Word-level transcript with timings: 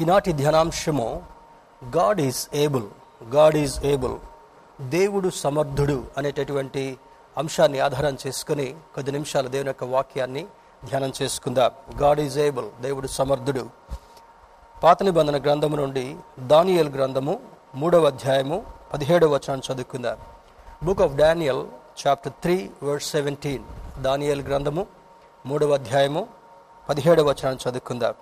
ఈనాటి 0.00 0.32
ధ్యానాంశము 0.32 1.22
God 1.96 2.20
is 2.20 2.48
able 2.54 2.84
God 3.34 3.56
is 3.56 3.84
able 3.84 4.16
దేవుడు 4.80 5.28
సమర్థుడు 5.28 6.04
అనేటటువంటి 6.18 6.98
అంశాన్ని 7.38 7.78
ఆధారం 7.78 8.16
చేసుకుని 8.26 8.74
కొద్ది 8.94 9.12
నిమిషాలు 9.12 9.48
దేవుని 9.48 9.68
యొక్క 9.68 9.84
వాక్యాన్ని 9.84 10.46
ధ్యానం 10.84 11.12
చేసుకుందాం. 11.22 12.00
గాడ్ 12.02 12.20
ఈజ్ 12.20 12.38
ఏబుల్ 12.38 12.82
దేవుడు 12.82 13.06
సమర్థుడు 13.06 13.68
పాత 14.82 15.02
నిబంధన 15.02 15.42
గ్రంథము 15.42 15.76
నుండి 15.76 16.16
దానియల్ 16.38 16.88
గ్రంథము 16.88 17.40
మూడవ 17.74 18.06
అధ్యాయము 18.06 18.66
పదిహేడవ 18.92 19.34
వచనం 19.34 19.62
చదువుకుందాం. 19.72 20.16
Book 20.84 21.02
of 21.02 21.12
Daniel 21.12 21.66
chapter 22.06 22.32
three 22.32 22.70
word 22.82 23.02
seventeen 23.02 23.64
Daniel 24.02 24.42
గ్రంథము 24.42 24.86
మూడవ 25.46 25.74
అధ్యాయము 25.74 26.26
పదిహేడవ 26.88 27.28
వచనం 27.28 27.58
చదువుకుందాం. 27.68 28.14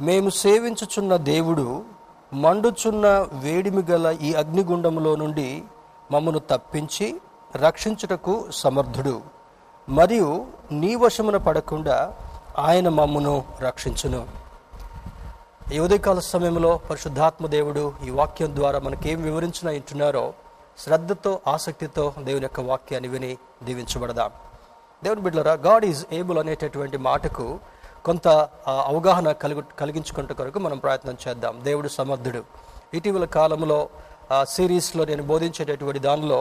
మేము 0.00 0.30
సేవించుచున్న 0.30 1.16
దేవుడు 1.16 1.82
మండుచున్న 2.32 3.26
వేడిమి 3.32 3.82
గల 3.82 4.16
ఈ 4.22 4.32
అగ్నిగుండములో 4.32 5.16
నుండి 5.16 5.62
మమ్మను 6.12 6.38
తప్పించి 6.38 7.20
రక్షించుటకు 7.56 8.44
సమర్థుడు. 8.50 9.20
మరియు 9.88 10.46
నీ 10.72 10.94
వశమున 10.94 11.36
పడకుండా 11.36 12.16
ఆయన 12.58 12.88
మమ్మను 12.88 13.44
రక్షించును. 13.60 14.26
ఈ 15.72 15.78
ఉదయకాల 15.78 16.18
సమయంలో 16.18 16.80
పరిశుద్ధాత్మ 16.90 17.46
దేవుడు 17.46 17.92
ఈ 18.06 18.10
వాక్యం 18.10 18.56
ద్వారా 18.56 18.78
మనకేం 18.78 19.22
వివరించిన 19.22 19.68
ఇంటున్నారో 19.68 20.32
శ్రద్ధతో 20.78 21.40
ఆసక్తితో 21.48 22.14
దేవుని 22.22 22.42
యొక్క 22.42 22.60
వాక్యాన్ని 22.60 23.08
విని 23.08 23.36
దీవించబడదాం. 23.62 24.30
దేవుని 25.02 25.20
బిడ్డలరా 25.20 25.52
గాడ్ 25.52 25.84
ఈజ్ 25.84 26.06
ఏబుల్ 26.12 26.38
అనేటటువంటి 26.38 26.96
మాటకు 26.96 27.58
కొంత 28.04 28.28
అవగాహన 28.88 29.32
కలిగి 29.32 29.62
కలిగించుకుంట 29.80 30.32
కొరకు 30.32 30.58
మనం 30.58 30.78
ప్రయత్నం 30.78 31.16
చేద్దాం. 31.24 31.54
దేవుడు 31.64 31.88
సమర్థుడు. 31.88 32.42
ఇటీవల 32.96 33.24
కాలంలో 33.24 33.78
సిరీస్లో 34.44 35.04
నేను 35.04 35.22
బోధించేటటువంటి 35.22 36.00
దానిలో 36.08 36.40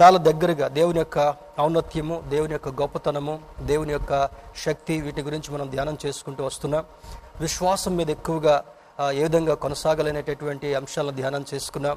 చాలా 0.00 0.18
దగ్గరగా 0.18 0.68
దేవుని 0.68 0.98
యొక్క 0.98 1.18
ఔన్నత్యము 1.60 2.16
దేవుని 2.28 2.52
యొక్క 2.52 2.68
గొప్పతనము 2.80 3.34
దేవుని 3.60 3.92
యొక్క 3.92 4.12
శక్తి 4.64 5.00
వీటి 5.00 5.22
గురించి 5.22 5.48
మనం 5.54 5.70
ధ్యానం 5.70 5.96
చేసుకుంటూ 6.06 6.44
వస్తున్నాం 6.44 6.84
విశ్వాసం 7.40 7.96
మీద 7.96 8.10
ఎక్కువగా 8.10 8.56
ఏ 9.12 9.22
విధంగా 9.22 9.54
కొనసాగాలనేటటువంటి 9.54 10.74
అంశాలను 10.74 11.12
ధ్యానం 11.12 11.44
చేసుకున్నాం 11.54 11.96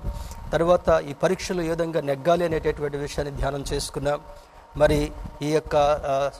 తర్వాత 0.51 0.89
ఈ 1.09 1.13
పరీక్షలు 1.13 1.61
ఏ 1.61 1.69
విధంగా 1.69 2.01
నెగ్గాలి 2.01 2.45
అనేటటువంటి 2.45 2.97
విషయాన్ని 2.97 3.33
ధ్యానం 3.37 3.63
చేసుకున్నాం 3.73 4.19
మరి 4.77 5.11
ఈ 5.41 5.49
యొక్క 5.51 5.75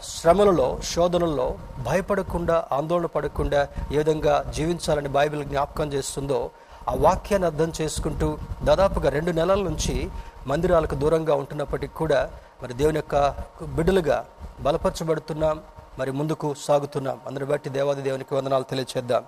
శ్రమలలో 0.04 0.80
శోధనల్లో 0.84 1.56
భయపడకుండా 1.86 2.66
ఆందోళన 2.72 3.06
పడకుండా 3.06 3.68
ఏ 3.92 3.98
విధంగా 3.98 4.52
జీవించాలని 4.56 5.10
బైబిల్ 5.10 5.44
జ్ఞాపకం 5.46 5.94
చేస్తుందో 5.94 6.50
ఆ 6.90 6.94
వాక్యాన్ని 6.96 7.48
అర్థం 7.48 7.72
చేసుకుంటూ 7.82 8.38
దాదాపుగా 8.64 9.10
రెండు 9.10 9.32
నెలల 9.32 9.62
నుంచి 9.62 10.10
మందిరాలకు 10.48 10.96
దూరంగా 10.96 11.36
ఉంటున్నప్పటికీ 11.36 11.94
కూడా 11.94 12.20
మరి 12.64 12.74
దేవుని 12.74 12.98
యొక్క 12.98 13.16
బిడ్డలుగా 13.64 14.26
బలపరచబడుతున్నాం 14.60 15.62
మరి 16.00 16.12
ముందుకు 16.12 16.56
సాగుతున్నాం. 16.60 17.20
అందరిని 17.28 17.52
బట్టి 17.52 17.70
దేవాది 17.70 18.02
దేవునికి 18.02 18.36
వందనాలు 18.36 18.64
తెలియచేద్దాం. 18.64 19.24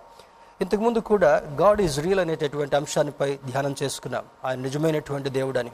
ఇంతకుముందు 0.62 1.00
కూడా 1.00 1.44
గాడ్ 1.62 1.82
ఈజ్ 1.82 2.00
రియల్ 2.00 2.20
అనేటటువంటి 2.20 2.76
అంశాన్నిపై 2.76 3.38
ధ్యానం 3.46 3.76
చేసుకున్నాం. 3.84 4.24
ఆయన 4.46 4.60
నిజమైనటువంటి 4.60 5.30
దేవుడని. 5.30 5.72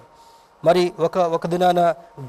మరి 0.65 0.83
ఒక 0.99 1.17
ఒక 1.35 1.47
దినాన 1.47 1.79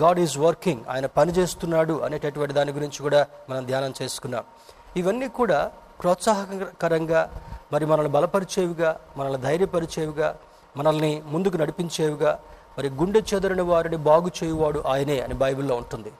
గాడ్ 0.02 0.20
ఈజ్ 0.20 0.38
వర్కింగ్ 0.38 0.82
ఆయన 0.90 1.06
పని 1.18 1.32
చేస్తున్నాడు 1.32 1.94
అనేటటువంటి 2.06 2.54
దాని 2.54 2.72
గురించి 2.72 2.98
కూడా 3.02 3.20
మనం 3.50 3.62
ధ్యానం 3.66 3.92
చేసుకున్నాం. 4.02 4.44
ఇవన్నీ 4.96 5.28
కూడా 5.28 5.58
ప్రోత్సాహకరంగా 6.00 7.20
మరి 7.72 7.84
మనల్ని 7.86 8.12
బలపరిచేవిగా 8.12 8.90
మనల్ని 9.16 9.40
ధైర్యపరిచేవిగా 9.42 10.28
మనల్ని 10.76 11.22
ముందుకు 11.26 11.56
నడిపించేవిగా 11.56 12.32
మరి 12.78 12.88
గుండె 13.00 13.20
చెదరని 13.34 13.62
వారిని 13.62 13.96
బాగు 14.10 14.30
చేయువాడు 14.38 14.80
ఆయనే 14.92 15.20
అని 15.20 15.34
బైబిల్లో 15.34 15.76
ఉంటుంది. 15.76 16.12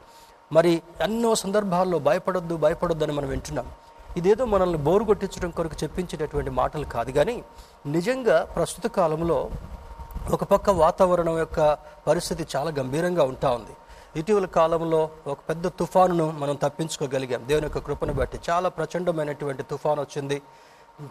మరి 0.53 0.73
ఎన్నో 1.01 1.35
సందర్భాల్లో 1.35 1.99
భయపడొద్దు 2.09 2.57
భయపడొద్దు 2.57 3.05
అని 3.05 3.13
మనం 3.13 3.29
వింటున్నాం. 3.29 3.69
ఇదేదో 4.17 4.45
మనల్ని 4.45 4.79
బోరు 4.79 5.05
కొట్టించడం 5.05 5.51
కొరకు 5.51 5.77
చెప్పించేటటువంటి 5.83 6.51
మాటలు 6.51 6.85
కాదు 6.85 7.11
కానీ 7.11 7.37
నిజంగా 7.87 8.37
ప్రస్తుత 8.57 8.87
కాలంలో 8.87 9.39
ఒక 10.31 10.45
పక్క 10.45 10.71
వాతావరణం 10.71 11.39
యొక్క 11.39 11.79
పరిస్థితి 12.07 12.47
చాలా 12.57 12.71
గంభీరంగా 12.71 13.23
ఉంటా 13.23 13.51
ఉంది. 13.51 13.77
ఇటీవల 14.17 14.47
కాలంలో 14.47 15.11
ఒక 15.27 15.39
పెద్ద 15.49 15.67
తుఫానును 15.67 16.31
మనం 16.31 16.55
తప్పించుకోగలిగాం. 16.55 17.49
దేవుని 17.49 17.67
యొక్క 17.67 17.79
కృపను 17.79 18.13
బట్టి 18.13 18.41
చాలా 18.51 18.69
ప్రచండమైనటువంటి 18.69 19.63
తుఫాను 19.63 20.03
వచ్చింది. 20.03 20.43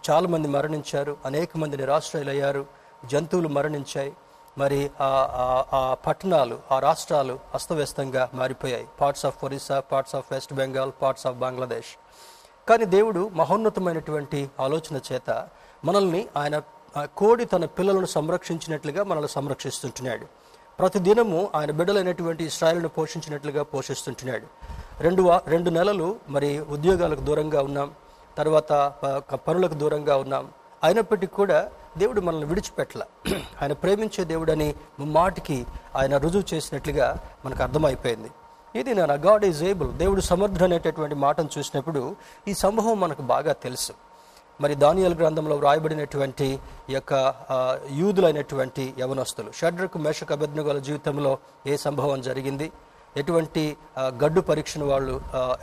చాలామంది 0.09 0.47
మరణించారు. 0.47 1.17
అనేక 1.25 1.57
మంది 1.57 1.77
నిరాశ్రయులయ్యారు. 1.77 2.65
జంతువులు 3.05 3.47
మరణించాయి. 3.47 4.13
మరి 4.57 4.91
ఆ 5.01 5.63
ఆ- 5.73 5.93
పట్టణాలు 5.93 6.59
ఆ 6.71 6.79
రాష్ట్రాలు 6.79 7.39
అస్తవ్యస్తంగా 7.53 8.29
మారిపోయాయి. 8.33 8.87
Parts 9.01 9.25
of 9.25 9.43
Orissa 9.43 9.79
parts 9.79 10.15
of 10.15 10.25
West 10.31 10.53
Bengal 10.53 10.91
parts 11.01 11.27
of 11.27 11.37
Bangladesh 11.37 11.99
కానీ 12.69 12.85
దేవుడు 12.85 13.29
మహోన్నతమైనటువంటి 13.33 14.49
ఆలోచన 14.59 14.99
చేత 15.11 15.47
మనల్ని 15.85 16.27
ఆయన 16.37 16.61
కోడి 17.03 17.45
తన 17.45 17.65
పిల్లలను 17.65 18.05
సంరక్షించినట్లుగా 18.05 19.03
మనల్ని 19.03 19.29
సంరక్షిస్తుంటున్నాడు. 19.29 20.25
ప్రతి 20.79 20.99
దినము 20.99 21.49
ఆయన 21.55 21.71
బిడ్డలైనటువంటి 21.71 22.49
స్థాయిలను 22.49 22.87
పోషించినట్లుగా 22.89 23.63
పోషిస్తుంటున్నాడు. 23.63 24.47
రెండు 25.03 25.39
రెండు 25.47 25.69
నెలలు 25.69 26.15
మరి 26.29 26.59
ఉద్యోగాలకు 26.59 27.21
దూరంగా 27.21 27.61
ఉన్నాం. 27.61 27.91
తర్వాత 28.37 28.93
ప- 29.03 29.35
పనులకు 29.35 29.73
దూరంగా 29.73 30.15
ఉన్నాం. 30.15 30.49
అయినప్పటికీ 30.83 31.35
కూడా 31.35 31.71
దేవుడు 31.97 32.21
మనల్ని 32.21 32.45
విడిచిపెట్టల. 32.45 33.03
ఆయన 33.61 33.73
ప్రేమించే 33.73 34.23
దేవుడని 34.23 34.75
మాటికి 34.99 35.65
ఆయన 35.95 36.17
రుజువు 36.17 36.55
చేసినట్లుగా 36.55 37.19
మనకు 37.45 37.63
అర్థమైపోయింది. 37.63 38.31
ఇది 38.79 38.93
నా 38.93 39.13
గాడ్ 39.13 39.45
ఈజ్ 39.45 39.63
ఏబుల్ 39.63 39.91
దేవుడు 39.91 40.21
సమర్థుడు 40.21 40.63
అనేటటువంటి 40.63 41.15
మాటను 41.15 41.49
చూసినప్పుడు 41.57 42.15
ఈ 42.47 42.53
సంభవం 42.53 42.99
మనకు 42.99 43.21
బాగా 43.21 43.53
తెలుసు. 43.53 43.93
మరి 44.61 44.75
దానియల్ 44.83 45.15
గ్రంథంలో 45.19 45.55
వ్రాయబడినటువంటి 45.61 46.47
యొక్క 46.89 47.13
యూదులైనటువంటి 48.01 48.83
యవనస్తులు. 48.99 49.49
షడ్రకు 49.59 49.97
మేషక 50.05 50.31
అభ్యర్థుల 50.33 50.79
జీవితంలో 50.87 51.31
ఏ 51.67 51.75
సంభవం 51.85 52.21
జరిగింది? 52.21 52.67
ఎటువంటి 53.21 53.63
గడ్డు 54.23 54.41
పరీక్షను 54.49 54.85
వాళ్ళు 54.91 55.13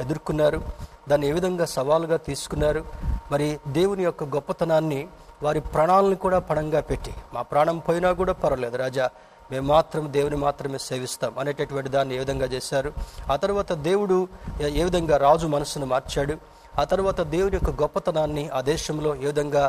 ఎదుర్కొన్నారు? 0.02 0.60
దాన్ని 1.08 1.26
ఏ 1.30 1.32
విధంగా 1.38 1.64
సవాలుగా 1.76 2.16
తీసుకున్నారు? 2.28 2.84
మరి 3.32 3.48
దేవుని 3.78 4.04
యొక్క 4.04 4.24
గొప్పతనాన్ని 4.36 5.00
వారి 5.42 5.60
ప్రాణాలను 5.74 6.16
కూడా 6.24 6.38
పణంగా 6.48 6.80
పెట్టి 6.80 7.12
మా 7.34 7.42
ప్రాణం 7.50 7.78
పోయినా 7.78 8.10
కూడా 8.20 8.32
పర్వాలేదు 8.32 8.76
రాజా 8.76 9.06
మేము 9.50 9.66
మాత్రం 9.66 10.04
దేవుని 10.12 10.36
మాత్రమే 10.36 10.78
సేవిస్తాం 10.78 11.32
అనేటటువంటి 11.38 11.90
దాన్ని 11.94 12.12
ఏ 12.16 12.18
విధంగా 12.18 12.46
చేశారు? 12.54 12.90
ఆ 13.32 13.36
తర్వాత 13.36 13.72
దేవుడు 13.88 14.16
ఏ 14.80 14.84
విధంగా 14.88 15.16
రాజు 15.26 15.46
మనసును 15.54 15.86
మార్చాడు? 15.86 16.36
ఆ 16.80 16.84
తర్వాత 16.84 17.20
దేవుడి 17.34 17.54
యొక్క 17.56 17.70
గొప్పతనాన్ని 17.82 18.44
ఆ 18.48 18.60
దేశంలో 18.60 19.10
ఏ 19.14 19.26
విధంగా 19.30 19.64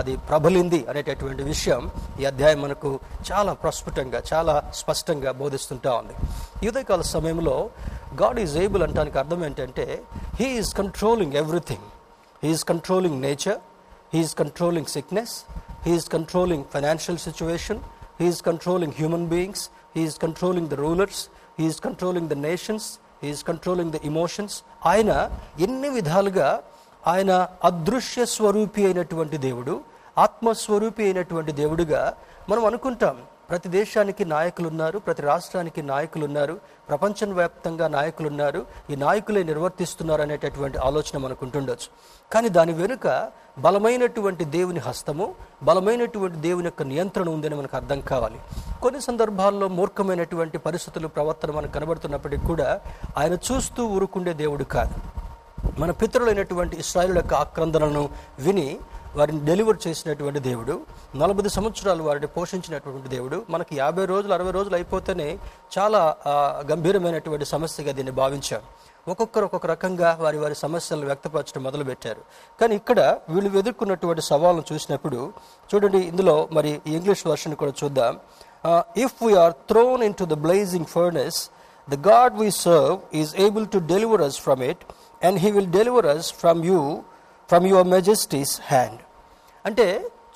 అది 0.00 0.14
ప్రబలింది 0.28 0.80
అనేటటువంటి 0.90 1.42
విషయం 1.42 1.82
ఈ 2.20 2.24
అధ్యాయం 2.24 2.60
మనకు 2.62 2.90
చాలా 3.30 3.52
ప్రస్ఫుటంగా 3.52 4.20
చాలా 4.32 4.54
స్పష్టంగా 4.80 5.32
బోధిస్తుంటా 5.32 5.92
ఉంది. 6.00 6.14
యుదయకాల 6.66 7.02
సమయంలో 7.14 7.56
గాడ్ 8.22 8.40
ఈజ్ 8.44 8.56
ఏబుల్ 8.64 8.82
అంటానికి 8.88 9.18
అర్థం 9.18 9.40
ఏంటంటే 9.44 9.86
he 10.40 10.46
he's 10.46 10.74
controlling 10.80 11.34
everything. 11.42 11.86
He's 12.42 12.64
controlling 12.72 13.18
nature 13.26 13.58
he's 14.14 14.34
controlling 14.42 14.90
sickness 14.96 15.34
he's 15.86 16.08
controlling 16.14 16.64
financial 16.74 17.18
situation 17.26 17.80
he's 18.20 18.42
controlling 18.48 18.94
human 18.98 19.26
beings 19.34 19.64
he's 19.96 20.18
controlling 20.24 20.68
the 20.68 20.74
rulers 20.84 21.20
he's 21.58 21.80
controlling 21.86 22.28
the 22.28 22.36
nations 22.48 22.88
is 23.24 23.44
controlling 23.44 23.90
the 23.90 23.96
emotions 24.04 24.62
ఆయన 24.86 25.30
ఎన్ని 25.60 25.88
విధాలుగా 25.88 26.62
ఆయన 27.06 27.48
అదృశ్య 27.64 28.26
స్వరూపి 28.26 28.84
అయినటువంటి 28.84 29.36
దేవుడు 29.36 29.80
ఆత్మస్వరూపి 30.18 31.02
అయినటువంటి 31.02 31.52
దేవుడుగా 31.52 32.14
మనం 32.48 32.64
అనుకుంటాం. 32.64 33.16
ప్రతి 33.48 33.68
దేశానికి 33.68 34.24
నాయకులు 34.24 34.68
ఉన్నారు 34.68 34.98
ప్రతి 34.98 35.22
రాష్ట్రానికి 35.22 35.82
నాయకులు 35.82 36.24
ఉన్నారు 36.24 36.60
ప్రపంచవ్యాప్తంగా 36.88 37.88
నాయకులు 37.88 38.28
ఉన్నారు 38.28 38.66
ఈ 38.90 38.96
నాయకులే 38.96 39.42
నిర్వర్తిస్తున్నారు 39.42 40.22
అనేటటువంటి 40.22 40.78
ఆలోచన 40.78 41.18
మనకు 41.18 41.44
ఉంటుండొచ్చు 41.44 41.88
కానీ 42.32 42.48
దాని 42.48 42.72
వెనుక 42.72 43.30
బలమైనటువంటి 43.58 44.44
దేవుని 44.44 44.80
హస్తము 44.80 45.34
బలమైనటువంటి 45.62 46.36
దేవుని 46.36 46.64
యొక్క 46.64 46.82
నియంత్రణ 46.82 47.28
ఉందని 47.28 47.54
మనకు 47.54 47.76
అర్థం 47.76 48.00
కావాలి. 48.00 48.38
కొన్ని 48.82 49.00
సందర్భాల్లో 49.00 49.68
మూర్ఖమైనటువంటి 49.68 50.58
పరిస్థితులు 50.58 51.08
ప్రవర్తన 51.08 51.50
మనకు 51.50 51.72
కనబడుతున్నప్పటికీ 51.72 52.46
కూడా 52.46 52.80
ఆయన 53.18 53.32
చూస్తూ 53.32 53.86
ఊరుకుండే 53.86 54.32
దేవుడు 54.32 54.64
కాదు. 54.64 54.94
మన 55.78 55.90
పితరులైనటువంటి 55.90 56.76
ఇస్రాయిల్ 56.76 57.16
యొక్క 57.16 57.34
ఆక్రందనను 57.34 58.08
విని 58.38 58.78
వారిని 59.18 59.40
డెలివర్ 59.50 59.78
చేసినటువంటి 59.84 60.40
దేవుడు 60.48 60.74
నలభై 61.22 61.50
సంవత్సరాలు 61.56 62.02
వారిని 62.08 62.28
పోషించినటువంటి 62.36 63.08
దేవుడు 63.14 63.38
మనకి 63.54 63.72
యాభై 63.82 64.04
రోజులు 64.12 64.32
అరవై 64.36 64.52
రోజులు 64.56 64.76
అయిపోతేనే 64.78 65.28
చాలా 65.76 66.00
గంభీరమైనటువంటి 66.70 67.46
సమస్యగా 67.54 67.92
దీన్ని 67.98 68.14
భావించాం 68.20 68.62
ఒక్కొక్కరు 69.12 69.44
ఒక్కొక్క 69.48 69.66
రకంగా 69.72 70.08
వారి 70.22 70.38
వారి 70.42 70.56
సమస్యలను 70.62 71.06
వ్యక్తపరచడం 71.10 71.62
మొదలుపెట్టారు. 71.66 72.22
కానీ 72.60 72.74
ఇక్కడ 72.80 73.00
వీళ్ళు 73.32 73.50
ఎదుర్కొన్నటువంటి 73.60 74.22
సవాళ్ళను 74.30 74.64
చూసినప్పుడు 74.70 75.20
చూడండి 75.70 76.00
ఇందులో 76.10 76.34
మరి 76.56 76.70
ఇంగ్లీష్ 76.96 77.24
వర్షన్ 77.30 77.54
కూడా 77.62 77.74
చూద్దాం. 77.80 78.14
If 79.04 79.16
we're 79.26 79.54
thrown 79.72 80.02
into 80.20 80.26
the 80.34 80.38
blazing 80.46 80.88
furnace 80.96 81.38
the 81.88 81.98
God 82.10 82.36
we 82.42 82.50
serve 82.66 82.96
is 83.22 83.32
able 83.46 83.66
to 83.74 83.80
deliver 83.94 84.24
us 84.28 84.38
from 84.46 84.62
it 84.70 84.84
and 85.22 85.38
he 85.44 85.50
will 85.56 85.72
deliver 85.80 86.08
us 86.14 86.28
from 86.42 86.62
you 86.70 86.80
from 87.48 87.66
your 87.72 87.88
majesty's 87.96 88.54
hand 88.72 89.00
అంటే 89.68 89.86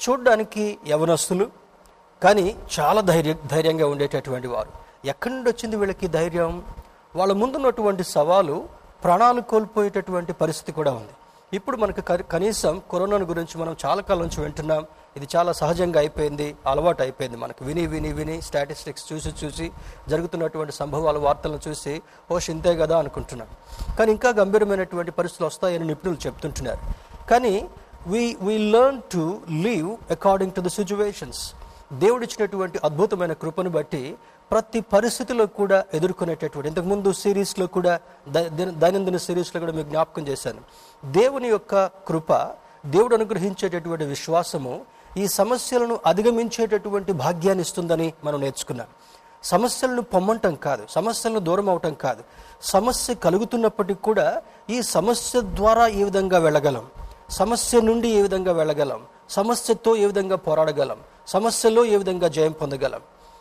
చూడ్డానికి 0.03 0.65
యవనస్తులు 0.89 1.45
కానీ 2.23 2.47
చాలా 2.81 3.01
ధైర్య 3.11 3.35
ధైర్యంగా 3.47 3.87
ఉండేటటువంటి 3.87 4.49
వారు. 4.49 4.71
ఎక్కడి 5.05 5.35
నుండి 5.35 5.51
వచ్చింది 5.51 5.77
వీళ్ళకి 5.77 6.07
ధైర్యం? 6.17 6.63
వాళ్ళ 7.17 7.33
ముందున్నటువంటి 7.33 8.05
సవాలు 8.17 8.57
ప్రాణాలు 9.05 9.41
కోల్పోయేటటువంటి 9.41 10.33
పరిస్థితి 10.33 10.73
కూడా 10.73 10.93
ఉంది. 10.93 11.15
ఇప్పుడు 11.57 11.77
మనకు 11.77 12.01
కనీసం 12.33 12.83
కరోనాను 12.93 13.25
గురించి 13.25 13.61
మనం 13.61 13.77
చాలా 13.87 14.03
కాలం 14.03 14.21
నుంచి 14.21 14.43
వింటున్నాం. 14.43 14.87
ఇది 15.17 15.29
చాలా 15.37 15.53
సహజంగా 15.53 15.99
అయిపోయింది 16.01 16.57
అలవాటు 16.67 17.03
అయిపోయింది 17.03 17.37
మనకు. 17.37 17.65
విని 17.65 17.87
విని 17.87 18.13
విని 18.13 18.37
స్టాటిస్టిక్స్ 18.43 19.13
చూసి 19.13 19.33
చూసి 19.45 19.67
జరుగుతున్నటువంటి 20.09 20.73
సంభవాల 20.73 21.19
వార్తలను 21.19 21.61
చూసి 21.69 22.03
ఓ 22.31 22.39
ఇంతే 22.49 22.77
కదా 22.77 22.99
అనుకుంటున్నాం. 22.99 23.49
కానీ 23.99 24.13
ఇంకా 24.13 24.31
గంభీరమైనటువంటి 24.31 25.11
పరిస్థితులు 25.11 25.47
వస్తాయని 25.47 25.87
నిపుణులు 25.87 26.27
చెప్తుంటున్నారు. 26.27 26.83
కానీ 27.31 27.55
we 28.07 28.37
we 28.41 28.59
learn 28.59 29.01
to 29.13 29.41
live 29.51 29.97
according 30.11 30.53
to 30.53 30.61
the 30.61 30.67
situations 30.67 31.53
దేవుడిచ్చినటువంటి 31.93 32.81
అద్భుతమైన 32.85 33.33
కృపను 33.33 33.71
బట్టి 33.71 34.17
ప్రతి 34.51 34.81
పరిస్థితిలో 34.81 35.47
కూడా 35.47 35.85
ఎదుర్కొనేటటువంటి 35.95 36.69
ఇంతకుముందు 36.69 37.13
సిరీస్లో 37.13 37.67
కూడా 37.67 38.01
ద- 38.29 38.49
దైనందిన 38.69 39.17
సిరీస్లో 39.17 39.61
కూడా 39.61 39.73
మీకు 39.73 39.89
జ్ఞాపకం 39.89 40.29
చేశాను. 40.29 40.61
దేవుని 41.13 41.49
యొక్క 41.49 41.87
కృప 41.87 42.33
దేవుడు 42.87 43.15
అనుగ్రహించేటటువంటి 43.15 44.05
విశ్వాసము 44.05 44.81
ఈ 45.17 45.27
సమస్యలను 45.27 46.01
అధిగమించేటటువంటి 46.07 47.13
భాగ్యాన్ని 47.13 47.63
ఇస్తుందని 47.63 48.13
మనం 48.25 48.41
నేర్చుకున్నాం. 48.41 48.87
సమస్యలను 49.45 50.03
పొమ్మంటం 50.03 50.55
కాదు 50.55 50.83
సమస్యలను 50.91 51.39
దూరం 51.39 51.71
అవటం 51.71 51.95
కాదు. 51.95 52.23
సమస్య 52.63 53.15
కలుగుతున్నప్పటికీ 53.15 54.01
కూడా 54.01 54.43
ఈ 54.71 54.83
సమస్య 54.83 55.41
ద్వారా 55.41 55.87
ఈ 55.87 56.05
విధంగా 56.05 56.39
వెళ్ళగలం? 56.39 56.87
సమస్య 57.33 57.81
నుండి 57.81 58.09
ఏ 58.09 58.23
విధంగా 58.23 58.53
వెళ్ళగలం? 58.53 59.01
సమస్యతో 59.31 59.97
ఏ 59.97 60.07
విధంగా 60.07 60.37
పోరాడగలం? 60.37 60.97
సమస్యలో 61.27 61.85
ఏ 61.85 61.97
విధంగా 61.97 62.29
జయం 62.29 62.53
పొందగలం? 62.53 63.01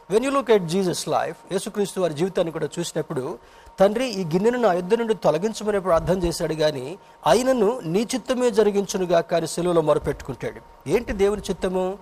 When 0.09 0.25
you 0.25 0.31
look 0.31 0.51
at 0.51 0.63
Jesus 0.63 1.07
life 1.07 1.53
యేసుక్రీస్తు 1.53 2.01
వారి 2.01 2.13
జీవితాన్ని 2.13 2.51
కూడా 2.51 2.69
చూసినప్పుడు 2.79 3.37
తండ్రి 3.79 4.07
ఈ 4.07 4.23
గిన్నెను 4.23 4.59
నా 4.59 4.73
యుద్ధ 4.73 4.93
నుండి 4.93 5.13
తొలగించమని 5.13 5.81
ప్రార్థన 5.81 6.23
చేశాడు 6.23 6.53
కానీ 6.53 6.97
ఆయనను 7.27 7.79
నీ 7.79 8.07
చిత్తమే 8.15 8.49
జరిగించునుగా 8.51 9.21
కానీ 9.21 9.47
సెలవులో 9.47 9.81
మొరపెట్టుకుంటాడు. 9.81 10.89
ఏంటి 10.89 11.13
దేవుని 11.13 11.41
చిత్తము? 11.49 11.97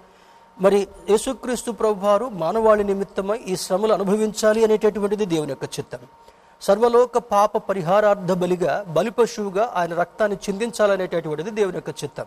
మరి 0.62 0.88
యేసుక్రీస్తు 1.10 1.72
ప్రభువారు 1.72 2.26
మానవాళి 2.26 2.84
నిమిత్తమై 2.84 3.40
ఈ 3.48 3.56
శ్రమలు 3.56 3.94
అనుభవించాలి 3.94 4.64
అనేటటువంటిది 4.64 5.26
దేవుని 5.26 5.50
యొక్క 5.50 5.80
చిత్తం. 5.80 6.00
సర్వలోక 6.62 7.18
పాప 7.18 7.58
పరిహారార్థ 7.58 8.32
బలిగా 8.32 8.86
బలిపశువుగా 8.88 9.74
ఆయన 9.76 9.94
రక్తాన్ని 9.94 10.38
చిందించాలనేటటువంటిది 10.38 11.52
దేవుని 11.52 11.78
యొక్క 11.78 12.04
చిత్తం. 12.04 12.26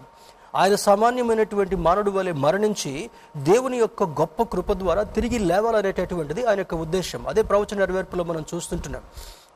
ఆయన 0.55 0.75
సామాన్యమైనటువంటి 0.75 1.76
మానవుడు 1.76 2.11
వలె 2.11 2.32
మరణించి 2.32 3.11
దేవుని 3.37 3.76
యొక్క 3.76 4.02
గొప్ప 4.02 4.43
కృప 4.43 4.73
ద్వారా 4.73 5.02
తిరిగి 5.02 5.38
లేవాలనేటటువంటిది 5.38 6.44
ఆయన 6.44 6.58
యొక్క 6.58 6.75
ఉద్దేశం. 6.75 7.26
అదే 7.29 7.43
ప్రవచన 7.43 7.79
నెరవేర్పులో 7.79 8.25
మనం 8.25 8.44
చూస్తుంటున్నాం. 8.55 9.02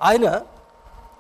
ఆయన 0.03 0.41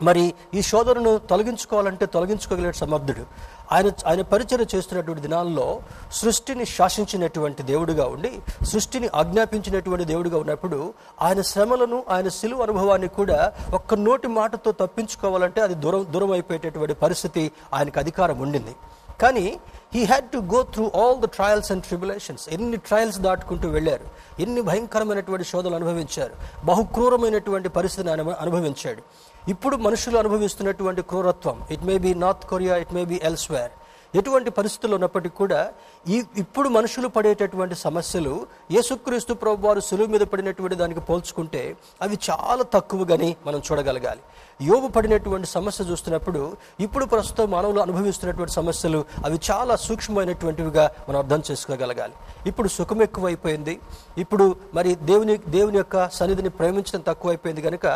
మరి 0.02 0.34
ఈ 0.54 0.62
శోధనను 0.62 1.18
తొలగించుకోవాలంటే 1.18 2.06
తొలగించుకోగలిగే 2.06 2.72
సమర్థుడు. 2.72 3.24
ఆయన 3.72 3.90
ఆయన 4.06 4.22
పరిచయం 4.22 4.66
చేస్తున్నటువంటి 4.74 5.22
దినాల్లో 5.22 5.80
సృష్టిని 6.12 6.66
శాసించినటువంటి 6.66 7.62
దేవుడిగా 7.62 8.06
ఉండి 8.06 8.40
సృష్టిని 8.64 9.08
ఆజ్ఞాపించినటువంటి 9.14 10.04
దేవుడిగా 10.04 10.38
ఉన్నప్పుడు 10.38 10.94
ఆయన 11.22 11.40
శ్రమలను 11.40 12.04
ఆయన 12.08 12.28
సిలువ 12.28 12.62
అనుభవాన్ని 12.62 13.08
కూడా 13.08 13.52
ఒక్క 13.74 13.94
నోటి 13.94 14.28
మాటతో 14.28 14.72
తప్పించుకోవాలంటే 14.72 15.60
అది 15.60 15.74
దూరం 15.74 16.06
దూరం 16.10 16.30
అయిపోయేటటువంటి 16.30 16.94
పరిస్థితి 16.94 17.52
ఆయనకు 17.74 17.98
అధికారం 17.98 18.38
ఉండింది. 18.38 18.74
కానీ 19.20 19.60
he 19.94 20.04
had 20.04 20.24
to 20.24 20.38
go 20.38 20.62
through 20.62 20.90
all 20.94 21.20
the 21.20 21.24
trials 21.24 21.72
and 21.72 21.84
tribulations 21.84 22.48
ఎన్ని 22.48 22.76
ట్రయల్స్ 22.76 23.18
దాటుకుంటూ 23.18 23.68
వెళ్ళారు. 23.68 24.04
ఎన్ని 24.42 24.60
భయంకరమైనటువంటి 24.60 25.44
శోధనలు 25.44 25.74
అనుభవించారు. 25.74 26.32
బహుక్రూరమైనటువంటి 26.64 27.68
పరిస్థితిని 27.68 28.10
ఆయన 28.10 28.30
అనుభవించాడు. 28.30 29.02
ఇప్పుడు 29.48 29.76
మనుషులు 29.76 30.16
అనుభవిస్తున్నటువంటి 30.18 31.02
క్రూరత్వం 31.02 31.56
it 31.74 31.84
may 31.88 31.96
be 31.98 32.12
North 32.14 32.46
Korea 32.52 32.76
it 32.76 32.94
may 32.94 33.02
be 33.04 33.18
elsewhere 33.28 33.74
ఎటువంటి 34.14 34.50
పరిస్థితులు 34.50 34.94
ఉన్నప్పటికీ 34.94 35.34
కూడా 35.36 35.60
ఈ 36.06 36.16
ఇప్పుడు 36.36 36.68
మనుషులు 36.68 37.08
పడేటటువంటి 37.08 37.74
సమస్యలు 37.74 38.34
యేసుక్రీస్తు 38.72 39.32
ప్రభు 39.34 39.66
వారు 39.66 39.80
సులువు 39.80 40.10
మీద 40.12 40.24
పడినటువంటి 40.32 40.76
దానికి 40.82 41.00
పోల్చుకుంటే 41.00 41.62
అవి 42.02 42.18
చాలా 42.28 42.64
తక్కువగాని 42.76 43.30
మనం 43.46 43.62
చూడగలగాలి. 43.66 44.22
యోగు 44.60 44.88
పడినటువంటి 44.94 45.48
సమస్య 45.54 45.84
చూస్తున్నప్పుడు 45.84 46.42
ఇప్పుడు 46.84 47.04
ప్రస్తుతం 47.04 47.50
మానవులు 47.54 47.80
అనుభవిస్తున్నటువంటి 47.80 48.52
సమస్యలు 48.52 49.00
అవి 49.26 49.38
చాలా 49.48 49.74
సూక్ష్మమైనటువంటివిగా 49.86 50.84
మనం 51.08 51.18
అర్థం 51.22 51.42
చేసుకోగలగాలి. 51.48 52.14
ఇప్పుడు 52.50 52.68
సుఖం 52.76 53.02
ఎక్కువైపోయింది. 53.06 53.74
ఇప్పుడు 54.22 54.46
మరి 54.76 54.90
దేవుని 55.10 55.34
దేవుని 55.56 55.78
యొక్క 55.82 55.96
సన్నిధిని 56.18 56.52
ప్రేమించడం 56.58 57.02
తక్కువైపోయింది 57.08 57.62
కనుక 57.66 57.86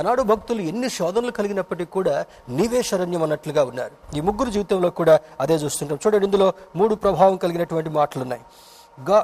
ఆనాడు 0.00 0.24
భక్తులు 0.30 0.62
ఎన్ని 0.72 0.90
శోధనలు 0.98 1.32
కలిగినప్పటికీ 1.38 1.90
కూడా 1.98 2.16
నీవే 2.58 2.82
శరణ్యం 2.90 3.22
అన్నట్లుగా 3.26 3.64
ఉన్నారు. 3.70 3.94
ఈ 4.16 4.20
ముగ్గురు 4.28 4.50
జీవితంలో 4.56 4.90
కూడా 5.00 5.14
అదే 5.44 5.58
చూస్తుంటాం. 5.64 5.98
చూడండి 6.04 6.26
ఇందులో 6.30 6.48
మూడు 6.76 6.94
ప్రభావం 6.94 7.36
కలిగినటువంటి 7.36 7.92
మాటలు 7.98 8.22
ఉన్నాయి 8.26 8.44
గా 9.08 9.18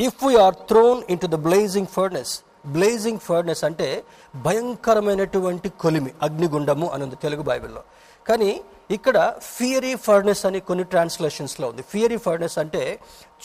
if 0.00 0.20
we're 0.26 0.56
thrown 0.70 1.02
into 1.24 1.30
the 1.34 1.38
blazing 1.48 1.90
furnace 1.96 2.32
blazing 2.66 3.18
furnace 3.18 3.64
అంటే 3.64 4.04
భయంకరమైనటువంటి 4.36 5.68
కొలిమి 5.68 6.10
అగ్నిగుండము 6.22 6.88
అని 6.88 7.02
ఉంది 7.02 7.16
తెలుగు 7.16 7.42
బైబిల్లో. 7.42 7.82
కానీ 8.28 8.60
ఇక్కడ 8.90 9.32
ఫియరీ 9.42 9.94
ఫర్నెస్ 9.94 10.46
అని 10.46 10.60
కొన్ని 10.60 10.84
ట్రాన్స్లేషన్స్లో 10.84 11.68
ఉంది. 11.68 11.82
ఫియరీ 11.82 12.16
ఫర్నెస్ 12.16 12.58
అంటే 12.58 13.00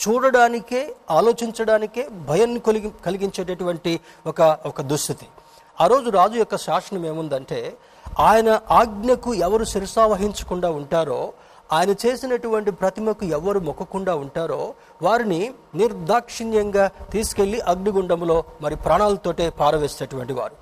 చూడడానికే 0.08 0.94
ఆలోచించడానికే 1.10 2.08
భయాన్ని 2.08 2.60
కలిగి 2.60 2.92
కలిగించేటటువంటి 3.06 4.00
ఒక 4.26 4.58
ఒక 4.66 4.80
దుస్థితి. 4.80 5.26
ఆ 5.80 5.86
రోజు 5.86 6.10
రాజు 6.10 6.38
యొక్క 6.38 6.56
శాసనం 6.56 7.06
ఏముందంటే 7.06 7.76
ఆయన 8.18 8.60
ఆజ్ఞకు 8.70 9.34
ఎవరు 9.34 9.64
శిరసావహించకుండా 9.64 10.70
ఉంటారో 10.70 11.32
ఆయన 11.72 11.90
చేసినటువంటి 12.06 12.70
ప్రతిమకు 12.70 13.24
ఎవరు 13.24 13.60
మొక్కకుండా 13.60 14.14
ఉంటారో 14.14 14.74
వారిని 15.02 15.52
నిర్దాక్షిణ్యంగా 15.74 16.90
తీసుకెళ్ళి 17.12 17.60
అగ్నిగుండంలో 17.60 18.44
మరి 18.60 18.76
ప్రాణాలతోటే 18.76 19.50
పారవేసేటటువంటి 19.50 20.32
వారు. 20.32 20.54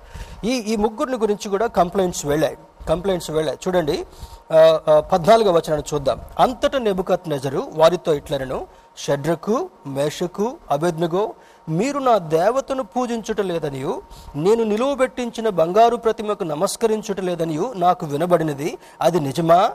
ఈ 0.45 0.51
ఈ 0.51 0.75
ముగ్గురిని 0.75 1.17
గురించి 1.17 1.49
కూడా 1.49 1.67
కంప్లైంట్స్ 1.67 2.25
వెళ్ళాయి. 2.25 2.57
కంప్లైంట్స్ 2.89 3.29
వెళ్ళాయి. 3.29 3.59
చూడండి 3.67 4.05
ఆ, 4.51 4.99
పద్నాలుగో 5.11 5.51
వచనాన్ని 5.51 5.95
చూద్దాం. 5.95 6.21
అంతటా 6.39 6.79
నెబుకత్ 6.79 7.29
నెజరు 7.29 7.67
వారితో 7.75 8.13
ఇట్లనను 8.13 8.67
షడ్రకు 8.97 9.69
మేషకు 9.87 10.57
అభెజ్ఞగో 10.71 11.33
మీరు 11.69 11.99
నా 11.99 12.17
దేవతను 12.17 12.83
పూజించుట 12.83 13.41
లేదనియు 13.41 14.01
నేను 14.35 14.63
నిలువబెట్టించిన 14.63 15.49
బంగారు 15.49 15.95
ప్రతిమకు 15.95 16.43
నమస్కరించుట 16.43 17.19
లేదనియు 17.19 17.73
నాకు 17.75 18.05
వినబడినది 18.05 18.77
అది 19.01 19.19
నిజమా? 19.19 19.71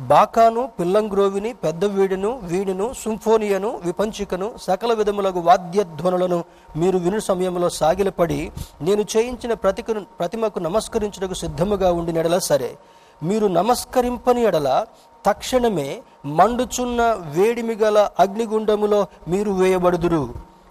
బాకాను 0.00 0.70
పిల్లంగ్రోవిని 0.80 1.54
పెద్ద 1.54 1.84
వీడును 1.84 2.40
వీణును 2.42 2.92
సింఫోనియను 3.02 3.80
విపంచికను 3.84 4.52
సకల 4.62 4.92
విధములకు 4.92 5.40
వాద్యధ్వనులను 5.40 6.44
మీరు 6.76 6.98
విను 6.98 7.18
సమయంలో 7.18 7.68
సాగిలపడి 7.68 8.52
నేను 8.82 9.04
చేయించిన 9.16 9.52
ప్రతికను 9.52 10.00
ప్రతిమకు 10.00 10.58
నమస్కరించుటకు 10.58 11.34
సిద్ధముగా 11.34 11.92
ఉండి 11.92 12.12
నెడల 12.12 12.38
సరే. 12.38 12.76
మీరు 13.22 13.46
నమస్కరింపని 13.46 14.42
ఎడల 14.42 14.86
తక్షణమే 15.26 16.02
మండుచున్న 16.26 17.02
వేడిమి 17.36 17.74
గల 17.74 18.08
అగ్నిగుండములో 18.20 19.06
మీరు 19.28 19.50
వేయబడుదురు. 19.50 20.28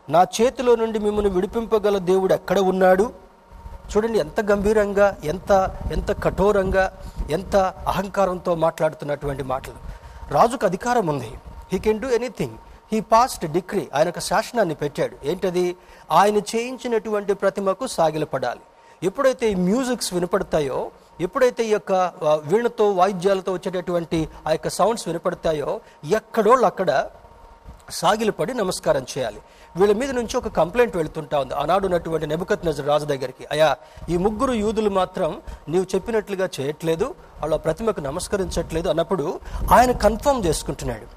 నా 0.10 0.26
చేతిలో 0.42 0.76
నుండి 0.76 1.00
మిమ్మల్ని 1.00 1.32
విడిపింపగల 1.32 1.98
దేవుడు 1.98 2.34
ఎక్కడ 2.34 2.60
ఉన్నాడు? 2.60 3.23
చూడండి 3.92 4.20
ఎంత 4.20 4.40
గంభీరంగా 4.52 5.08
ఎంత 5.24 5.52
ఎంత 5.92 6.24
కఠోరంగా 6.24 6.86
ఎంత 7.30 7.56
అహంకారంతో 7.88 8.56
మాట్లాడుతున్నటువంటి 8.56 9.44
మాటలు. 9.44 9.80
రాజుకు 10.34 10.66
అధికారం 10.66 11.08
ఉంది. 11.08 11.32
He 11.74 11.80
can 11.80 12.00
do 12.00 12.10
anything 12.10 12.58
he 12.94 13.00
passed 13.00 13.46
decree 13.46 13.88
ఆయన 13.94 14.10
ఒక 14.10 14.20
శాసనాన్ని 14.20 14.76
పెట్టాడు. 14.76 15.16
ఏంటది? 15.24 15.76
ఆయన 16.12 16.38
చేయించినటువంటి 16.38 17.34
ప్రతిమకు 17.34 17.88
సాగిలపడాలి. 17.88 18.60
ఎప్పుడైతే 19.04 19.52
ఈ 19.52 19.56
మ్యూజిక్స్ 19.56 20.14
వినపడతాయో 20.14 20.92
ఎప్పుడైతే 21.22 21.64
ఈ 21.66 21.72
యొక్క 21.72 21.92
వీణతో 22.46 22.86
వాయిద్యాలతో 22.92 23.54
వచ్చేటటువంటి 23.54 24.30
ఆ 24.48 24.52
యొక్క 24.52 24.70
సౌండ్స్ 24.70 25.08
వినపడతాయో 25.08 25.80
ఎక్కడోళ్ళు 26.12 26.66
అక్కడ 26.66 27.06
సాగిలపడి 27.90 28.54
నమస్కారం 28.54 29.06
చేయాలి. 29.18 29.42
వీళ్ళ 29.80 29.94
మీద 30.02 30.12
నుంచి 30.18 30.36
ఒక 30.40 30.50
కంప్లైంట్ 30.58 30.96
వెళుతుంటా 31.00 31.38
ఉంది. 31.44 31.54
ఆనాడు 31.62 31.86
ఉన్నటువంటి 31.88 32.28
నెబుకత్ 32.32 32.66
నజర్ 32.68 32.88
రాజు 32.92 33.06
దగ్గరికి 33.12 33.44
అయా 33.54 33.70
ఈ 34.14 34.18
ముగ్గురు 34.26 34.54
యూదులు 34.64 34.92
మాత్రం 35.00 35.30
నీవు 35.74 35.86
చెప్పినట్లుగా 35.94 36.48
చేయట్లేదు 36.58 37.08
వాళ్ళ 37.42 37.56
ప్రతిమకు 37.66 38.02
నమస్కరించట్లేదు 38.10 38.88
అన్నప్పుడు 38.94 39.26
ఆయన 39.78 39.92
కన్ఫర్మ్ 40.06 40.42
చేసుకుంటున్నాడు. 40.48 41.08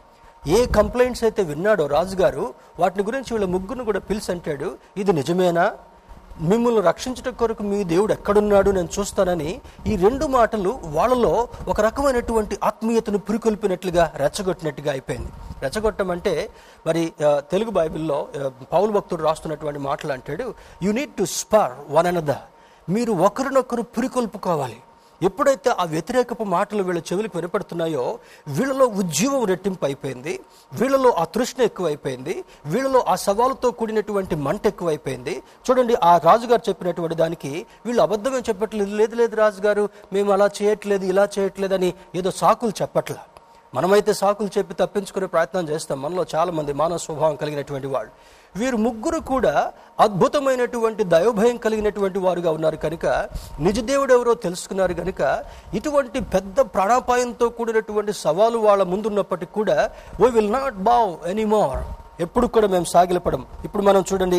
ఏ 0.57 0.59
కంప్లైంట్స్ 0.79 1.25
అయితే 1.27 1.43
విన్నాడో 1.51 1.85
రాజుగారు 1.97 2.47
వాటిని 2.81 3.05
గురించి 3.09 3.31
వీళ్ళ 3.35 3.47
ముగ్గురు 3.57 3.85
కూడా 3.91 4.01
పిలిచి 4.09 4.31
అంటాడు 4.35 4.69
ఇది 5.03 5.13
నిజమేనా? 5.21 5.67
మిమ్మల్ని 6.41 6.81
రక్షించట 6.81 7.29
కొరకు 7.29 7.63
మీ 7.63 7.85
దేవుడు 7.85 8.13
ఎక్కడున్నాడు 8.13 8.71
నేను 8.71 8.89
చూస్తానని 8.99 9.61
ఈ 9.87 9.97
రెండు 9.97 10.27
మాటలు 10.27 10.81
వాళ్ళలో 10.85 11.49
ఒక 11.69 11.81
రకమైనటువంటి 11.81 12.59
ఆత్మీయతను 12.65 13.19
పురికొల్పినట్లుగా 13.19 14.13
రెచ్చగొట్టినట్టుగా 14.17 14.91
అయిపోయింది. 14.91 15.31
రెచ్చగొట్టమంటే 15.63 16.51
మరి 16.87 17.13
తెలుగు 17.23 17.71
బైబిల్లో 17.71 18.29
పౌలు 18.73 18.91
భక్తుడు 18.93 19.23
రాస్తున్నటువంటి 19.23 19.79
మాటలు 19.79 20.13
అంటాడు 20.13 20.55
you 20.83 20.93
need 20.93 21.11
to 21.11 21.25
spur 21.25 21.73
one 21.91 22.07
another 22.07 22.45
మీరు 22.91 23.13
ఒకరినొకరు 23.13 23.83
పురికొల్పుకోవాలి. 23.83 24.79
ఎప్పుడైతే 25.23 25.71
ఆ 25.71 25.85
వ్యతిరేకపు 25.85 26.45
మాటలు 26.45 26.83
వీళ్ళ 26.83 27.01
చెవులకు 27.01 27.39
వినపడుతున్నాయో 27.39 28.19
వీళ్ళలో 28.49 28.87
ఉద్యమం 28.87 29.45
రెట్టింపు 29.45 29.85
అయిపోయింది. 29.85 30.41
వీళ్ళలో 30.73 31.11
ఆ 31.11 31.25
తృష్ణ 31.25 31.63
ఎక్కువైపోయింది. 31.63 32.45
వీళ్ళలో 32.67 33.01
ఆ 33.01 33.15
సవాలుతో 33.15 33.71
కూడినటువంటి 33.71 34.35
మంట 34.35 34.67
ఎక్కువైపోయింది. 34.67 35.43
చూడండి 35.71 35.95
ఆ 35.95 36.19
రాజుగారు 36.19 36.63
చెప్పినటువంటి 36.69 37.15
దానికి 37.15 37.67
వీళ్ళు 37.87 38.03
అబద్ధమే 38.03 38.39
చెప్పట్లేదు. 38.39 38.97
లేదు 38.97 39.17
లేదు 39.17 39.37
రాజుగారు 39.37 39.89
మేము 40.13 40.33
అలా 40.33 40.51
చేయట్లేదు 40.63 41.05
ఇలా 41.05 41.29
చేయట్లేదు 41.39 41.75
అని 41.75 41.95
ఏదో 42.15 42.31
సాకులు 42.31 42.73
చెప్పట్లా. 42.83 43.19
మనమైతే 43.75 44.13
సాకులు 44.13 44.59
చెప్పి 44.59 44.75
తప్పించుకునే 44.75 45.27
ప్రయత్నం 45.27 45.69
చేస్తాం. 45.69 46.03
మనలో 46.03 46.27
చాలా 46.35 46.53
మంది 46.53 46.73
మానవ 46.73 46.97
స్వభావం 46.97 47.37
కలిగినటువంటి 47.37 47.87
వాళ్ళు. 47.87 48.13
వీరు 48.59 48.77
ముగ్గురు 48.87 49.21
కూడా 49.33 49.55
అద్భుతమైనటువంటి 50.01 51.03
దైవభయం 51.05 51.57
కలిగినటువంటి 51.57 52.19
వారుగా 52.19 52.51
ఉన్నారు 52.51 52.77
కనుక 52.77 53.07
నిజదేవుడు 53.61 54.13
ఎవరో 54.13 54.33
తెలుసుకున్నారు 54.47 54.95
కనుక 54.95 55.23
ఇటువంటి 55.75 56.21
పెద్ద 56.35 56.61
ప్రాణాపాయంతో 56.75 57.49
కూడినటువంటి 57.49 58.13
సవాలు 58.25 58.59
వాళ్ళ 58.59 58.83
ముందున్నప్పటికీ 58.93 59.53
కూడా 59.53 59.79
we 60.21 60.29
will 60.37 60.53
not 60.53 60.79
bow 60.91 61.11
anymore 61.27 61.81
ఎప్పుడు 62.21 62.47
కూడా 62.47 62.67
మేము 62.67 62.87
సాగిలపడం. 62.93 63.43
ఇప్పుడు 63.65 63.83
మనం 63.83 64.05
చూడండి 64.13 64.39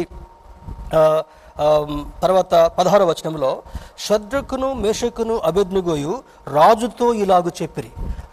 తర్వాత 2.24 2.56
పదహార 2.78 3.04
వచనంలో 3.04 3.52
శద్రకును 4.06 4.74
మేషకును 4.84 5.36
అభిజ్ఞగోయు 5.50 6.14
రాజుతో 6.58 7.08
ఇలాగు 7.24 7.52
చెప్పిరి. 7.62 7.92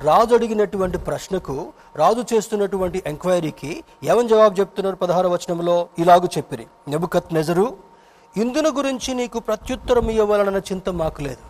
రాజు 0.09 0.35
అడిగినటువంటి 0.35 0.99
ప్రశ్నకు 0.99 1.57
రాజు 1.97 2.25
చేస్తున్నటువంటి 2.33 3.03
ఎంక్వైరీకి 3.07 3.73
ఏమని 4.11 4.29
జవాబు 4.29 4.55
చెప్తున్నారు 4.61 4.97
పదహార 4.97 5.27
వచనంలో? 5.27 5.77
ఇలాగు 5.99 6.29
చెప్పిరి. 6.37 6.67
నెబుకత్ 6.89 7.35
నెజరు 7.35 7.67
ఇందును 8.37 8.71
గురించి 8.81 9.11
నీకు 9.15 9.39
ప్రత్యుత్తరం 9.39 10.11
ఇవ్వాలన్న 10.11 10.61
చింత 10.71 10.89
మాకు 11.03 11.23
లేదు. 11.29 11.43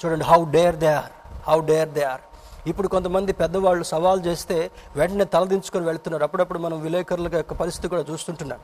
చూడండి 0.00 0.24
how 0.24 0.40
dare 0.56 0.76
they 0.76 0.90
are 1.02 1.12
how 1.50 1.60
dare 1.72 1.90
they 1.98 2.04
are 2.12 2.24
ఇప్పుడు 2.70 2.88
కొంతమంది 2.88 3.32
పెద్దవాళ్ళు 3.32 3.84
సవాల్ 3.84 4.20
చేస్తే 4.26 4.56
వెంటనే 4.96 5.24
తలదించుకొని 5.24 5.84
వెళ్తున్నారు. 5.86 6.24
అప్పుడప్పుడు 6.24 6.58
మనం 6.58 6.78
విలేకరుల 6.86 7.28
యొక్క 7.36 7.54
పరిస్థితి 7.62 7.88
కూడా 7.88 8.04
చూస్తుంటున్నాం. 8.10 8.60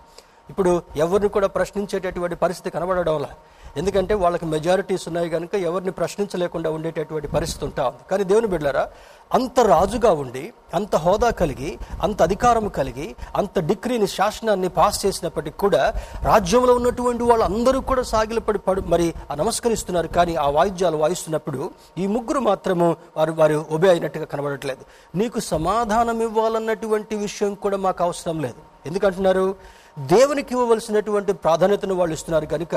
ఇప్పుడు 0.51 0.83
ఎవరిని 0.97 1.29
కూడా 1.29 1.47
ప్రశ్నించేటటువంటి 1.47 2.37
పరిస్థితి 2.37 2.71
కనబడడంలా 2.71 3.29
ఎందుకంటే 3.77 4.15
వాళ్ళకి 4.15 4.47
మెజారిటీస్ 4.47 5.09
ఉన్నాయి 5.09 5.31
కనుక 5.31 5.55
ఎవరిని 5.55 5.91
ప్రశ్నించలేకుండా 5.91 6.71
ఉండేటటువంటి 6.71 7.29
పరిస్థితి 7.29 7.65
ఉంటా 7.65 7.89
ఉంది. 7.89 7.99
కానీ 8.11 8.25
దేవుని 8.25 8.47
బిడ్డారా 8.47 8.89
అంత 9.35 9.61
రాజుగా 9.61 10.13
ఉండి 10.13 10.53
అంత 10.75 10.97
హోదా 10.97 11.31
కలిగి 11.31 11.79
అంత 12.03 12.23
అధికారం 12.23 12.69
కలిగి 12.69 13.17
అంత 13.37 13.61
డిగ్రీని 13.61 14.07
శాసనాన్ని 14.07 14.69
పాస్ 14.69 15.07
చేసినప్పటికీ 15.07 15.57
కూడా 15.59 15.95
రాజ్యంలో 16.23 16.75
ఉన్నటువంటి 16.75 17.23
వాళ్ళందరూ 17.23 17.81
కూడా 17.81 18.03
సాగిలపడి 18.03 18.59
పడు 18.59 18.81
మరి 18.81 19.15
ఆ 19.31 19.35
నమస్కరిస్తున్నారు. 19.35 20.09
కానీ 20.09 20.35
ఆ 20.35 20.51
వాయిద్యాలు 20.51 20.97
వాయిస్తున్నప్పుడు 20.97 21.71
ఈ 21.99 22.07
ముగ్గురు 22.07 22.39
మాత్రము 22.41 22.97
వారు 23.17 23.33
వారు 23.33 23.67
ఒబే 23.71 23.89
అయినట్టుగా 23.89 24.25
కనబడట్లేదు. 24.25 24.85
నీకు 25.15 25.41
సమాధానం 25.41 26.23
ఇవ్వాలన్నటువంటి 26.23 27.17
విషయం 27.17 27.55
కూడా 27.55 27.77
మాకు 27.77 28.05
అవసరం 28.05 28.41
లేదు. 28.41 28.61
ఎందుకంటున్నారు? 28.87 29.55
దేవునికి 29.97 30.51
ఇవ్వవలసినటువంటి 30.55 31.33
ప్రాధాన్యతను 31.45 31.95
వాళ్ళు 31.95 32.15
ఇస్తున్నారు 32.15 32.47
కనుక 32.47 32.75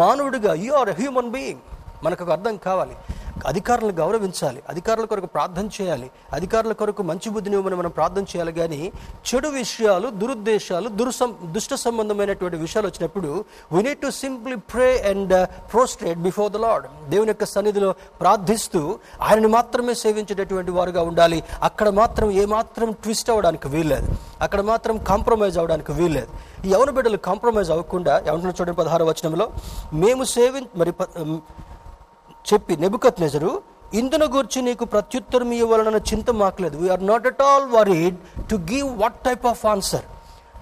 మానవుడిగా 0.00 0.54
యు 0.64 0.72
ఆర్ 0.80 0.90
హ్యూమన్ 0.98 1.30
బీయింగ్ 1.30 1.62
మనకు 2.02 2.32
అర్థం 2.32 2.56
కావాలి. 2.56 2.96
అధికారులను 3.46 3.92
గౌరవించాలి. 3.92 4.62
అధికారుల 4.68 5.04
కొరకు 5.04 5.26
ప్రార్థన 5.26 5.68
చేయాలి. 5.82 6.10
అధికారుల 6.32 6.72
కొరకు 6.72 7.02
మంచి 7.02 7.30
బుద్ధిని 7.30 7.56
ఇవ్వమని 7.56 7.76
మనం 7.76 7.90
ప్రార్థన 7.90 8.22
చేయాలి. 8.22 8.52
కానీ 8.52 8.92
చెడు 9.34 9.48
విషయాలు 9.48 10.08
దురుద్దేశాలు 10.08 10.88
దుర్సం 10.88 11.36
దుష్ట 11.44 11.74
సంబంధమైనటువంటి 11.74 12.56
విషయాలు 12.56 12.86
వచ్చినప్పుడు 12.86 13.44
we 13.72 13.82
need 13.82 13.98
to 13.98 14.10
simply 14.10 14.56
pray 14.56 14.98
and 14.98 15.48
prostrate 15.72 16.18
before 16.18 16.52
the 16.52 16.56
Lord 16.56 17.10
దేవుని 17.10 17.28
యొక్క 17.28 17.44
సన్నిధిలో 17.44 17.94
ప్రార్థిస్తూ 18.20 18.98
ఆయనని 19.22 19.46
మాత్రమే 19.46 19.94
సేవించేటటువంటి 19.94 20.70
వారుగా 20.70 21.02
ఉండాలి. 21.02 21.44
అక్కడ 21.62 21.88
మాత్రం 21.88 22.30
ఏమాత్రం 22.30 22.92
ట్విస్ట్ 22.92 23.30
అవ్వడానికి 23.30 23.68
వీల్లేదు. 23.68 24.08
అక్కడ 24.40 24.60
మాత్రం 24.60 24.98
కాంప్రమైజ్ 24.98 25.58
అవ్వడానికి 25.58 25.92
వీల్లేదు. 25.92 26.28
ఈ 26.66 26.70
యవన 26.70 26.90
బిడ్డలు 26.90 27.16
కాంప్రమైజ్ 27.16 27.70
అవ్వకుండా 27.70 28.18
ఏమంటున్నారు 28.18 28.56
చూడండి 28.60 28.76
పదహారు 28.76 29.04
వచనంలో 29.04 29.50
మేము 29.92 30.24
సేవి 30.24 30.62
మరి 30.76 30.92
ప- 30.92 31.38
చెప్పి 32.44 32.74
నెబుకత్ 32.82 33.20
నెజరు 33.20 33.52
ఇందును 34.00 34.26
గురించి 34.34 34.60
నీకు 34.68 34.84
ప్రత్యుత్తరం 34.92 35.50
ఇవ్వాలన్న 35.52 35.98
చింత 36.10 36.30
మాకలేదు. 36.42 36.76
We're 36.82 37.04
not 37.10 37.26
at 37.30 37.42
all 37.48 37.66
worried 37.76 38.16
to 38.50 38.56
give 38.72 38.88
what 39.02 39.18
type 39.28 39.44
of 39.52 39.64
answer 39.66 40.06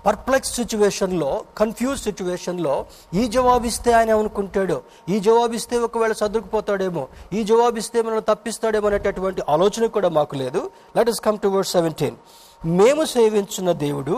perplex 0.06 0.52
సిచ్యువేషన్లో 0.58 1.30
కన్ఫ్యూజ్ 1.58 2.00
సిచ్యువేషన్లో 2.06 2.74
ఈ 3.14 3.22
జవాబిస్తే 3.34 3.90
ఆయన 3.98 4.10
అనుకుంటాడు 4.20 4.76
ఈ 5.08 5.16
జవాబిస్తే 5.20 5.78
ఒకవేళ 5.86 6.12
సర్దుకుపోతాడేమో 6.20 7.02
ఈ 7.32 7.42
జవాబిస్తే 7.44 7.98
మనల్ని 8.02 8.26
తప్పిస్తాడేమో 8.30 8.88
అనేటటువంటి 8.90 9.42
ఆలోచన 9.54 9.86
కూడా 9.96 10.08
మాకు 10.18 10.36
లేదు. 10.36 10.62
Let 10.96 11.10
us 11.14 11.20
come 11.26 11.38
to 11.38 11.48
word 11.48 11.70
seventeen 11.76 12.16
మేము 12.62 13.04
సేవించిన 13.14 13.72
దేవుడు 13.84 14.14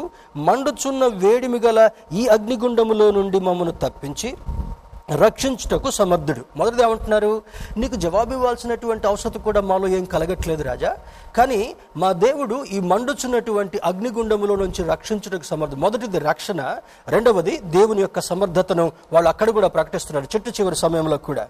మండుచున్న 0.48 1.04
వేడిమి 1.24 1.58
గల 1.58 1.80
ఈ 2.12 2.24
అగ్నిగుండములో 2.36 3.08
నుండి 3.10 3.40
మమ్మను 3.40 3.74
తప్పించి 3.84 4.30
రక్షించుటకు 5.10 5.90
సమర్థుడు. 5.90 6.44
మొదటిది 6.56 6.82
ఏమంటున్నారు? 6.82 7.42
నీకు 7.76 7.94
జవాబు 7.94 8.32
ఇవ్వాల్సినటువంటి 8.32 9.06
అవసరం 9.06 9.40
కూడా 9.42 9.60
మాలో 9.60 9.88
ఏం 9.88 10.04
కలగట్లేదు 10.04 10.62
రాజా. 10.62 10.96
కానీ 11.36 11.74
మా 11.96 12.12
దేవుడు 12.12 12.64
ఈ 12.64 12.80
మండుచున్నటువంటి 12.80 13.80
అగ్నిగుండములో 13.84 14.56
నుంచి 14.56 14.84
రక్షించుటకు 14.84 15.42
సమర్థ 15.42 15.74
మొదటిది 15.74 16.18
రక్షణ 16.18 16.76
రెండవది 17.08 17.58
దేవుని 17.58 18.00
యొక్క 18.00 18.20
సమర్థతను 18.20 18.92
వాళ్ళు 19.12 19.28
అక్కడ 19.28 19.50
కూడా 19.50 19.68
ప్రకటిస్తున్నారు 19.68 20.26
చెట్టు 20.36 20.50
చివరి 20.50 20.76
సమయంలో 20.76 21.16
కూడా. 21.16 21.48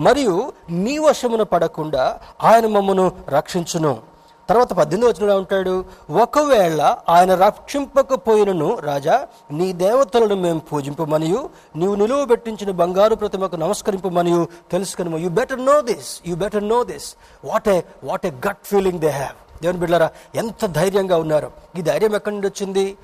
మరియు 0.00 0.52
నీ 0.70 0.98
వశమున 0.98 1.42
పడకుండా 1.42 2.20
ఆయన 2.42 2.66
మమ్మను 2.66 3.12
రక్షించును. 3.28 4.11
తర్వాత 4.48 4.72
పద్దెనిమిది 4.72 5.12
వచ్చిన 5.12 5.36
ఉంటాడు 5.38 5.84
ఒకవేళ 6.10 6.96
ఆయన 7.08 7.34
రక్షింపకపోయినను 7.34 8.78
రాజా 8.78 9.26
నీ 9.50 9.72
దేవతలను 9.72 10.34
మేము 10.34 10.58
పూజింపమనియు 10.58 11.50
నీవు 11.76 11.94
నిలువ 11.94 12.24
పెట్టించిన 12.24 12.70
బంగారు 12.70 13.14
ప్రతిమకు 13.14 13.56
నమస్కరింపమనియు. 13.56 14.48
తెలుసుకుని 14.72 15.22
you 15.22 15.30
better 15.30 15.64
know 15.64 15.80
this 15.80 16.22
you 16.26 16.36
better 16.36 16.68
know 16.68 16.84
this 16.84 17.16
what 17.44 17.68
a 17.68 17.80
what 18.04 18.26
a 18.26 18.30
gut 18.30 18.64
feeling 18.64 19.00
they 19.00 19.08
have 19.08 19.38
దేవుని 19.62 19.80
బిడ్డారా 19.80 20.10
ఎంత 20.34 20.66
ధైర్యంగా 20.66 21.16
ఉన్నారు. 21.16 21.50
ఈ 21.78 21.82
ధైర్యం 21.82 22.14
ఎక్కడి 22.14 22.34
నుండి 22.34 22.48
వచ్చింది? 22.48 22.96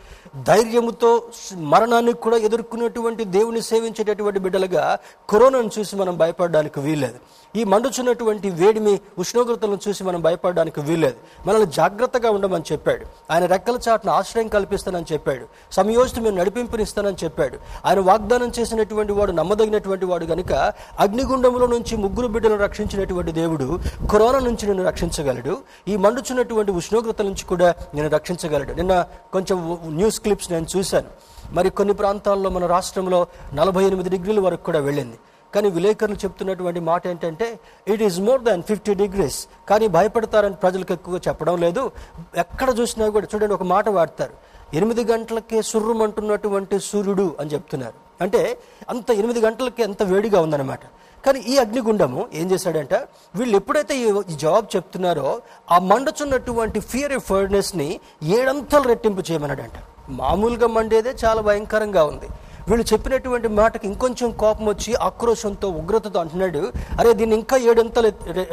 ధైర్యముతో 0.42 1.22
మరణానికి 1.56 2.20
కూడా 2.20 2.36
ఎదుర్కొనేటువంటి 2.36 3.24
దేవుని 3.24 3.62
సేవించేటటువంటి 3.62 4.38
బిడ్డలుగా 4.38 4.98
కరోనాను 5.30 5.70
చూసి 5.78 5.96
మనం 5.96 6.16
భయపడడానికి 6.16 6.80
వీల్లేదు. 6.80 7.18
ఈ 7.56 7.64
మండుచున్నటువంటి 7.64 8.50
వేడిమి 8.50 9.00
ఉష్ణోగ్రతలను 9.18 9.78
చూసి 9.88 10.04
మనం 10.04 10.20
భయపడడానికి 10.20 10.80
వీల్లేదు. 10.80 11.16
మనల్ని 11.46 11.66
జాగ్రత్తగా 11.66 12.30
ఉండమని 12.30 12.64
చెప్పాడు. 12.72 13.06
ఆయన 13.30 13.46
రెక్కల 13.46 13.78
చాటును 13.88 14.12
ఆశ్రయం 14.12 14.48
కల్పిస్తానని 14.48 15.04
చెప్పాడు. 15.12 15.44
సమయోజిత 15.72 16.18
మేము 16.18 16.36
నడిపింపునిస్తానని 16.36 17.16
చెప్పాడు. 17.24 17.58
ఆయన 17.86 18.00
వాగ్దానం 18.00 18.52
చేసినటువంటి 18.58 19.12
వాడు 19.12 19.32
నమ్మదగినటువంటి 19.32 20.04
వాడు 20.06 20.24
గనుక 20.24 20.52
అగ్నిగుండంలో 20.98 21.66
నుంచి 21.66 21.96
ముగ్గురు 21.96 22.26
బిడ్డలను 22.26 22.56
రక్షించినటువంటి 22.56 23.32
దేవుడు 23.32 23.78
కరోనా 24.12 24.38
నుంచి 24.38 24.66
నేను 24.66 24.84
రక్షించగలడు. 24.84 25.58
ఈ 25.88 25.96
మండుచున్నటువంటి 25.96 26.72
ఉష్ణోగ్రతల 26.72 27.24
నుంచి 27.24 27.44
కూడా 27.44 27.74
నేను 27.94 28.08
రక్షించగలడు. 28.08 28.72
నిన్న 28.72 29.06
కొంచెం 29.32 29.78
న్యూస్ 29.84 30.20
క్లిప్స్ 30.20 30.52
నేను 30.52 30.66
చూశాను. 30.76 31.06
మరి 31.50 31.70
కొన్ని 31.70 31.94
ప్రాంతాల్లో 31.94 32.50
మన 32.50 32.66
రాష్ట్రంలో 32.66 33.26
నలభై 33.54 33.84
ఎనిమిది 33.84 34.10
డిగ్రీల 34.10 34.40
వరకు 34.40 34.64
కూడా 34.64 34.78
వెళ్ళింది. 34.78 35.18
కానీ 35.54 35.68
విలేకరులు 35.70 36.18
చెప్తున్నటువంటి 36.24 36.80
మాట 36.80 37.06
ఏంటంటే 37.06 37.60
it 37.88 38.02
is 38.02 38.20
more 38.20 38.42
than 38.42 38.62
fifty 38.62 38.94
degrees 38.94 39.48
కానీ 39.68 39.86
భయపడతారని 39.86 40.54
ప్రజలకు 40.54 40.92
ఎక్కువగా 40.92 41.20
చెప్పడం 41.28 41.56
లేదు. 41.60 41.90
ఎక్కడ 42.36 42.68
చూసినా 42.80 43.08
కూడా 43.08 43.26
చూడండి 43.34 43.54
ఒక 43.54 43.62
మాట 43.62 43.88
వాడతారు. 43.88 44.34
ఎనిమిది 44.74 45.04
గంటలకే 45.04 45.62
సుర్రుమంటున్నటువంటి 45.62 46.78
సూర్యుడు 46.80 47.36
అని 47.40 47.50
చెప్తున్నారు. 47.50 47.94
అంటే 48.20 48.58
అంత 48.88 49.10
ఎనిమిది 49.10 49.40
గంటలకి 49.40 49.82
ఎంత 49.82 50.02
వేడిగా 50.02 50.40
ఉందన్నమాట. 50.40 50.80
కానీ 51.26 51.40
ఈ 51.40 51.58
అగ్నిగుండము 51.58 52.28
ఏం 52.34 52.50
చేశాడంట 52.50 52.94
వీళ్ళు 53.36 53.56
ఎప్పుడైతే 53.56 53.94
ఈ 53.98 54.36
జవాబు 54.42 54.76
చెప్తున్నారో 54.76 55.40
ఆ 55.70 55.78
మండచున్నటువంటి 55.78 56.80
ఫియర్ 56.80 57.12
ఆఫ్ని 57.12 58.00
ఏడంతలు 58.22 58.88
రెట్టింపు 58.88 59.22
చేయమన్నాడంట. 59.30 59.78
మామూలుగా 60.10 60.66
మండేదే 60.66 61.14
చాలా 61.24 61.40
భయంకరంగా 61.40 62.04
ఉంది. 62.04 62.28
వీళ్ళు 62.68 62.84
చెప్పినటువంటి 62.92 63.48
మాటకి 63.60 63.84
ఇంకొంచెం 63.90 64.30
కోపం 64.42 64.66
వచ్చి 64.72 64.90
ఆక్రోశంతో 65.08 65.68
ఉగ్రతతో 65.80 66.18
అంటున్నాడు 66.22 66.62
అరే 67.00 67.10
దీన్ని 67.18 67.36
ఇంకా 67.40 67.56
ఏడంతలు 67.70 68.08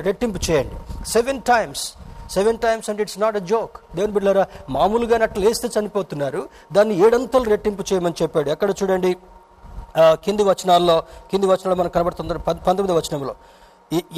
రెట్టింపు 0.07 0.39
చేయండి. 0.47 0.75
Seven 1.15 1.41
times 1.51 1.83
seven 2.35 2.59
times 2.65 2.87
and 2.89 3.01
it's 3.03 3.19
not 3.23 3.35
a 3.39 3.43
joke 3.51 3.75
దేవుని 3.95 4.13
బిడ్డారా 4.13 4.43
మామూలుగా 4.75 5.17
అట్లా 5.25 5.43
వేస్తే 5.47 5.67
చనిపోతున్నారు. 5.75 6.41
దాన్ని 6.75 6.95
ఏడంతలు 7.05 7.49
రెట్టింపు 7.53 7.83
చేయమని 7.89 8.17
చెప్పాడు. 8.21 8.49
ఎక్కడ 8.55 8.71
చూడండి? 8.81 9.11
కింది 10.25 10.43
వచనాల్లో 10.51 10.95
కింది 11.31 11.47
వచనాల్లో 11.51 11.75
మనకు 11.81 11.93
కనబడుతుంది. 11.97 12.39
పంతొమ్మిది 12.67 12.95
వచనంలో. 12.99 13.35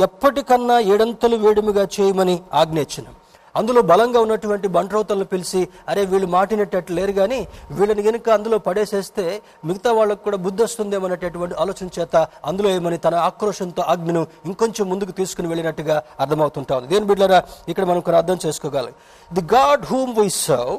ఎప్పటికన్నా 0.05 0.75
ఏడంతలు 0.93 1.35
వేడుముగా 1.45 1.83
చేయమని 1.95 2.35
ఆజ్ఞ 2.59 2.77
ఇచ్చినాం. 2.85 3.15
అందులో 3.59 3.81
బలంగా 3.91 4.19
ఉన్నటువంటి 4.25 4.67
బంట్రౌతలను 4.77 5.27
పిలిచి 5.33 5.61
అరే 5.91 6.03
వీళ్ళు 6.11 6.27
మాటినట్టు 6.35 6.93
లేరు 6.97 7.13
కానీ 7.19 7.39
వీళ్ళని 7.77 8.03
కనుక 8.07 8.29
అందులో 8.37 8.57
పడేసేస్తే 8.67 9.25
మిగతా 9.69 9.91
వాళ్ళకు 9.99 10.21
కూడా 10.27 10.37
బుద్ధి 10.45 10.61
వస్తుందేమనేటటువంటి 10.65 11.55
ఆలోచన 11.63 11.87
చేత 11.97 12.15
అందులో 12.49 12.69
ఏమని 12.77 12.99
తన 13.05 13.15
ఆక్రోషంతో 13.29 13.81
ఆజ్ఞను 13.93 14.23
ఇంకొంచెం 14.49 14.85
ముందుకు 14.93 15.13
తీసుకుని 15.21 15.47
వెళ్ళినట్టుగా 15.53 15.95
అర్థమవుతుంటా 16.23 16.73
ఉంది. 16.77 16.89
దేని 16.93 17.07
బిడ్డరా 17.11 17.39
ఇక్కడ 17.71 17.85
మనం 17.91 18.01
కొన్ని 18.07 18.19
అర్థం 18.21 18.39
చేసుకోగలం. 18.45 18.93
The 19.31 19.43
God 19.55 19.83
whom 19.91 20.13
we 20.19 20.27
serve 20.45 20.77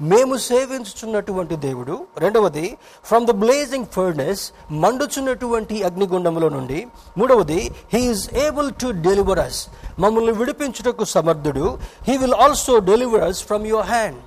మేము 0.00 0.34
సేవించుచున్నటువంటి 0.48 1.56
దేవుడు. 1.64 1.94
రెండవది 2.24 2.66
ఫ్రమ్ 3.08 3.26
ద 3.26 3.32
బ్లేజింగ్ 3.42 3.90
ఫర్నెస్ 3.96 4.42
మండుచున్నటువంటి 4.84 5.76
అగ్నిగుండంలో 5.88 6.48
నుండి. 6.56 6.78
మూడవది 7.18 7.60
he's 7.94 8.24
able 8.46 8.70
to 8.82 8.90
deliver 9.08 9.38
us 9.38 9.60
మమ్మల్ని 10.04 10.32
విడిపించుటకు 10.32 11.04
సమర్థుడు. 11.14 11.66
He 12.08 12.16
will 12.16 12.38
also 12.46 12.78
deliver 12.90 13.24
us 13.28 13.42
from 13.50 13.66
your 13.72 13.88
hand 13.92 14.18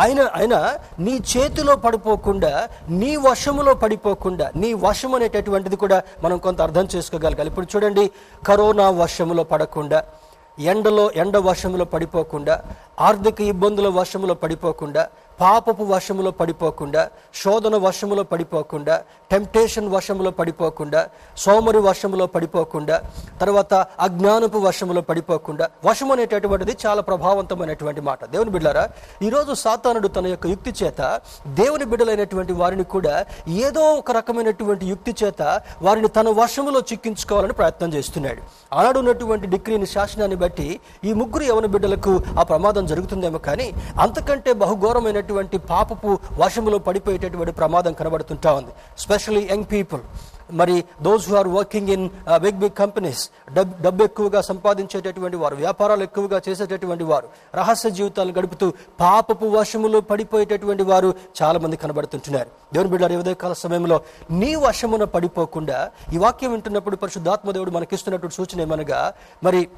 ఆయన 0.00 0.20
ఆయన 0.38 0.56
నీ 1.04 1.14
చేతిలో 1.30 1.76
పడిపోకుండా 1.84 2.68
నీ 3.00 3.12
వశములో 3.16 3.72
పడిపోకుండా 3.74 4.46
నీ 4.62 4.70
వశం 4.86 5.14
అనేటటువంటిది 5.14 5.76
కూడా 5.76 5.98
మనం 6.24 6.38
కొంత 6.38 6.60
అర్థం 6.66 6.88
చేసుకోగలగాలి. 6.94 7.50
ఇప్పుడు 7.52 7.68
చూడండి 7.72 8.04
కరోనా 8.48 8.90
వశములో 8.90 9.44
పడకుండా. 9.44 10.00
ఎండలో 10.58 11.04
ఎండ 11.16 11.36
వర్షములో 11.46 11.84
పడిపోకుండా 11.92 12.54
ఆర్థిక 13.00 13.40
ఇబ్బందుల 13.52 13.88
వర్షములో 13.98 14.34
పడిపోకుండా 14.34 15.02
పాపపు 15.40 15.84
వర్షములో 15.84 16.30
పడిపోకుండా 16.30 17.02
శోధన 17.34 17.76
వర్షములో 17.76 18.22
పడిపోకుండా 18.22 18.94
టెంప్టేషన్ 19.30 19.88
వర్షములో 19.88 20.30
పడిపోకుండా 20.30 21.00
సోమరి 21.36 21.78
వశములో 21.78 22.26
పడిపోకుండా 22.26 22.96
తర్వాత 23.40 23.74
అజ్ఞానపు 24.00 24.58
వర్షములో 24.58 25.00
పడిపోకుండా 25.00 25.68
వర్షం 25.84 26.10
అనేటటువంటిది 26.10 26.76
చాలా 26.86 27.02
ప్రభావవంతమైనటువంటి 27.02 28.00
మాట. 28.00 28.20
దేవుని 28.24 28.50
బిడ్డారా 28.50 28.84
ఈరోజు 29.22 29.52
సాతానుడు 29.54 30.08
తన 30.08 30.26
యొక్క 30.26 30.46
యుక్తి 30.46 30.72
చేత 30.80 31.00
దేవుని 31.60 31.84
బిడ్డలైనటువంటి 31.84 32.52
వారిని 32.52 32.84
కూడా 32.84 33.14
ఏదో 33.66 33.84
ఒక 33.92 34.10
రకమైనటువంటి 34.10 34.86
యుక్తి 34.86 35.14
చేత 35.22 35.42
వారిని 35.82 36.08
తన 36.08 36.28
వర్షములో 36.40 36.80
చిక్కించుకోవాలని 36.80 37.52
ప్రయత్నం 37.52 37.92
చేస్తున్నాడు. 37.92 38.40
ఆనాడు 38.72 38.98
ఉన్నటువంటి 38.98 39.46
డిగ్రీని 39.46 39.86
శాసనాన్ని 39.86 40.36
బట్టి 40.36 40.68
ఈ 41.04 41.12
ముగ్గురు 41.12 41.44
యవన 41.44 41.66
బిడ్డలకు 41.66 42.12
ఆ 42.38 42.42
ప్రమాదం 42.42 42.86
జరుగుతుందేమో 42.86 43.38
కానీ 43.38 43.68
అంతకంటే 44.00 44.52
బహుఘోరమైనటువంటి 44.54 45.28
పాపపు 45.58 46.18
వశములో 46.38 46.78
పడిపోయేటటువంటి 46.78 47.52
ప్రమాదం 47.52 47.92
కనబడుతుంటా 47.92 48.52
ఉంది. 48.52 48.70
స్పెషల్లీ 48.98 49.48
యంగ్ 49.52 49.64
పీపుల్ 49.72 50.00
మరి 50.52 50.84
those 51.02 51.30
who 51.30 51.36
are 51.36 51.48
working 51.48 51.88
in 51.88 52.10
big 52.36 52.58
big 52.58 52.70
companies 52.70 53.30
dub 53.52 53.82
డబ్బు 53.82 54.04
ఎక్కువగా 54.04 54.40
సంపాదించేటటువంటి 54.40 55.36
వారు 55.36 55.56
వ్యాపారాలు 55.56 56.02
ఎక్కువగా 56.02 56.40
చేసేటటువంటి 56.48 57.04
వారు 57.04 57.28
రహస్య 57.54 57.90
జీవితాలు 57.90 58.32
గడుపుతూ 58.32 58.72
పాపపు 59.00 59.46
వశములో 59.46 60.00
పడిపోయేటటువంటి 60.00 60.82
వారు 60.82 61.14
చాలా 61.42 61.58
మంది 61.58 61.76
కనబడుతుంటున్నారు. 61.76 62.50
దేవుని 62.74 62.90
బిడ్డారు 62.90 63.12
ఈ 63.12 63.16
ఉదయకాల 63.16 63.52
సమయంలో 63.52 64.00
నీ 64.30 64.54
వశమున 64.54 65.04
పడిపోకుండా 65.04 65.90
ఈ 66.14 66.18
వాక్యం 66.18 66.50
వింటున్నప్పుడు 66.50 66.96
పరిశుద్ధాత్మ 66.96 67.50
దేవుడు 67.50 67.70
మనకిస్తున్నటువంటి 67.70 68.36
సూచన 68.36 68.60
ఏమనగా 68.60 69.12
మరి 69.44 69.68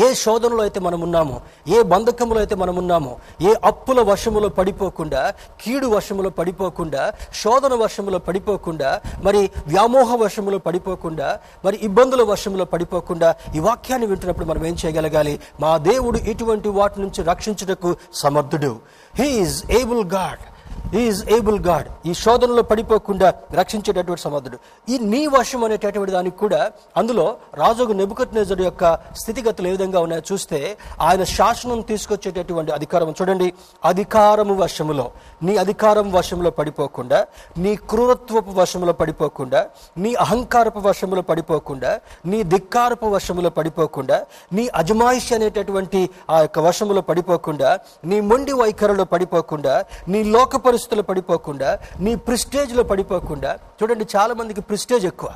ఏ 0.00 0.14
శోధనలో 0.14 0.62
అయితే 0.62 0.80
మనం 0.80 1.00
ఉన్నామో 1.00 1.40
ఏ 1.68 1.82
బంధకంలో 1.82 2.38
అయితే 2.38 2.54
మనం 2.54 2.76
ఉన్నామో 2.76 3.16
ఏ 3.42 3.54
అప్పుల 3.64 4.00
వశములో 4.00 4.48
పడిపోకుండా 4.48 5.34
కీడు 5.60 5.86
వశములో 5.86 6.30
పడిపోకుండా 6.30 7.12
శోధన 7.34 7.74
వశములో 7.74 8.18
పడిపోకుండా 8.18 9.00
మరి 9.22 9.50
వ్యామోహ 9.66 10.14
వశములో 10.14 10.58
పడిపోకుండా 10.58 11.38
మరి 11.64 11.76
ఇబ్బందుల 11.76 12.22
వశములో 12.22 12.64
పడిపోకుండా 12.64 13.34
ఈ 13.56 13.60
వాక్యాన్ని 13.60 14.06
వింటున్నప్పుడు 14.06 14.46
మనం 14.46 14.66
ఏం 14.66 14.76
చేయగలగాలి? 14.86 15.40
మా 15.60 15.76
దేవుడు 15.76 16.18
ఇటువంటి 16.18 16.68
వాటి 16.68 17.00
నుంచి 17.00 17.22
రక్షించుటకు 17.22 17.96
సమర్థుడు. 18.14 18.80
He's 19.14 19.70
able 19.70 20.04
God 20.04 20.55
is 20.94 21.20
able 21.36 21.58
God 21.60 22.08
ఈ 22.08 22.14
శోధనలో 22.14 22.62
పడిపోకుండా 22.62 23.34
రక్షించేటటువంటి 23.54 24.22
సమర్థుడు. 24.22 24.58
ఈ 24.88 24.98
నీ 25.12 25.26
వర్షం 25.26 25.64
అనేటటువంటి 25.64 26.12
దానికి 26.12 26.36
కూడా 26.36 26.70
అందులో 26.96 27.36
రాజుకు 27.54 27.92
నెబుకత్ 27.92 28.60
యొక్క 28.60 28.98
స్థితిగతులు 29.20 29.68
ఏ 29.68 29.70
విధంగా 29.70 30.00
ఉన్నాయో 30.00 30.22
చూస్తే 30.32 30.76
ఆయన 31.00 31.24
శాసనం 31.24 31.80
తీసుకొచ్చేటటువంటి 31.80 32.72
అధికారం 32.72 33.14
చూడండి. 33.20 33.52
అధికారము 33.84 34.54
వశములో. 34.54 35.10
నీ 35.42 35.56
అధికారం 35.56 36.12
వశంలో 36.12 36.50
పడిపోకుండా 36.50 37.26
నీ 37.58 37.76
క్రూరత్వపు 37.76 38.50
వశములో 38.50 38.92
పడిపోకుండా 38.92 39.66
నీ 39.96 40.14
అహంకారపు 40.14 40.78
వశములో 40.78 41.22
పడిపోకుండా 41.22 42.00
నీ 42.26 42.42
ధిక్కారపు 42.42 43.06
వశములో 43.06 43.50
పడిపోకుండా 43.50 44.26
నీ 44.52 44.68
అజమాయిషి 44.74 45.34
అనేటటువంటి 45.34 46.10
ఆ 46.30 46.40
యొక్క 46.40 46.58
వశములో 46.58 47.00
పడిపోకుండా 47.00 47.78
నీ 48.04 48.20
మొండి 48.20 48.52
వైఖరిలో 48.52 49.04
పడిపోకుండా 49.04 49.84
నీ 50.08 50.22
లోకపు 50.24 50.65
పరిస్థితులు 50.66 51.02
పడిపోకుండా 51.10 51.70
నీ 52.00 52.14
ప్రిస్టేజ్లో 52.28 52.82
పడిపోకుండా 52.92 53.52
చూడండి 53.78 54.06
చాలామందికి 54.16 54.60
ప్రిస్టేజ్ 54.70 55.06
ఎక్కువ. 55.06 55.30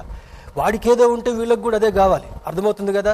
వాడికి 0.57 0.87
ఏదో 0.93 1.05
ఉంటే 1.09 1.31
వీళ్ళకి 1.31 1.63
కూడా 1.63 1.77
అదే 1.77 1.91
కావాలి. 1.91 2.29
అర్థమవుతుంది 2.47 2.93
కదా? 2.93 3.13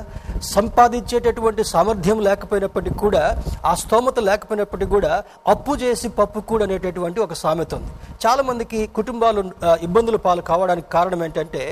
సంపాదించేటటువంటి 0.55 1.63
సామర్థ్యం 1.65 2.19
లేకపోయినప్పటికీ 2.27 2.99
కూడా 2.99 3.23
ఆ 3.65 3.75
స్తోమత 3.75 4.19
లేకపోయినప్పటికీ 4.29 4.91
కూడా 4.91 5.11
అప్పు 5.49 5.73
చేసి 5.83 6.09
పప్పు 6.19 6.41
కూడా 6.53 6.65
అనేటటువంటి 6.65 7.21
ఒక 7.21 7.33
సామెత 7.33 7.75
ఉంది. 7.75 7.91
చాలామందికి 8.25 8.87
కుటుంబాలు 8.99 9.43
ఇబ్బందుల 9.83 10.17
పాలు 10.17 10.43
కావడానికి 10.43 10.89
కారణం 10.91 11.25
ఏంటంటే 11.25 11.63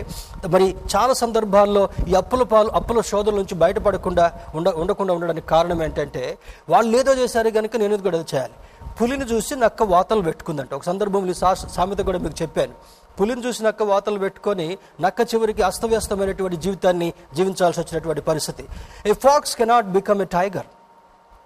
మరి 0.49 0.67
చాలా 0.95 1.15
సందర్భాల్లో 1.15 1.85
ఈ 2.09 2.15
అప్పుల 2.15 2.43
పాలు 2.53 2.71
అప్పుల 2.71 3.01
శోధన 3.13 3.35
నుంచి 3.35 3.55
బయటపడకుండా 3.55 4.27
ఉండ 4.55 4.69
ఉండకుండా 4.77 5.15
ఉండడానికి 5.15 5.47
కారణం 5.47 5.83
ఏంటంటే 5.83 6.25
వాళ్ళు 6.69 6.97
ఏదో 6.99 7.15
చేశారు 7.15 7.49
కనుక 7.51 7.77
నేను 7.77 8.03
కూడా 8.09 8.23
చేయాలి. 8.35 8.57
పులిని 9.03 9.25
చూసి 9.25 9.57
నక్క 9.57 9.83
వాతలు 9.83 10.21
పెట్టుకుందంట. 10.21 10.75
ఒక 10.75 10.83
సందర్భంలో 10.83 11.35
సా- 11.35 11.55
సామెత 11.55 11.99
కూడా 11.99 12.19
మీకు 12.19 12.43
చెప్పాను. 12.43 12.73
పులిని 13.21 13.47
చూసి 13.47 13.65
నక్క 13.65 13.83
వాతలు 13.83 14.19
పెట్టుకొని 14.19 14.79
నక్క 15.01 15.35
చివరికి 15.35 15.63
అస్తవ్యస్తమైనటువంటి 15.63 16.57
జీవితాన్ని 16.57 17.13
జీవించాల్సి 17.35 17.81
వచ్చినటువంటి 17.81 18.21
పరిస్థితి. 18.21 18.65
A 19.07 19.13
fox 19.13 19.57
cannot 19.57 19.87
become 19.87 20.23
a 20.23 20.25
tiger 20.25 20.67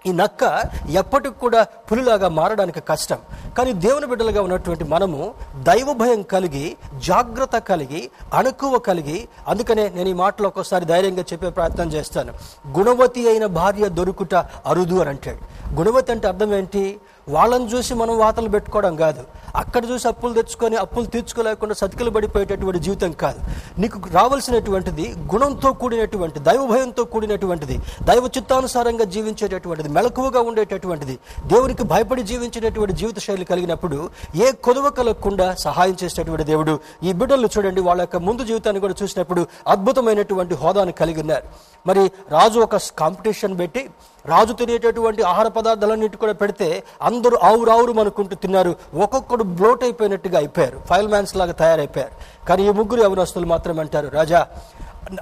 ఈ 0.05 0.11
నక్క 0.11 0.63
ఎప్పటికి 0.89 1.39
కూడా 1.39 1.63
పులిలాగా 1.63 2.29
మారడానికి 2.29 2.79
కష్టం. 2.79 3.17
కానీ 3.57 3.73
దేవుని 3.73 4.05
బిడ్డలుగా 4.05 4.41
ఉన్నటువంటి 4.41 4.83
మనము 4.83 5.33
దైవ 5.55 5.93
భయం 5.93 6.21
కలిగి 6.21 6.77
జాగ్రత్త 6.97 7.57
కలిగి 7.57 8.11
అణుకువ 8.33 8.77
కలిగి 8.77 9.27
అందుకనే 9.47 9.89
నేను 9.89 10.09
ఈ 10.09 10.13
మాటలో 10.13 10.47
ఒక్కోసారి 10.47 10.85
ధైర్యంగా 10.85 11.21
చెప్పే 11.21 11.49
ప్రయత్నం 11.49 11.91
చేస్తాను. 11.91 12.33
గుణవతి 12.77 13.29
అయిన 13.29 13.45
భార్య 13.45 13.89
దొరుకుట 13.89 14.35
అరుదు 14.65 14.95
అని 14.99 15.09
అంటాడు. 15.09 15.73
గుణవతి 15.73 16.11
అంటే 16.11 16.27
అర్థం 16.27 16.53
ఏంటి? 16.53 16.99
వాళ్ళని 17.35 17.67
చూసి 17.73 17.93
మనం 18.01 18.15
వాతలు 18.23 18.49
పెట్టుకోవడం 18.55 18.93
కాదు. 19.03 19.21
అక్కడ 19.61 19.83
చూసి 19.91 20.05
అప్పులు 20.11 20.33
తెచ్చుకొని 20.37 20.75
అప్పులు 20.83 21.07
తీర్చుకోలేకుండా 21.13 21.75
సతికిలు 21.81 22.11
పడిపోయేటటువంటి 22.15 22.79
జీవితం 22.85 23.11
కాదు. 23.23 23.39
నీకు 23.81 23.97
రావాల్సినటువంటిది 24.17 25.05
గుణంతో 25.33 25.69
కూడినటువంటి 25.81 26.39
దైవ 26.47 26.63
భయంతో 26.71 27.03
కూడినటువంటిది 27.13 27.75
దైవ 28.09 28.23
చిత్తానుసారంగా 28.35 29.05
జీవించేటటువంటిది 29.15 29.89
మెలకువగా 29.97 30.41
ఉండేటటువంటిది 30.49 31.15
దేవునికి 31.53 31.85
భయపడి 31.93 32.23
జీవించేటటువంటి 32.31 32.95
జీవిత 33.01 33.19
శైలి 33.25 33.47
కలిగినప్పుడు 33.51 33.99
ఏ 34.45 34.49
కొదవ 34.67 34.89
కలగకుండా 34.99 35.47
సహాయం 35.65 35.97
చేసేటటువంటి 36.03 36.47
దేవుడు 36.51 36.75
ఈ 37.07 37.13
బిడ్డలు 37.21 37.49
చూడండి. 37.55 37.81
వాళ్ళ 37.89 37.99
యొక్క 38.05 38.17
ముందు 38.27 38.43
జీవితాన్ని 38.51 38.83
కూడా 38.85 38.95
చూసినప్పుడు 39.01 39.43
అద్భుతమైనటువంటి 39.75 40.55
హోదాను 40.63 40.95
కలిగి 41.01 41.21
ఉన్నారు. 41.25 41.45
మరి 41.87 42.05
రాజు 42.35 42.59
ఒక 42.67 42.77
కాంపిటీషన్ 43.01 43.53
పెట్టి 43.59 43.81
రాజు 44.29 44.53
తినేటటువంటి 44.53 45.23
ఆహార 45.23 45.47
పదార్థాలన్నిటి 45.47 46.17
కూడా 46.17 46.33
పెడితే 46.41 46.83
అందరూ 47.01 47.37
ఆవురు 47.43 47.71
ఆవురు 47.71 47.99
అనుకుంటూ 47.99 48.35
తిన్నారు. 48.35 48.75
ఒక్కొక్కడు 48.93 49.43
బ్లోట్ 49.43 49.83
అయిపోయినట్టుగా 49.83 50.37
అయిపోయారు. 50.37 50.81
ఫైల్ 50.89 51.07
మ్యాన్స్ 51.07 51.35
లాగా 51.35 51.51
తయారైపోయారు. 51.51 52.45
కానీ 52.45 52.63
ఈ 52.63 52.69
ముగ్గురు 52.69 53.01
యవనస్తులు 53.01 53.45
మాత్రం 53.45 53.79
అంటారు 53.79 54.07
రాజా 54.07 54.47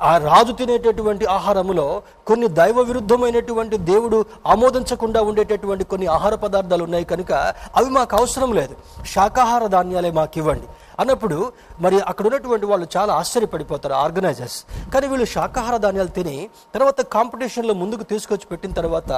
ఆ 0.02 0.17
రాజు 0.17 0.52
తినేటటువంటి 0.52 1.26
ఆహారములో 1.26 2.02
కొన్ని 2.28 2.48
దైవ 2.48 2.80
విరుద్ధమైనటువంటి 2.82 3.78
దేవుడు 3.78 4.26
ఆమోదించకుండా 4.48 5.22
ఉండేటటువంటి 5.22 5.84
కొన్ని 5.84 6.08
ఆహార 6.08 6.36
పదార్థాలు 6.36 6.84
ఉన్నాయి 6.84 7.06
కనుక 7.06 7.32
అవి 7.76 7.89
మాకు 7.89 8.17
అవసరం 8.17 8.54
లేదు. 8.54 8.76
శాకాహార 9.06 9.67
ధాన్యాలే 9.67 10.12
మాకు 10.12 10.38
ఇవ్వండి. 10.38 10.67
అన్నప్పుడు 10.99 11.38
మరి 11.81 11.99
అక్కడ 11.99 12.25
ఉన్నటువంటి 12.25 12.65
వాళ్ళు 12.65 12.88
చాలా 12.97 13.13
ఆశ్చర్యపడిపోతారు 13.13 13.93
ఆర్గనైజర్స్. 14.03 14.60
కానీ 14.93 15.07
వీళ్ళు 15.07 15.25
శాకాహార 15.25 15.77
ధాన్యాలు 15.77 16.12
తిని 16.17 16.38
తర్వాత 16.75 17.01
కాంపిటీషన్లో 17.15 17.73
ముందుకు 17.73 18.03
తీసుకొచ్చి 18.03 18.47
పెట్టిన 18.51 18.71
తర్వాత 18.71 19.12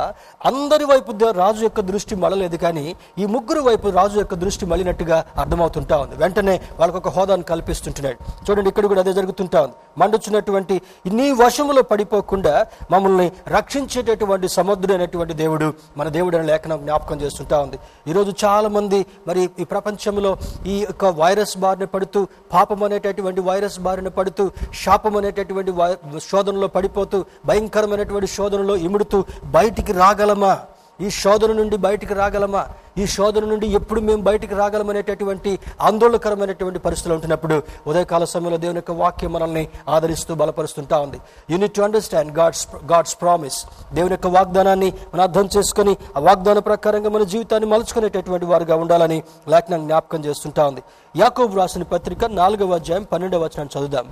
అందరి 0.46 0.86
వైపు 0.92 1.12
రాజు 1.42 1.64
యొక్క 1.64 1.82
దృష్టి 1.92 2.16
మళ్ళలేదు 2.16 2.58
కానీ 2.66 2.96
ఈ 3.18 3.26
ముగ్గురు 3.36 3.62
వైపు 3.70 3.88
రాజు 4.00 4.18
యొక్క 4.20 4.36
దృష్టి 4.44 4.66
మళ్ళినట్టుగా 4.66 5.18
అర్థమవుతుంటా 5.38 5.98
ఉంది. 5.98 6.16
వెంటనే 6.16 6.56
వాళ్ళకు 6.80 6.98
ఒక 6.98 7.10
హోదాను 7.16 7.44
కల్పిస్తుంటున్నాడు. 7.44 8.18
చూడండి 8.46 8.70
ఇక్కడ 8.70 8.86
కూడా 8.86 9.02
అదే 9.02 9.14
జరుగుతుంటా 9.14 9.62
ఉంది. 9.62 9.76
మండుచున్నటువంటి 9.98 10.76
నీ 11.18 11.32
వశములో 11.32 11.82
పడిపోకుండా 11.82 12.66
మమ్మల్ని 12.92 13.32
రక్షించేటటువంటి 13.48 14.48
సముద్రుడు 14.58 14.94
అనేటువంటి 14.94 15.34
దేవుడు 15.34 15.74
మన 15.98 16.08
దేవుడు 16.18 16.38
అనే 16.38 16.48
లేఖనం 16.52 16.80
జ్ఞాపకం 16.86 17.22
చేస్తుంటా 17.22 17.60
ఉంది. 17.66 17.80
ఈరోజు 18.08 18.34
చాలామంది 18.46 19.06
మరి 19.28 19.50
ఈ 19.60 19.64
ప్రపంచంలో 19.64 20.38
ఈ 20.68 20.78
యొక్క 20.84 21.06
వైరస్ 21.22 21.58
బారిన 21.70 21.86
పడుతూ 21.86 22.28
పాపం 22.54 22.84
అనేటటువంటి 22.84 23.42
వైరస్ 23.42 23.80
బారిన 23.80 24.08
పడుతూ 24.08 24.52
శాపం 24.74 25.18
అనేటటువంటి 25.18 25.72
వై- 25.72 26.20
శోధనలో 26.20 26.68
పడిపోతూ 26.68 27.26
భయంకరమైనటువంటి 27.46 28.28
శోధనలో 28.28 28.76
ఇముడుతూ 28.76 29.20
బయటికి 29.46 29.94
రాగలమా? 29.94 30.54
ఈ 31.02 31.10
శోధన 31.10 31.52
నుండి 31.60 31.78
బయటికి 31.78 32.14
రాగలమా? 32.14 32.62
ఈ 32.98 33.04
శోధన 33.16 33.46
నుండి 33.52 33.68
ఎప్పుడు 33.78 34.00
మేము 34.08 34.22
బయటికి 34.22 34.56
రాగలమనేటటువంటి 34.56 35.52
ఆందోళనకరమైనటువంటి 35.82 36.80
పరిస్థితులు 36.86 37.14
ఉంటున్నప్పుడు 37.18 37.58
ఉదయకాల 37.88 38.24
సమయంలో 38.32 38.58
దేవుని 38.64 38.80
యొక్క 38.82 38.92
వాక్యం 39.02 39.32
మనల్ని 39.34 39.64
ఆదరిస్తూ 39.88 40.36
బలపరుస్తుంటా 40.42 40.98
ఉంది. 41.06 41.20
You need 41.50 41.76
to 41.78 41.82
understand 41.82 42.32
God's 42.40 42.68
God's 42.92 43.16
promise 43.22 43.60
దేవుని 43.94 44.14
యొక్క 44.14 44.28
వాగ్దానాన్ని 44.38 44.90
మనం 45.14 45.24
అర్థం 45.28 45.50
చేసుకొని 45.58 45.94
ఆ 46.18 46.20
వాగ్దాన 46.20 46.60
ప్రకారంగా 46.70 47.10
మన 47.10 47.24
జీవితాన్ని 47.34 47.70
మలుచుకునేటటువంటి 47.70 48.46
వారుగా 48.46 48.76
ఉండాలని 48.76 49.20
లేఖనం 49.54 49.82
జ్ఞాపకం 49.88 50.26
చేస్తుంటా 50.26 50.66
ఉంది. 50.68 50.84
యాకోబు 51.16 51.58
రాసిన 51.60 51.84
పత్రిక 51.84 52.26
నాలుగవ 52.42 52.76
అధ్యాయం 52.82 53.04
పన్నెండవ 53.14 53.44
వచనాన్ని 53.46 53.74
చదువుదాం. 53.78 54.08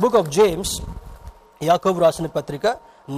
బుక్ 0.00 0.16
ఆఫ్ 0.16 0.32
జేమ్స్ 0.38 0.74
యాకోబు 1.62 2.00
రాసిన 2.00 2.26
పత్రిక 2.26 2.66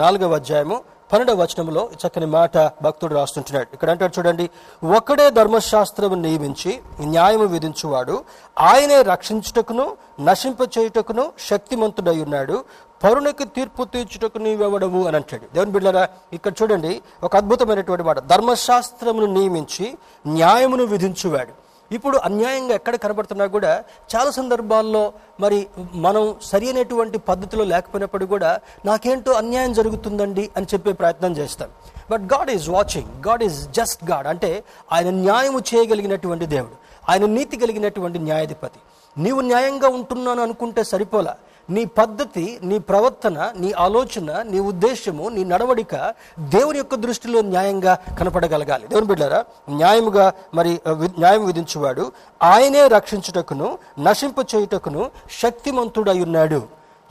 నాలుగవ 0.03 0.35
అధ్యాయము 0.35 0.77
పన్నెండవ 1.13 1.43
వచనంలో 1.43 1.89
చక్కని 2.03 2.27
మాట 2.27 2.59
భక్తుడు 2.59 3.15
రాస్తుంటున్నాడు. 3.15 3.69
ఇక్కడ 3.73 3.91
అంటాడు 3.91 4.15
చూడండి 4.19 4.51
ఒకడే 4.97 5.31
ధర్మశాస్త్రము 5.31 6.15
నియమించి 6.15 6.81
న్యాయము 7.01 7.45
విధించువాడు 7.45 8.25
ఆయనే 8.59 9.03
రక్షించుటకును 9.03 9.97
నశింప 10.21 10.63
చేయుటకును 10.79 11.33
శక్తిమంతుడై 11.51 12.21
ఉన్నాడు 12.21 12.65
పరునికి 13.05 13.45
తీర్పు 13.45 13.85
తీర్చుటకు 13.85 14.39
నీవెవడవు 14.39 15.01
అని 15.07 15.17
అంటాడు. 15.17 15.47
దేవుని 15.55 15.73
బిడ్డరా 15.73 16.09
ఇక్కడ 16.33 16.53
చూడండి 16.63 17.03
ఒక 17.23 17.37
అద్భుతమైనటువంటి 17.37 18.05
మాట. 18.05 18.19
ధర్మశాస్త్రమును 18.19 19.27
నియమించి 19.27 19.87
న్యాయమును 20.27 20.85
విధించువాడు. 20.85 21.66
ఇప్పుడు 21.93 22.19
అన్యాయంగా 22.19 22.75
ఎక్కడ 22.75 22.97
కనబడుతున్నా 22.97 23.47
కూడా 23.47 23.85
చాలా 24.17 24.31
సందర్భాల్లో 24.31 25.13
మరి 25.41 25.67
మనం 25.93 26.35
సరి 26.43 26.67
అయినటువంటి 26.67 27.19
పద్ధతిలో 27.19 27.65
లేకపోయినప్పుడు 27.65 28.27
కూడా 28.27 28.61
నాకేంటో 28.85 29.33
అన్యాయం 29.33 29.73
జరుగుతుందండి 29.73 30.51
అని 30.57 30.67
చెప్పే 30.75 30.93
ప్రయత్నం 30.93 31.37
చేస్తాం. 31.37 31.69
But 32.11 32.23
God 32.23 32.51
is 32.51 32.71
watching 32.71 33.27
God 33.27 33.43
is 33.43 33.71
just 33.71 34.11
God 34.11 34.27
అంటే 34.27 34.65
ఆయన 34.93 35.11
న్యాయము 35.11 35.59
చేయగలిగినటువంటి 35.59 36.47
దేవుడు. 36.47 36.77
ఆయన 37.09 37.27
నీతి 37.27 37.57
కలిగినటువంటి 37.57 38.19
న్యాయాధిపతి. 38.19 38.79
నీవు 39.21 39.41
న్యాయంగా 39.41 39.89
ఉంటున్నాను 39.89 40.43
అనుకుంటే 40.43 40.85
సరిపోలా. 40.85 41.37
నీ 41.71 41.85
పద్ధతి 41.85 42.59
నీ 42.63 42.79
ప్రవర్తన 42.79 43.53
నీ 43.57 43.73
ఆలోచన 43.73 44.43
నీ 44.43 44.61
ఉద్దేశము 44.61 45.29
నీ 45.29 45.45
నడవడిక 45.45 46.15
దేవుని 46.39 46.79
యొక్క 46.79 46.95
దృష్టిలో 46.95 47.41
న్యాయంగా 47.41 47.95
కనపడగలగాలి. 47.95 48.89
దేవుని 48.89 49.07
బిడ్డారా 49.07 49.45
న్యాయముగా 49.71 50.33
మరి 50.55 50.81
వి- 50.91 51.19
న్యాయం 51.19 51.47
విధించువాడు 51.47 52.13
ఆయనే 52.43 52.89
రక్షించుటకును 52.89 53.79
నశింప 53.99 54.35
చేయుటకును 54.55 55.11
శక్తిమంతుడై 55.31 56.21
ఉన్నాడు. 56.21 56.63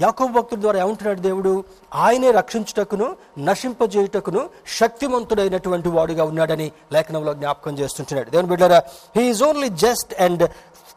యాకోబు 0.02 0.40
భక్తుడి 0.40 0.62
ద్వారా 0.62 0.80
ఏమంటున్నాడు 0.80 1.20
దేవుడు? 1.20 1.64
ఆయనే 1.96 2.32
రక్షించుటకును 2.32 3.16
నశింపజేయుటకును 3.40 4.50
శక్తిమంతుడైనటువంటి 4.78 5.90
వాడుగా 5.90 6.24
ఉన్నాడని 6.24 6.72
లేఖనంలో 6.94 7.34
జ్ఞాపకం 7.34 7.78
చేస్తుంటున్నాడు. 7.78 8.30
దేవుని 8.30 8.50
బిడ్డారా 8.50 8.84
he's 9.16 9.44
only 9.44 9.70
just 9.70 10.22
and 10.22 10.50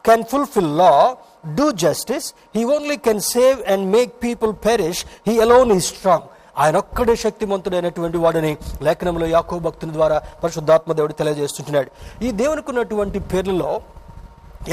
can 0.05 0.23
fulfil 0.23 0.77
law 0.77 1.15
do 1.43 1.73
justice. 1.75 2.25
He 2.53 2.65
only 2.67 2.97
can 2.99 3.19
save 3.23 3.61
and 3.65 3.91
make 3.91 4.19
people 4.19 4.53
perish. 4.55 4.99
He 5.23 5.39
alone 5.39 5.71
is 5.71 5.85
strong. 5.87 6.21
ఆయన 6.55 6.77
ఒక్కడే 6.77 7.13
శక్తిమంతుడైనటువంటి 7.15 8.17
వాడని 8.17 8.49
లేఖనంలో 8.85 9.27
యాకో 9.27 9.57
భక్తుని 9.59 9.93
ద్వారా 9.93 10.17
పరిశుద్ధాత్మ 10.41 10.93
దేవుడు 10.93 11.13
తెలియజేస్తుంటున్నాడు 11.19 11.89
ఈ 12.25 12.31
దేవునికి 12.41 12.69
ఉన్నటువంటి 12.71 13.19
పేర్లలో 13.31 13.69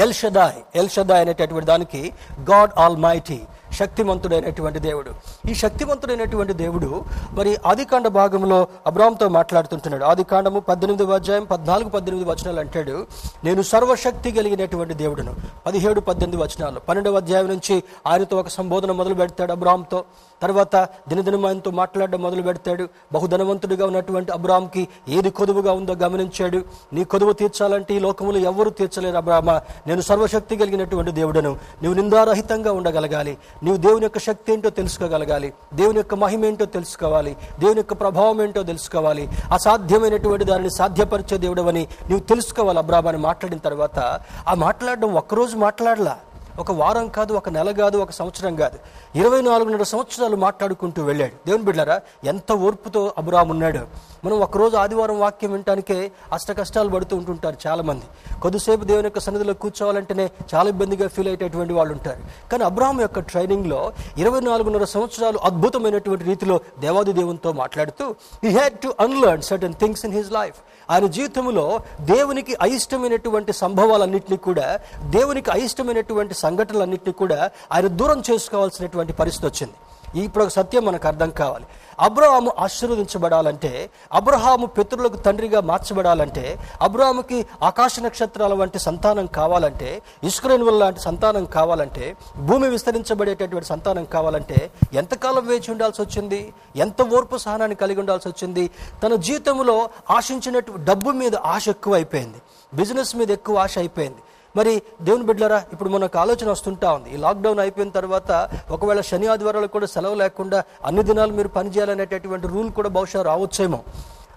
ఎల్ 0.03 0.15
షదాయ్ 0.21 0.57
ఎల్ 0.79 0.91
షదాయ్ 0.95 1.21
అనేటటువంటి 1.25 1.67
దానికి 1.71 2.01
గాడ్ 2.49 2.73
ఆల్ 2.83 2.97
మైటీ 3.05 3.39
శక్తిమంతుడైనటువంటి 3.77 4.79
దేవుడు. 4.79 5.11
ఈ 5.49 5.53
శక్తిమంతుడైనటువంటి 5.53 6.53
దేవుడు 6.53 7.03
మరి 7.31 7.57
ఆదికాండ 7.65 8.07
భాగంలో 8.07 8.67
అబ్రామ్తో 8.87 9.29
మాట్లాడుతుంటున్నాడు. 9.29 10.05
ఆదికాండము 10.05 10.59
పద్దెనిమిది 10.59 11.13
అధ్యాయం 11.13 11.43
పద్నాలుగు 11.43 11.89
పద్దెనిమిది 11.89 12.29
వచనాలు 12.29 12.59
అంటాడు 12.59 13.07
నేను 13.43 13.61
సర్వశక్తి 13.61 14.31
కలిగినటువంటి 14.31 14.93
దేవుడును. 14.93 15.35
పదిహేడు 15.65 15.99
పద్దెనిమిది 15.99 16.43
వచనాలు. 16.43 16.79
పన్నెండవ 16.79 17.17
అధ్యాయం 17.17 17.47
నుంచి 17.47 17.83
ఆయనతో 18.07 18.37
ఒక 18.37 18.47
సంబోధన 18.47 18.91
మొదలు 18.91 19.13
పెడతాడు 19.13 19.51
అబ్రామ్తో. 19.51 20.03
తర్వాత 20.41 20.75
దినదినం 21.07 21.45
ఆయనతో 21.45 21.71
మాట్లాడడం 21.71 22.21
మొదలు 22.21 22.41
పెడతాడు. 22.41 22.87
బహుధనవంతుడిగా 23.13 23.85
ఉన్నటువంటి 23.85 24.31
అబ్రామ్కి 24.31 24.87
ఏది 25.09 25.29
కొదువుగా 25.29 25.71
ఉందో 25.71 25.93
గమనించాడు. 25.93 26.61
నీ 26.93 27.03
కొదువు 27.03 27.33
తీర్చాలంటే 27.33 27.95
ఈ 27.95 27.99
లోకములు 27.99 28.37
ఎవరు 28.37 28.69
తీర్చలేరు 28.69 29.17
అబ్రామ. 29.17 29.51
నేను 29.87 30.01
సర్వశక్తి 30.01 30.55
కలిగినటువంటి 30.55 31.11
దేవుడను. 31.11 31.49
నువ్వు 31.83 32.01
నిందారహితంగా 32.01 32.71
ఉండగలగాలి. 32.71 33.37
నీవు 33.67 33.77
దేవుని 33.77 34.05
యొక్క 34.05 34.19
శక్తి 34.19 34.53
ఏంటో 34.53 34.69
తెలుసుకోగలగాలి. 34.69 35.53
దేవుని 35.73 35.97
యొక్క 35.97 36.15
మహిమ 36.15 36.45
ఏంటో 36.45 36.65
తెలుసుకోవాలి. 36.65 37.37
దేవుని 37.59 37.79
యొక్క 37.79 37.93
ప్రభావం 37.93 38.41
ఏంటో 38.41 38.63
తెలుసుకోవాలి. 38.63 39.29
అసాధ్యమైనటువంటి 39.51 40.45
దానిని 40.45 40.69
సాధ్యపరిచే 40.69 41.37
దేవుడవని 41.37 41.87
నీవు 42.09 42.19
తెలుసుకోవాలి 42.19 42.79
అబ్రాబాని 42.79 43.17
మాట్లాడిన 43.17 43.59
తర్వాత 43.59 43.99
ఆ 44.47 44.53
మాట్లాడడం 44.53 45.13
ఒక్కరోజు 45.13 45.57
మాట్లాడలా. 45.57 46.17
ఒక 46.59 46.71
వారం 46.71 47.07
కాదు 47.07 47.33
ఒక 47.33 47.49
నెల 47.49 47.71
కాదు 47.71 47.97
ఒక 47.97 48.11
సంవత్సరం 48.11 48.55
కాదు. 48.55 48.79
ఇరవై 49.15 49.41
నాలుగున్నర 49.41 49.83
సంవత్సరాలు 49.83 50.35
మాట్లాడుకుంటూ 50.35 51.03
వెళ్ళాడు. 51.03 51.31
దేవుని 51.31 51.63
బిడ్డారా 51.63 52.01
ఎంత 52.25 52.51
ఓర్పుతో 52.51 53.13
అబురామ్ 53.17 53.49
ఉన్నాడు. 53.49 53.79
మనం 54.25 54.39
ఒకరోజు 54.39 54.75
ఆదివారం 54.77 55.19
వాక్యం 55.19 55.51
వినటానికే 55.51 56.11
అష్ట 56.33 56.51
కష్టాలు 56.51 56.89
పడుతూ 56.89 57.15
ఉంటుంటారు 57.17 57.57
చాలామంది. 57.67 58.05
కొద్దిసేపు 58.41 58.83
దేవుని 58.83 59.05
యొక్క 59.05 59.19
సన్నిధిలో 59.19 59.53
కూర్చోవాలంటేనే 59.53 60.29
చాలా 60.55 60.69
ఇబ్బందిగా 60.69 61.07
ఫీల్ 61.07 61.27
అయ్యేటటువంటి 61.27 61.73
వాళ్ళు 61.73 61.93
ఉంటారు. 61.93 62.21
కానీ 62.51 62.63
అబ్రాహం 62.63 63.01
యొక్క 63.01 63.19
ట్రైనింగ్లో 63.19 63.93
ఇరవై 64.17 64.39
నాలుగున్నర 64.39 64.83
సంవత్సరాలు 64.83 65.37
అద్భుతమైనటువంటి 65.37 66.23
రీతిలో 66.23 66.59
దేవాది 66.79 67.13
దేవునితో 67.13 67.51
మాట్లాడుతూ 67.51 68.15
he 68.43 68.49
had 68.49 68.79
to 68.79 68.93
unlearn 68.99 69.41
certain 69.41 69.73
things 69.73 70.05
in 70.05 70.13
his 70.13 70.31
life 70.31 70.55
ఆయన 70.91 71.05
జీవితంలో 71.07 71.79
దేవునికి 72.01 72.57
అయిష్టమైనటువంటి 72.61 73.53
సంభవాలన్నింటినీ 73.53 74.37
కూడా 74.37 74.79
దేవునికి 75.09 75.51
అయిష్టమైనటువంటి 75.51 76.33
సంఘటనలన్నింటినీ 76.33 77.11
కూడా 77.13 77.49
ఆయన 77.71 77.87
దూరం 77.87 78.23
చేసుకోవాల్సినటువంటి 78.31 79.13
పరిస్థితి 79.13 79.47
వచ్చింది. 79.47 79.73
ఇప్పుడు 80.15 80.43
ఒక 80.43 80.49
సత్యం 80.49 80.85
మనకు 80.85 81.07
అర్థం 81.07 81.29
కావాలి. 81.29 81.65
అబ్రహాము 81.99 82.51
ఆశీర్వదించబడాలంటే 82.59 83.89
అబ్రహాము 84.13 84.65
పితృలకు 84.65 85.17
తండ్రిగా 85.17 85.61
మార్చబడాలంటే 85.61 86.59
అబ్రహాముకి 86.81 87.45
ఆకాశ 87.63 87.99
నక్షత్రాల 87.99 88.53
వంటి 88.53 88.79
సంతానం 88.79 89.25
కావాలంటే 89.25 90.01
ఇస్క్రేన్ 90.23 90.79
లాంటి 90.79 90.99
సంతానం 90.99 91.45
కావాలంటే 91.45 92.15
భూమి 92.37 92.69
విస్తరించబడేటటువంటి 92.69 93.67
సంతానం 93.67 94.05
కావాలంటే 94.05 94.71
ఎంతకాలం 94.93 95.47
వేచి 95.47 95.71
ఉండాల్సి 95.71 96.01
వచ్చింది? 96.01 96.53
ఎంత 96.75 97.01
ఓర్పు 97.01 97.37
సహనాన్ని 97.37 97.75
కలిగి 97.75 97.99
ఉండాల్సి 97.99 98.27
వచ్చింది? 98.27 98.69
తన 99.03 99.15
జీవితంలో 99.15 99.89
ఆశించినట్టు 100.09 100.71
డబ్బు 100.71 101.09
మీద 101.09 101.35
ఆశ 101.35 101.69
ఎక్కువ 101.69 101.93
అయిపోయింది 101.93 102.41
బిజినెస్ 102.73 103.15
మీద 103.15 103.31
ఎక్కువ 103.31 103.57
ఆశ 103.57 103.77
అయిపోయింది. 103.77 104.17
మరి 104.55 104.81
దేవుని 105.01 105.23
బిడ్డరా 105.23 105.63
ఇప్పుడు 105.73 105.89
మనకు 105.89 106.19
ఆలోచన 106.19 106.49
వస్తుంటా 106.51 106.91
ఉంది. 106.91 107.13
ఈ 107.13 107.17
లాక్డౌన్ 107.17 107.59
అయిపోయిన 107.59 107.89
తర్వాత 107.89 108.49
ఒకవేళ 108.71 109.01
శని 109.01 109.27
ఆదివారాలు 109.27 109.67
కూడా 109.67 109.85
సెలవు 109.85 110.15
లేకుండా 110.15 110.63
అన్ని 110.85 111.03
దినాలు 111.03 111.31
మీరు 111.31 111.47
పనిచేయాలనేటటువంటి 111.47 112.47
రూల్ 112.47 112.71
కూడా 112.71 112.89
బహుశా 112.89 113.21
రావచ్చేమో. 113.21 113.83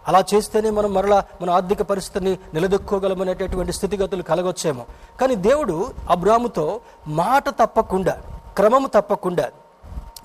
అలా 0.08 0.24
చేస్తేనే 0.34 0.70
మనం 0.70 0.94
మరలా 0.94 1.24
మన 1.42 1.50
ఆర్థిక 1.50 1.82
పరిస్థితిని 1.82 2.38
నిలదొక్కోగలమనేటటువంటి 2.54 3.72
స్థితిగతులు 3.72 4.22
కలగొచ్చేమో. 4.22 4.86
కానీ 5.20 5.34
దేవుడు 5.34 5.90
అబ్రాముతో 6.10 6.80
మాట 7.08 7.48
తప్పకుండా 7.48 8.18
క్రమము 8.56 8.86
తప్పకుండా 8.86 9.50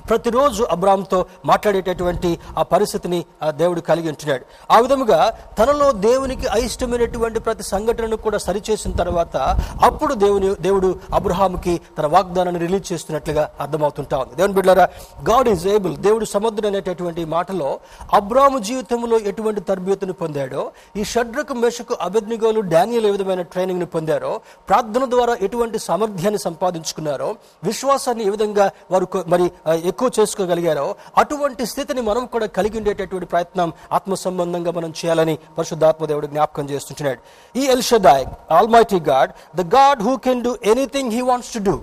ప్రతిరోజు 0.10 0.64
అబ్రామ్తో 0.64 1.26
మాట్లాడేటటువంటి 1.46 2.40
ఆ 2.58 2.64
పరిస్థితిని 2.64 3.26
ఆ 3.44 3.52
దేవుడు 3.52 3.82
కలిగి 3.82 4.08
ఉంటున్నాడు. 4.08 4.46
ఆ 4.72 4.80
విధముగా 4.80 5.40
తనలో 5.60 5.92
దేవునికి 5.92 6.48
అయిష్టమైనటువంటి 6.48 7.40
ప్రతి 7.40 7.64
సంఘటనను 7.64 8.18
కూడా 8.18 8.38
సరిచేసిన 8.38 8.92
తర్వాత 8.92 9.38
అప్పుడు 9.84 10.14
దేవుని 10.14 10.56
దేవుడు 10.56 11.00
అబ్రహాముకి 11.14 11.82
తన 11.98 12.06
వాగ్దానాన్ని 12.06 12.62
రిలీజ్ 12.62 12.94
చేస్తున్నట్లుగా 12.94 13.52
అర్థమవుతుంటా 13.60 14.18
ఉంది. 14.18 14.36
దేవుని 14.36 14.54
బిడ్డారా 14.54 14.90
గాడ్ 15.30 15.50
ఈజ్ 15.50 15.68
ఏబుల్. 15.68 15.98
దేవుడు 15.98 16.26
సముద్రం 16.26 16.66
అనేటటువంటి 16.66 17.26
మాటలో 17.26 17.80
అబ్రాము 18.14 18.60
జీవితంలో 18.60 19.20
ఎటువంటి 19.20 19.62
తరబియతను 19.62 20.14
పొందాడో 20.14 20.72
ఈ 20.98 21.04
షడ్రకు 21.04 21.54
మెషకు 21.54 21.98
అభిజ్ఞగోలు 22.02 22.62
డానియల్ 22.62 23.06
ఏ 23.06 23.12
విధమైన 23.12 23.42
ట్రైనింగ్ని 23.42 23.86
పొందారో 23.86 24.42
ప్రార్థన 24.70 25.06
ద్వారా 25.10 25.34
ఎటువంటి 25.42 25.80
సామర్థ్యాన్ని 25.80 26.40
సంపాదించుకున్నారో 26.40 27.36
విశ్వాసాన్ని 27.64 28.26
ఏ 28.26 28.30
విధంగా 28.30 28.72
వారు 28.92 29.08
మరి 29.28 29.52
ఎక్కువ 29.96 30.10
చేసుకోగలిగారో 30.20 30.88
అటువంటి 31.22 31.64
స్థితిని 31.72 32.02
మనం 32.08 32.24
కూడా 32.34 32.48
కలిగి 32.58 32.78
ఉండేటటువంటి 32.80 33.28
ప్రయత్నం 33.34 33.68
ఆత్మ 33.98 34.14
సంబంధంగా 34.26 34.72
మనం 34.78 34.92
చేయాలని 35.00 35.38
పరిశుద్ధాత్మ 35.58 36.06
దేవుడు 36.12 36.28
జ్ఞాపకం 36.34 36.66
చేస్తుంటున్నాడు. 36.72 37.20
ఈ 37.56 37.66
El Shaddai 37.76 38.26
almighty 38.58 39.00
God 39.12 39.32
the 39.60 39.64
God 39.76 40.02
who 40.08 40.16
can 40.26 40.44
do 40.48 40.52
anything 40.74 41.14
he 41.18 41.22
wants 41.30 41.52
to 41.56 41.62
do 41.70 41.76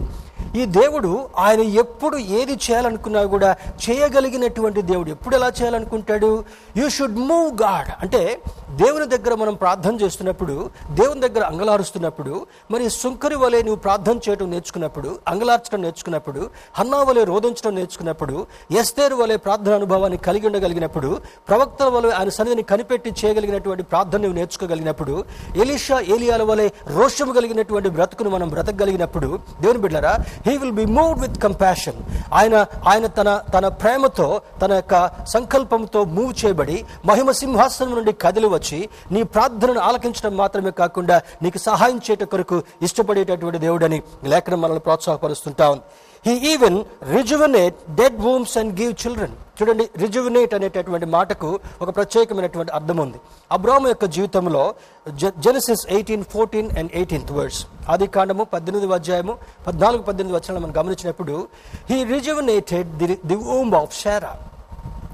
ఈ 0.55 0.65
దేవుడు 0.75 1.11
ఆయన 1.39 1.63
ఎప్పుడు 1.83 2.17
ఏది 2.39 2.55
చేయాలనుకున్నా 2.65 3.23
కూడా 3.27 3.51
చేయగలిగినటువంటి 3.85 4.81
దేవుడు 4.83 5.11
ఎప్పుడు 5.11 5.35
ఎలా 5.35 5.49
చేయాలనుకుంటాడు? 5.59 6.31
యూ 6.77 6.87
షుడ్ 6.89 7.19
మూవ్ 7.29 7.63
గాడ్ 7.63 7.91
అంటే 8.01 8.21
దేవుని 8.77 9.07
దగ్గర 9.07 9.35
మనం 9.35 9.55
ప్రార్థన 9.55 9.95
చేస్తున్నప్పుడు 10.03 10.55
దేవుని 10.91 11.21
దగ్గర 11.21 11.43
అంగలారుస్తున్నప్పుడు 11.45 12.35
మరి 12.71 12.85
సుంకరి 12.95 13.37
వలె 13.37 13.61
నువ్వు 13.63 13.81
ప్రార్థన 13.81 14.17
చేయడం 14.27 14.51
నేర్చుకున్నప్పుడు 14.51 15.11
అంగలార్చడం 15.27 15.83
నేర్చుకున్నప్పుడు 15.83 16.43
హన్నా 16.75 17.01
వలె 17.03 17.25
రోధించడం 17.25 17.75
నేర్చుకున్నప్పుడు 17.75 18.37
ఎస్తేరు 18.75 19.17
వలె 19.17 19.37
ప్రార్థన 19.39 19.75
అనుభవాన్ని 19.75 20.19
కలిగి 20.19 20.47
ఉండగలిగినప్పుడు 20.47 21.11
ప్రవక్తల 21.49 21.89
వలె 21.89 22.11
ఆయన 22.11 22.31
సన్నిధిని 22.31 22.65
కనిపెట్టి 22.71 23.13
చేయగలిగినటువంటి 23.21 23.87
ప్రార్థన 23.93 24.21
నువ్వు 24.23 24.39
నేర్చుకోగలిగినప్పుడు 24.39 25.17
ఎలీషా 25.57 25.99
ఏలియాల 26.15 26.45
వలె 26.45 26.67
రోషము 26.93 27.33
కలిగినటువంటి 27.33 27.91
బ్రతుకును 27.91 28.31
మనం 28.31 28.49
బ్రతకగలిగినప్పుడు 28.51 29.31
దేవుని 29.61 29.83
బిడ్డరా 29.85 30.15
he 30.47 30.55
will 30.57 30.77
be 30.81 30.87
moved 30.99 31.21
with 31.21 31.39
compassion 31.43 31.99
ఆయన 32.33 32.55
ఆయన 32.87 33.07
తన 33.19 33.29
తన 33.55 33.69
ప్రేమతో 33.83 34.29
తన 34.63 34.73
యొక్క 34.73 34.95
సంకల్పంతో 35.27 36.05
మూవ్ 36.17 36.33
చేయబడి 36.41 36.79
మహిమ 37.05 37.31
సింహాసనం 37.43 37.91
నుండి 37.97 38.13
కదిలి 38.25 38.47
వచ్చి 38.47 38.79
నీ 39.13 39.23
ప్రార్థనను 39.35 39.81
ఆలకించడం 39.81 40.37
మాత్రమే 40.37 40.71
కాకుండా 40.83 41.23
నీకు 41.43 41.59
సహాయం 41.59 42.01
చేయట 42.07 42.25
కొరకు 42.25 42.59
ఇష్టపడేటటువంటి 42.83 43.59
దేవుడని 43.59 44.01
లేఖనం 44.25 44.61
మనల్ని 44.61 44.81
ప్రోత్సాహపరుస్తుంటా 44.81 45.71
ఉంది. 45.71 45.85
He 46.25 46.35
even 46.51 46.77
rejuvenate 47.13 47.79
dead 47.99 48.19
wombs 48.25 48.53
and 48.59 48.73
give 48.81 48.93
children 49.03 49.33
చూడండి 49.59 49.85
రిజువనేట్ 49.97 50.53
అనేటటువంటి 50.55 51.07
మాటకు 51.07 51.49
ఒక 51.81 51.89
ప్రత్యేకమైనటువంటి 51.97 52.73
అర్థం 52.73 52.99
ఉంది. 53.01 53.19
అబ్రాము 53.51 53.87
యొక్క 53.89 54.07
జీవితంలో 54.17 54.63
Genesis 55.39 55.85
eighteen 55.89 56.25
fourteen 56.33 56.71
and 56.79 56.93
eighteenth 56.95 57.33
words 57.33 57.61
ఆది 57.89 58.07
కాండము 58.07 58.45
పద్దెనిమిది 58.55 58.95
అధ్యాయము 58.95 59.35
పద్నాలుగు 59.67 60.03
పద్దెనిమిది 60.03 60.37
వచనాలు 60.39 60.63
మనం 60.65 60.75
గమనించినప్పుడు 60.79 61.37
he 61.91 61.99
rejuvenated 62.15 62.91
the 63.03 63.19
the 63.27 63.39
womb 63.45 63.75
of 63.75 63.95
Sarah 64.03 64.33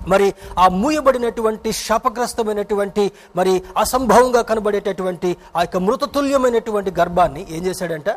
మరి 0.07 0.35
ఆ 0.59 0.69
మూయబడినటువంటి 0.69 1.73
శాపగ్రస్తమైనటువంటి 1.73 3.13
మరి 3.37 3.63
అసంభవంగా 3.77 4.43
కనబడేటటువంటి 4.43 5.37
ఆ 5.57 5.61
యొక్క 5.61 5.77
మృతతుల్యమైనటువంటి 5.77 6.91
గర్భాన్ని 6.91 7.47
ఏం 7.51 7.67
చేశాడంట? 7.67 8.09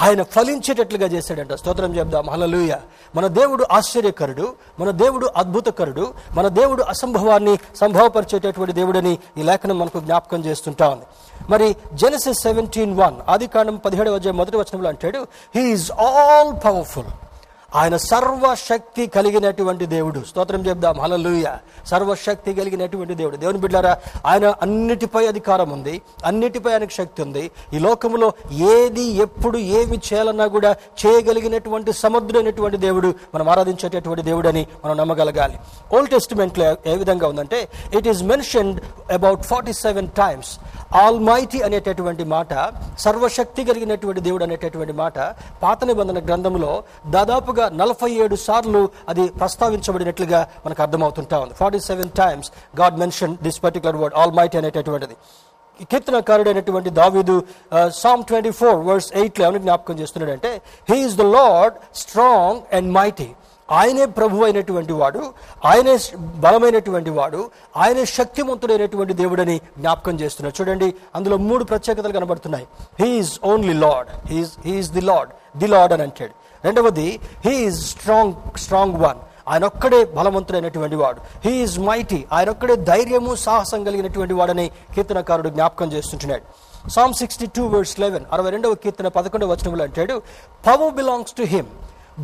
ఆయన 0.00 0.22
ఫలించేటట్లుగా 0.22 1.06
చేశాడంట. 1.06 1.54
స్తోత్రం 1.54 1.96
చెప్దాం. 1.96 2.30
హలలుయ 2.30 2.76
మన 3.14 3.26
దేవుడు 3.26 3.66
ఆశ్చర్యకరుడు 3.72 4.54
మన 4.80 4.90
దేవుడు 4.90 5.30
అద్భుతకరుడు 5.36 6.14
మన 6.32 6.48
దేవుడు 6.48 6.82
అసంభవాన్ని 6.82 7.58
సంభవపరిచేటటువంటి 7.76 8.72
దేవుడని 8.72 9.18
ఈ 9.38 9.42
లేఖనం 9.42 9.78
మనకు 9.78 10.00
జ్ఞాపకం 10.00 10.44
చేస్తుంటా 10.44 10.88
ఉంది. 10.88 11.04
మరి 11.50 11.76
జెనసిస్ 11.92 12.42
సెవెంటీన్ 12.42 13.00
వన్ 13.00 13.14
ఆది 13.28 13.46
కాండం 13.46 13.76
పదిహేడు 13.76 14.30
మొదటి 14.30 14.56
వచనంలో 14.56 14.88
అంటాడు 14.88 15.26
హీఈస్ 15.54 15.92
ఆల్ 15.92 16.64
పవర్ఫుల్ 16.64 17.04
ఆయన 17.74 17.96
సర్వశక్తి 17.96 19.06
కలిగినటువంటి 19.06 19.86
దేవుడు. 19.86 20.22
స్తోత్రం 20.28 20.66
చెప్దాం. 20.66 21.00
హలలుయ 21.00 21.44
సర్వశక్తి 21.86 22.54
కలిగినటువంటి 22.54 23.14
దేవుడు. 23.14 23.36
దేవుని 23.36 23.58
బిడ్డారా 23.58 23.98
ఆయన 24.26 24.54
అన్నిటిపై 24.62 25.26
అధికారం 25.26 25.70
ఉంది. 25.70 26.02
అన్నిటిపై 26.24 26.72
ఆయనకు 26.72 26.90
శక్తి 26.90 27.22
ఉంది. 27.22 27.50
ఈ 27.72 27.78
లోకంలో 27.78 28.32
ఏది 28.52 29.02
ఎప్పుడు 29.02 29.58
ఏమి 29.58 29.96
చేయాలన్నా 29.96 30.46
కూడా 30.46 30.76
చేయగలిగినటువంటి 31.06 31.92
సముద్రైనటువంటి 31.92 32.76
దేవుడు 32.76 33.14
మనం 33.34 33.48
ఆరాధించేటటువంటి 33.48 34.22
దేవుడు 34.22 34.48
అని 34.48 34.66
మనం 34.84 34.96
నమ్మగలగాలి. 34.96 35.58
ఓల్డ్ 35.94 36.10
టెస్టిమెంట్లో 36.10 36.76
ఏ 36.86 36.96
విధంగా 36.96 37.28
ఉందంటే 37.28 37.68
it 37.94 38.08
is 38.08 38.22
mentioned 38.22 38.80
about 39.12 39.42
forty 39.42 39.72
seven 39.72 40.08
times 40.08 40.58
almighty 41.20 41.60
అనేటటువంటి 41.60 42.24
మాట 42.24 42.72
సర్వశక్తి 42.98 43.64
కలిగినటువంటి 43.64 44.20
దేవుడు 44.20 44.44
అనేటటువంటి 44.44 44.92
మాట 44.92 45.18
పాత 45.62 45.84
నిబంధన 45.84 46.26
గ్రంథంలో 46.26 46.82
దాదాపుగా 47.06 47.63
నలభై 47.80 48.10
ఏడు 48.24 48.36
సార్లు 48.46 48.82
అది 49.10 49.24
ప్రస్తావించబడినట్లుగా 49.40 50.40
మనకు 50.66 50.82
అర్థమవుతుంటా 50.86 51.38
ఉంది. 51.44 51.54
Forty 51.62 51.80
seven 51.90 52.12
times 52.22 52.50
God 52.80 52.98
mention 53.02 53.36
this 53.46 53.60
particular 53.64 53.98
word 54.02 54.16
almighty 54.40 54.56
అనేటటువంటిది. 54.62 55.16
కీర్తనకారుడైనటువంటి 55.90 56.90
దావీదు 56.98 57.36
సామ్ 58.02 58.24
ట్వంటీ 58.28 58.52
ఫోర్ 58.58 58.76
వర్స్ 58.88 59.08
ఎయిట్లో 59.20 59.44
ఏమని 59.46 59.62
జ్ఞాపకం 59.64 59.96
చేస్తున్నాడంటే 60.00 60.50
he's 60.90 61.16
the 61.22 61.24
Lord 61.36 61.74
strong 62.02 62.60
and 62.76 62.90
mighty 62.98 63.30
ఆయనే 63.68 64.06
ప్రభు 64.16 64.44
అయినటువంటి 64.46 64.94
వాడు 65.00 65.20
ఆయనే 65.70 65.94
బలమైనటువంటి 66.44 67.10
వాడు 67.18 67.40
ఆయనే 67.82 68.04
శక్తివంతుడైనటువంటి 68.16 69.14
దేవుడని 69.20 69.56
జ్ఞాపకం 69.78 70.14
చేస్తున్నాడు. 70.22 70.56
చూడండి 70.58 70.88
అందులో 71.16 71.36
మూడు 71.48 71.64
ప్రత్యేకతలు 71.70 72.16
కనబడుతున్నాయి. 72.18 72.66
He's 73.00 73.34
only 73.52 73.76
Lord 73.84 74.10
he's 74.32 74.52
he's 74.66 74.90
the 74.96 75.04
Lord 75.10 75.32
the 75.62 75.70
Lord 75.74 75.94
అని 75.96 76.04
అంటాడు. 76.08 76.34
రెండవది 76.66 77.08
హీఈస్ 77.46 77.80
స్ట్రాంగ్ 77.92 78.34
స్ట్రాంగ్ 78.64 78.98
వన్ 79.04 79.20
ఆయన 79.52 79.64
ఒక్కడే 79.70 79.98
బలవంతుడైనటువంటి 80.18 80.96
వాడు. 81.00 81.20
హీఈస్ 81.46 81.78
మైటీ 81.88 82.20
ఆయన 82.36 82.48
ఒక్కడే 82.54 82.76
ధైర్యము 82.90 83.32
సాహసం 83.46 83.80
కలిగినటువంటి 83.86 84.34
వాడని 84.38 84.66
కీర్తనకారుడు 84.94 85.50
జ్ఞాపకం 85.56 85.88
చేస్తుంటున్నాడు. 85.94 86.44
Psalm 86.94 87.14
sixty 87.20 87.46
two 87.56 87.64
words 87.72 87.96
eleven 88.02 88.24
అరవై 88.34 88.50
రెండవ 88.54 88.74
కీర్తన 88.84 89.08
పదకొండవ 89.16 89.50
వచనంలో 89.54 89.84
అంటాడు 89.88 90.14
పవర్ 90.68 90.94
బిలాంగ్స్ 91.00 91.36
టు 91.40 91.44
హిమ్ 91.54 91.68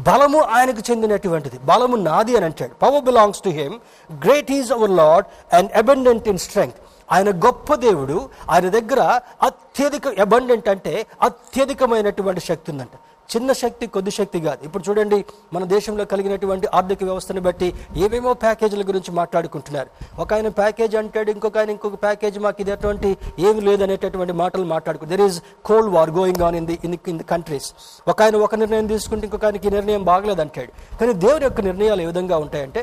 బలము 0.09 0.41
ఆయనకు 0.57 0.83
చెందినటువంటిది. 0.89 1.57
బలము 1.71 1.97
నాది 2.09 2.33
అని 2.39 2.47
అంటాడు. 2.49 2.75
Power 2.85 3.05
belongs 3.09 3.43
to 3.47 3.51
him 3.61 3.77
great 4.27 4.51
is 4.59 4.71
our 4.77 4.93
Lord 5.01 5.29
and 5.59 5.71
abundant 5.83 6.29
in 6.33 6.41
strength 6.47 6.81
ఆయన 7.09 7.31
గొప్ప 7.47 7.75
దేవుడు. 7.87 8.17
ఆయన 8.53 8.67
దగ్గర 8.79 9.01
అత్యధిక 9.49 10.09
అబండెంట్ 10.27 10.69
అంటే 10.75 10.95
అత్యధికమైనటువంటి 11.29 12.43
శక్తి 12.51 12.71
ఉందంట. 12.73 12.95
చిన్న 13.33 13.51
శక్తి 13.63 13.85
కొద్ది 13.95 14.13
శక్తి 14.19 14.39
కాదు. 14.47 14.61
ఇప్పుడు 14.67 14.85
చూడండి 14.89 15.19
మన 15.55 15.65
దేశంలో 15.75 16.05
కలిగినటువంటి 16.13 16.67
ఆర్థిక 16.79 17.01
వ్యవస్థను 17.09 17.43
బట్టి 17.47 17.69
ఏమేమో 18.05 18.33
ప్యాకేజీల 18.45 18.85
గురించి 18.91 19.11
మాట్లాడుకుంటున్నారు. 19.21 19.91
ఒక 20.23 20.31
ఆయన 20.37 20.49
ప్యాకేజ్ 20.61 20.95
అంటాడు 21.01 21.31
ఇంకొక 21.35 21.59
ఆయన 21.63 21.71
ఇంకొక 21.77 21.99
ప్యాకేజ్ 22.07 22.39
మాకు 22.47 22.61
ఇది 22.65 22.73
అటువంటి 22.77 23.11
ఏమి 23.49 23.61
లేదనేటటువంటి 23.69 24.35
మాటలు 24.43 24.67
మాట్లాడుకుంటారు 24.75 25.13
there 25.15 25.27
is 25.29 25.39
cold 25.71 25.93
war 25.97 26.13
going 26.19 26.43
on 26.49 26.59
in 26.61 26.67
the 26.71 26.79
in 26.89 26.97
in 27.13 27.21
the 27.23 27.29
countries 27.35 27.69
ఒక 28.13 28.19
ఆయన 28.27 28.43
ఒక 28.47 28.55
నిర్ణయం 28.63 28.89
తీసుకుంటే 28.95 29.27
ఇంకొక 29.29 29.47
ఆయనకి 29.51 29.69
ఈ 29.71 29.75
నిర్ణయం 29.79 30.05
బాగలేదు 30.11 30.43
అంటాడు 30.47 30.73
కానీ 31.01 31.15
దేవుని 31.27 31.47
యొక్క 31.49 31.61
నిర్ణయాలు 31.71 32.03
ఏ 32.07 32.09
విధంగా 32.13 32.39
ఉంటాయంటే 32.47 32.83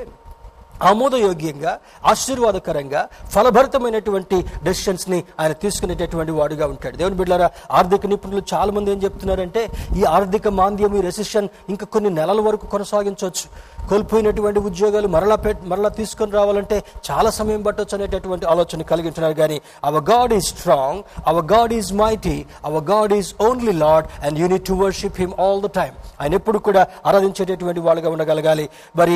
ఆమోదయోగ్యంగా 0.82 1.80
ఆశీర్వాదకరంగా 2.06 3.08
ఫలభరితమైనటువంటి 3.32 4.46
డెసిషన్స్ని 4.64 5.24
ఆయన 5.40 5.52
తీసుకునేటటువంటి 5.52 6.32
వాడుగా 6.32 6.68
ఉంటాడు. 6.68 6.98
దేవుని 6.98 7.16
బిడ్డారా 7.16 7.50
ఆర్థిక 7.72 8.06
నిపుణులు 8.06 8.42
చాలా 8.54 8.72
మంది 8.72 8.92
ఏం 8.92 8.98
చెప్తున్నారంటే 9.04 9.68
ఈ 9.98 10.04
ఆర్థిక 10.04 10.48
మాంద్యం 10.48 10.96
ఈ 10.96 11.02
రెసిషన్ 11.02 11.48
ఇంకా 11.70 11.86
కొన్ని 11.86 12.10
నెలల 12.10 12.42
వరకు 12.42 12.66
కొనసాగించవచ్చు. 12.66 13.77
కోల్పోయినటువంటి 13.90 14.60
ఉద్యోగాలు 14.70 15.08
మరలా 15.16 15.38
పెట్ 15.46 15.62
మరలా 15.72 15.90
తీసుకొని 16.00 16.32
రావాలంటే 16.40 16.78
చాలా 17.10 17.30
సమయం 17.40 17.62
పట్టొచ్చు 17.68 17.96
అనేటటువంటి 17.98 18.46
ఆలోచన 18.54 18.82
కలిగి 18.92 19.08
ఉంటున్నారు 19.12 19.36
కానీ 19.42 19.58
our 19.90 20.06
God 20.12 20.34
is 20.38 20.48
strong 20.54 21.02
our 21.32 21.48
God 21.54 21.74
is 21.80 21.92
mighty 22.04 22.38
our 22.70 22.86
God 22.92 23.14
is 23.20 23.32
only 23.48 23.76
Lord 23.86 24.08
and 24.26 24.40
you need 24.44 24.66
to 24.72 24.76
worship 24.84 25.20
him 25.24 25.34
all 25.46 25.62
the 25.66 25.70
time 25.80 25.96
ఆయన 26.22 26.34
ఎప్పుడు 26.40 26.60
కూడా 26.68 26.82
ఆరాధించేటటువంటి 27.06 27.82
వాళ్ళుగా 27.88 28.10
ఉండగలగాలి. 28.16 28.66
మరి 29.00 29.16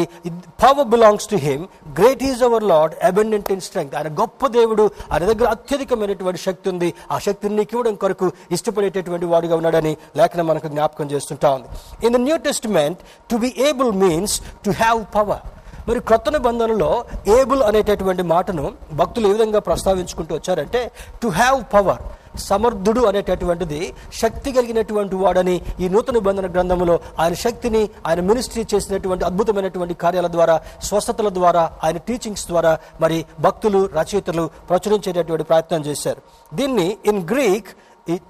power 0.64 0.90
belongs 0.94 1.28
to 1.34 1.40
him 1.48 1.64
great 2.00 2.24
is 2.30 2.44
our 2.50 2.66
Lord 2.74 2.94
abundant 3.10 3.52
in 3.56 3.64
strength 3.68 3.96
ఆయన 4.00 4.10
గొప్ప 4.22 4.48
దేవుడు 4.58 4.86
ఆయన 5.12 5.24
దగ్గర 5.32 5.48
అత్యధికమైనటువంటి 5.56 6.42
శక్తి 6.48 6.70
ఉంది. 6.74 6.90
ఆ 7.12 7.18
శక్తిని 7.28 7.56
నీకు 7.60 7.74
ఇవ్వడం 7.76 7.96
కొరకు 8.04 8.28
ఇష్టపడేటటువంటి 8.52 9.26
వాడుగా 9.26 9.56
ఉన్నాడని 9.56 9.94
లేఖనం 10.18 10.48
మనకు 10.52 10.68
జ్ఞాపకం 10.68 11.10
చేస్తుంటా 11.14 11.50
ఉంది. 11.58 11.68
In 12.06 12.14
the 12.14 12.22
New 12.28 12.38
Testament 12.48 13.00
to 13.32 13.36
be 13.36 13.52
able 13.70 13.92
means 14.04 14.36
to 14.64 14.72
have 14.80 15.02
power 15.16 15.44
మరి 15.88 16.00
క్రొత్త 16.00 16.30
నిబంధనలో 16.30 16.90
ఏబుల్ 17.36 17.62
అనేటటువంటి 17.64 18.24
మాటను 18.32 18.66
భక్తులు 18.94 19.28
ఏ 19.28 19.32
విధంగా 19.32 19.60
ప్రస్తావించుకుంటూ 19.60 20.34
వచ్చారంటే 20.36 20.82
టు 21.22 21.28
హ్యావ్ 21.38 21.60
పవర్ 21.72 22.02
సమర్థుడు 22.42 23.02
అనేటటువంటిది 23.02 23.80
శక్తి 24.14 24.52
కలిగినటువంటి 24.52 25.16
వాడని 25.16 25.56
ఈ 25.80 25.88
నూతన 25.90 26.14
నిబంధన 26.14 26.48
గ్రంథంలో 26.48 26.96
ఆయన 27.20 27.34
శక్తిని 27.44 27.82
ఆయన 28.08 28.20
మినిస్ట్రీ 28.22 28.66
చేసినటువంటి 28.74 29.26
అద్భుతమైనటువంటి 29.26 29.94
కార్యాల 29.94 30.28
ద్వారా 30.28 30.56
స్వస్థతల 30.82 31.30
ద్వారా 31.30 31.64
ఆయన 31.84 31.98
టీచింగ్స్ 32.08 32.48
ద్వారా 32.48 32.72
మరి 33.02 33.18
భక్తులు 33.40 33.90
రచయితలు 33.96 34.46
ప్రచురించేటటువంటి 34.70 35.44
ప్రయత్నం 35.44 35.82
చేశారు. 35.86 36.22
దీన్ని 36.52 36.88
in 37.06 37.22
Greek 37.32 37.72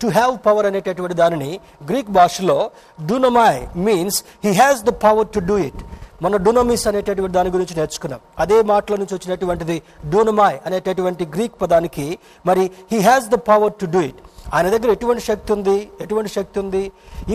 to 0.01 0.07
have 0.09 0.33
power 0.45 0.65
అనేటటువంటి 0.65 1.13
దానిని 1.13 1.51
గ్రీక్ 1.89 2.11
భాషలో 2.11 2.57
dunamai 3.05 3.61
means 3.85 4.17
he 4.43 4.53
has 4.53 4.81
the 4.83 4.93
power 5.03 5.27
to 5.27 5.39
do 5.49 5.57
it 5.59 5.81
మన 6.21 6.37
డూనమిస్ 6.45 6.85
అనేటటువంటి 6.89 7.35
దాని 7.37 7.51
గురించి 7.55 7.75
నేర్చుకున్నాం. 7.79 8.19
అదే 8.43 8.57
మాటల 8.71 8.95
నుంచి 9.01 9.13
వచ్చినటువంటిది 9.17 9.77
డూనమాయ్ 10.13 10.57
అనేటటువంటి 10.67 11.23
గ్రీక్ 11.35 11.55
పదానికి 11.63 12.05
మరి 12.45 12.63
he 12.91 12.99
has 13.07 13.27
the 13.33 13.39
power 13.49 13.73
to 13.81 13.87
do 13.95 14.01
it 14.09 14.19
ఆయన 14.55 14.67
దగ్గర 14.73 14.89
ఎటువంటి 14.97 15.23
శక్తి 15.29 15.49
ఉంది? 15.55 15.75
ఎటువంటి 16.03 16.29
శక్తి 16.37 16.57
ఉంది? 16.63 16.83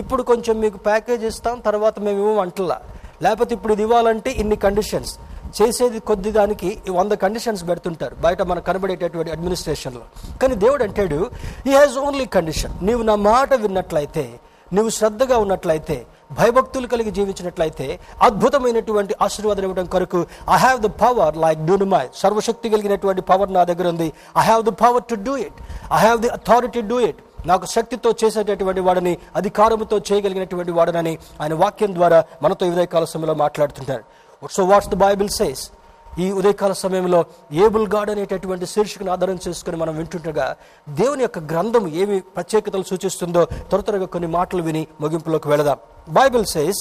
ఇప్పుడు 0.01 0.21
కొంచెం 0.31 0.55
మీకు 0.63 0.77
ప్యాకేజ్ 0.87 1.23
ఇస్తాం 1.31 1.55
తర్వాత 1.67 1.95
మేము 2.05 2.19
ఏమో 2.23 2.35
అంటలా 2.45 2.77
లేకపోతే 3.25 3.51
ఇప్పుడు 3.57 3.73
ఇది 3.75 3.83
ఇవ్వాలంటే 3.87 4.31
ఇన్ని 4.41 4.57
కండిషన్స్ 4.65 5.13
చేసేది 5.57 5.99
కొద్ది 6.09 6.31
దానికి 6.37 6.69
వంద 6.97 7.13
కండిషన్స్ 7.23 7.63
పెడుతుంటారు 7.69 8.15
బయట 8.25 8.41
మనకు 8.49 8.65
కనబడేటటువంటి 8.69 9.31
అడ్మినిస్ట్రేషన్లో 9.35 10.03
కానీ 10.41 10.55
దేవుడు 10.63 10.83
అంటాడు 10.87 11.19
ఈ 11.69 11.73
హ్యాజ్ 11.77 11.95
ఓన్లీ 12.07 12.25
కండిషన్ 12.35 12.75
నీవు 12.87 13.03
నా 13.09 13.15
మాట 13.29 13.49
విన్నట్లయితే 13.63 14.25
నువ్వు 14.71 14.91
శ్రద్ధగా 14.97 15.37
ఉన్నట్లయితే 15.45 15.97
భయభక్తులు 16.29 16.87
కలిగి 16.87 17.11
జీవించినట్లయితే 17.11 17.85
అద్భుతమైనటువంటి 18.27 19.13
ఆశీర్వాదం 19.21 19.63
ఇవ్వడం 19.63 19.85
కొరకు 19.85 20.19
I 20.49 20.57
have 20.57 20.79
the 20.81 20.89
power 21.01 21.37
like 21.37 21.61
dunamai 21.65 22.09
సర్వశక్తి 22.15 22.69
కలిగినటువంటి 22.69 23.21
పవర్ 23.21 23.53
నా 23.53 23.63
దగ్గర 23.63 23.87
ఉంది. 23.87 24.07
I 24.37 24.43
have 24.43 24.63
the 24.63 24.73
power 24.81 25.05
to 25.09 25.15
do 25.27 25.35
it 25.37 25.57
I 25.93 25.99
have 25.99 26.19
the 26.21 26.29
authority 26.29 26.81
do 26.91 26.99
it 27.09 27.19
నాకు 27.45 27.65
శక్తితో 27.65 28.09
చేసేటటువంటి 28.21 28.81
వాడని 28.81 29.13
అధికారంతో 29.35 29.97
చేయగలిగినటువంటి 30.07 30.71
వాడనని 30.71 31.13
ఆయన 31.41 31.53
వాక్యం 31.53 31.95
ద్వారా 31.95 32.19
మనతో 32.41 32.65
ఈ 32.65 32.71
ఉదయకాల 32.71 33.05
సమయంలో 33.05 33.35
మాట్లాడుతుంటారు 33.35 34.03
so 34.43 34.63
what's 34.65 34.89
the 34.89 34.97
Bible 35.03 35.29
says 35.37 35.63
ఈ 36.19 36.31
ఉదయకాల 36.31 36.73
సమయంలో 36.73 37.19
ఏబుల్ 37.51 37.87
గాడ్ 37.87 38.09
అనేటటువంటి 38.09 38.65
శీర్షికను 38.65 39.11
ఆధారం 39.11 39.39
చేసుకుని 39.47 39.77
మనం 39.77 39.97
వింటుండగా 39.97 40.47
దేవుని 40.89 41.21
యొక్క 41.21 41.39
గ్రంథం 41.39 41.87
ఏమి 41.87 42.19
ప్రత్యేకతలు 42.35 42.83
సూచిస్తుందో 42.83 43.45
త్వర 43.69 43.81
త్వరగా 43.81 44.05
కొన్ని 44.05 44.27
మాటలు 44.27 44.61
విని 44.61 44.87
ముగింపులోకి 45.01 45.47
వెళదాం. 45.47 45.77
బైబిల్ 46.09 46.45
సేస్ 46.45 46.79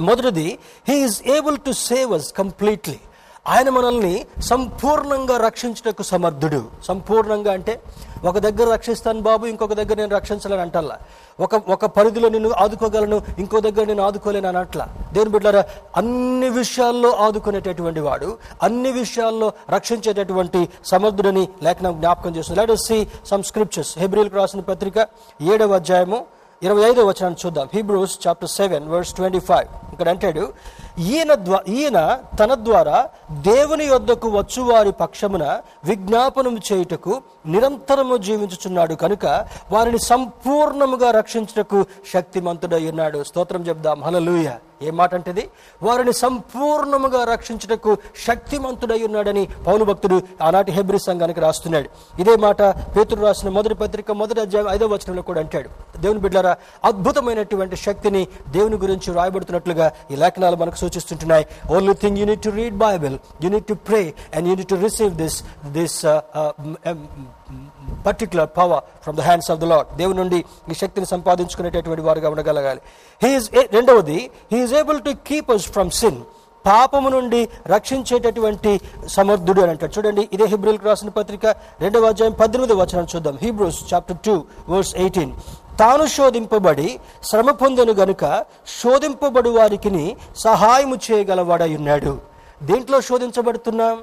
మొదటిది 0.00 0.58
he's 0.88 1.22
able 1.36 1.58
to 1.58 1.70
save 1.70 2.12
us 2.12 2.32
completely 2.32 2.98
ఆయన 3.52 3.68
మనల్ని 3.76 4.14
సంపూర్ణంగా 4.50 5.36
రక్షించుటకు 5.36 6.02
సమర్థుడు. 6.02 6.60
సంపూర్ణంగా 6.88 7.52
అంటే 7.52 7.74
ఒక 8.28 8.38
దగ్గర 8.46 8.66
రక్షిస్తాను 8.72 9.20
బాబు 9.26 9.44
ఇంకొక 9.46 9.74
దగ్గర 9.80 9.96
నేను 10.00 10.12
రక్షించాలని 10.18 10.62
అంటల్లా. 10.64 10.96
ఒక 11.44 11.54
ఒక 11.74 11.84
పరిధిలో 11.96 12.28
నిన్ను 12.34 12.50
ఆదుకోగలను 12.64 13.18
ఇంకో 13.38 13.60
దగ్గర 13.66 13.84
నేను 13.90 14.02
ఆదుకోలేను 14.02 14.48
అని 14.48 14.58
అట్లా 14.64 14.86
దేని 15.14 15.30
బిడ్డారా 15.34 15.62
అన్ని 15.96 16.48
విషయాల్లో 16.60 17.10
ఆదుకునేటటువంటి 17.26 18.00
వాడు 18.00 18.30
అన్ని 18.62 18.92
విషయాల్లో 19.00 19.50
రక్షించేటటువంటి 19.76 20.62
సమర్థుడని 20.92 21.44
లేఖనం 21.62 21.94
జ్ఞాపకం 22.00 22.34
చేస్తుంది. 22.36 22.60
లెట్ 22.60 22.80
సి 22.86 22.98
సమ్ 23.30 23.44
స్క్రిప్చర్స్ 23.50 23.92
హెబ్రిల్కి 23.98 24.36
రాసిన 24.36 24.60
పత్రిక 24.72 24.98
ఏడవ 25.52 25.74
అధ్యాయము 25.80 26.20
ఇరవై 26.62 26.82
ఐదో 26.90 27.00
వచనాన్ని 27.06 27.38
చూద్దాం. 27.46 27.66
Hebrews 27.74 28.14
chapter 28.26 28.50
seven 28.58 28.84
verse 28.92 29.10
twenty 29.16 29.40
five 29.48 29.68
ఇక్కడ 29.92 30.08
అంటాడు 30.14 30.44
ఈయన 30.98 31.34
ద్వా 31.34 31.58
ఈయన 31.68 32.18
తన 32.40 32.54
ద్వారా 32.54 33.08
దేవుని 33.30 33.84
యొద్దకు 33.84 34.28
వచ్చు 34.28 34.62
వారి 34.62 34.92
పక్షమున 34.92 35.60
విజ్ఞాపనం 35.84 36.58
చేయుటకు 36.72 37.22
నిరంతరము 37.46 38.16
జీవించుచున్నాడు 38.16 38.94
కనుక 38.94 39.26
వారిని 39.70 39.98
సంపూర్ణముగా 39.98 41.10
రక్షించుటకు 41.10 41.86
శక్తిమంతుడై 42.14 42.90
ఉన్నాడు. 42.90 43.24
స్తోత్రం 43.24 43.62
చెప్దాం. 43.62 44.04
హలలుయ 44.04 44.50
ఏ 44.82 44.90
మాట 44.90 45.14
అంటేది 45.14 45.50
వారిని 45.82 46.12
సంపూర్ణముగా 46.12 47.24
రక్షించుటకు 47.24 47.96
శక్తిమంతుడై 48.26 49.02
ఉన్నాడని 49.02 49.48
పౌలు 49.66 49.84
భక్తుడు 49.84 50.22
ఆనాటి 50.42 50.72
హెబ్రి 50.72 50.98
సంఘానికి 50.98 51.40
రాస్తున్నాడు. 51.40 52.20
ఇదే 52.20 52.36
మాట 52.36 52.62
పేతురు 52.62 53.20
రాసిన 53.22 53.48
మొదటి 53.50 53.74
పత్రిక 53.74 54.10
మొదటి 54.10 54.40
అధ్యాయం 54.40 54.68
ఐదవ 54.68 54.86
వచనంలో 54.86 55.22
కూడా 55.22 55.40
అంటాడు. 55.40 55.68
దేవుని 55.98 56.20
బిడ్డారా 56.20 56.56
అద్భుతమైనటువంటి 56.84 57.76
శక్తిని 57.76 58.26
దేవుని 58.48 58.76
గురించి 58.76 59.14
రాయబడుతున్నట్లుగా 59.14 59.92
ఈ 60.10 60.16
లేఖనాలు 60.16 60.56
మనకు 60.56 60.76
సూచిస్తుంటున్నాయి 60.86 61.46
only 61.76 61.94
thing 62.04 62.18
you need 62.22 62.44
to 62.48 62.52
read 62.60 62.78
Bible 62.86 63.16
you need 63.44 63.68
to 63.72 63.76
pray 63.88 64.02
and 64.34 64.46
you need 64.52 64.70
to 64.74 64.78
receive 64.86 65.14
this 65.22 65.38
this 65.78 65.98
particular 68.06 68.48
power 68.58 68.82
from 69.04 69.16
the 69.18 69.22
hands 69.28 69.50
of 69.52 69.60
the 69.62 69.64
Lord 69.72 69.88
దేవుని 70.00 70.18
నుండి 70.22 70.38
ఈ 70.72 70.74
శక్తిని 70.82 71.06
సంపాదించుకునేటటువంటి 71.14 72.02
వారుగా 72.08 72.28
ఉండగలగాలి. 72.34 72.80
హీఈస్ 73.24 73.48
రెండవది 73.76 74.18
he's 74.54 74.74
able 74.80 74.98
to 75.08 75.12
keep 75.28 75.50
us 75.56 75.68
from 75.76 75.92
sin 76.00 76.18
పాపము 76.64 77.08
నుండి 77.14 77.40
రక్షించేటటువంటి 77.74 78.70
సమర్థుడు 79.16 79.60
అని 79.64 79.70
అంటాడు. 79.74 79.92
చూడండి 79.96 80.22
ఇదే 80.34 80.46
హిబ్రిల్కి 80.52 80.84
రాసిన 80.88 81.10
పత్రిక 81.18 81.46
రెండవ 81.84 82.08
అధ్యాయం 82.12 82.34
పద్దెనిమిది 82.40 82.74
వచనం 82.82 83.06
చూద్దాం. 83.12 83.36
Hebrews 83.44 83.78
chapter 83.92 84.18
two 84.26 84.34
verse 84.68 84.92
eighteen 85.02 85.32
తాను 85.80 86.06
శోధింపబడి 86.06 86.88
శ్రమ 87.24 87.50
పొందను 87.50 87.92
గనుక 87.92 88.24
శోధింపబడు 88.80 89.50
వారికి 89.50 90.16
సహాయము 90.36 90.96
చేయగలవాడై 91.06 91.76
ఉన్నాడు 91.76 92.12
దేంట్లో 92.62 93.00
శోధించబడుతున్నాం? 93.00 93.96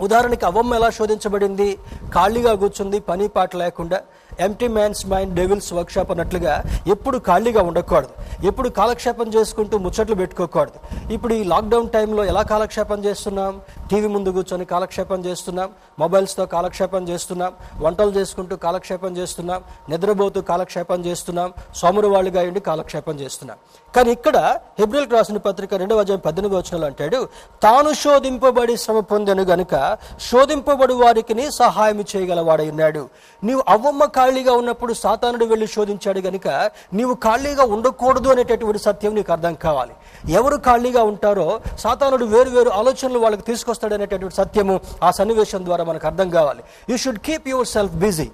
ఉదాహరణకి 0.00 0.44
అవ్వమ్మ 0.46 0.74
ఎలా 0.74 0.90
శోధించబడింది? 0.90 1.78
ఖాళీగా 2.14 2.54
కూర్చుంది 2.54 3.00
పని 3.00 3.28
పాట 3.28 3.56
లేకుండా 3.56 3.98
empty 4.40 4.68
man's 4.68 5.06
mind 5.06 5.34
devil's 5.34 5.72
workshop 5.72 6.10
అన్నట్లుగా 6.10 6.62
ఎప్పుడు 6.86 7.18
ఖాళీగా 7.18 7.62
ఉండకూడదు. 7.62 8.46
ఎప్పుడు 8.46 8.68
కాలక్షేపం 8.68 9.28
చేసుకుంటూ 9.28 9.78
ముచ్చట్లు 9.78 10.14
పెట్టుకోకూడదు. 10.14 11.12
ఇప్పుడు 11.12 11.34
ఈ 11.34 11.44
లాక్డౌన్ 11.44 11.88
టైంలో 11.88 12.24
ఎలా 12.24 12.42
కాలక్షేపం 12.42 13.04
చేస్తున్నాం? 13.04 13.60
టీవీ 13.90 14.08
ముందు 14.08 14.28
కూర్చొని 14.28 14.64
కాలక్షేపం 14.64 15.24
చేస్తున్నాం. 15.24 15.68
మొబైల్స్తో 15.98 16.46
కాలక్షేపం 16.46 17.08
చేస్తున్నాం. 17.08 17.52
వంటలు 17.78 18.10
చేసుకుంటూ 18.10 18.56
కాలక్షేపం 18.56 19.16
చేస్తున్నాం. 19.16 19.62
నిద్రపోతూ 19.88 20.40
కాలక్షేపం 20.40 21.04
చేస్తున్నాం. 21.04 21.52
సోమరు 21.76 22.08
వాళ్ళుగా 22.08 22.42
ఉండి 22.42 22.60
కాలక్షేపం 22.60 23.20
చేస్తున్నాం. 23.20 23.56
కానీ 23.96 24.10
ఇక్కడ 24.10 24.36
హిబ్రిల్ 24.78 25.10
రాసిన 25.10 25.36
పత్రిక 25.36 25.74
రెండవ 25.74 25.98
అధ్యాయం 25.98 26.20
పద్దెనిమిది 26.26 26.60
వచనంలో 26.60 26.86
అంటాడు 26.86 27.28
తాను 27.62 27.92
శోధింపబడి 27.92 28.76
శ్రమ 28.76 29.00
పొందెను 29.00 29.42
గనుక 29.42 29.98
శోధింపబడి 30.32 30.94
వారికి 30.94 31.50
సహాయం 31.50 32.04
చేయగలవాడై 32.16 32.70
ఉన్నాడు. 32.70 33.08
నీవు 33.44 33.62
అవ్వమ్మ 33.68 34.04
ఖాళీగా 34.22 34.52
ఉన్నప్పుడు 34.60 34.92
సాతానుడు 35.02 35.44
వెళ్ళి 35.52 35.66
శోధించాడు 35.74 36.20
గనుక 36.26 36.48
నీవు 36.98 37.14
ఖాళీగా 37.26 37.64
ఉండకూడదు 37.74 38.28
అనేటటువంటి 38.34 38.80
సత్యం 38.86 39.12
నీకు 39.18 39.30
అర్థం 39.36 39.54
కావాలి. 39.64 39.94
ఎవరు 40.38 40.56
ఖాళీగా 40.66 41.02
ఉంటారో 41.10 41.46
సాతానుడు 41.84 42.24
వేరు 42.34 42.50
వేరు 42.56 42.70
ఆలోచనలు 42.80 43.18
వాళ్ళకి 43.24 43.44
తీసుకొస్తాడు 43.48 43.94
అనేటటువంటి 43.96 44.36
సత్యము 44.40 44.74
ఆ 45.06 45.08
సన్నివేశం 45.18 45.60
ద్వారా 45.68 45.84
మనకు 45.90 46.06
అర్థం 46.10 46.28
కావాలి. 46.36 46.62
You 46.90 46.96
should 47.04 47.20
keep 47.28 47.48
yourself 47.74 47.94
busy 48.04 48.26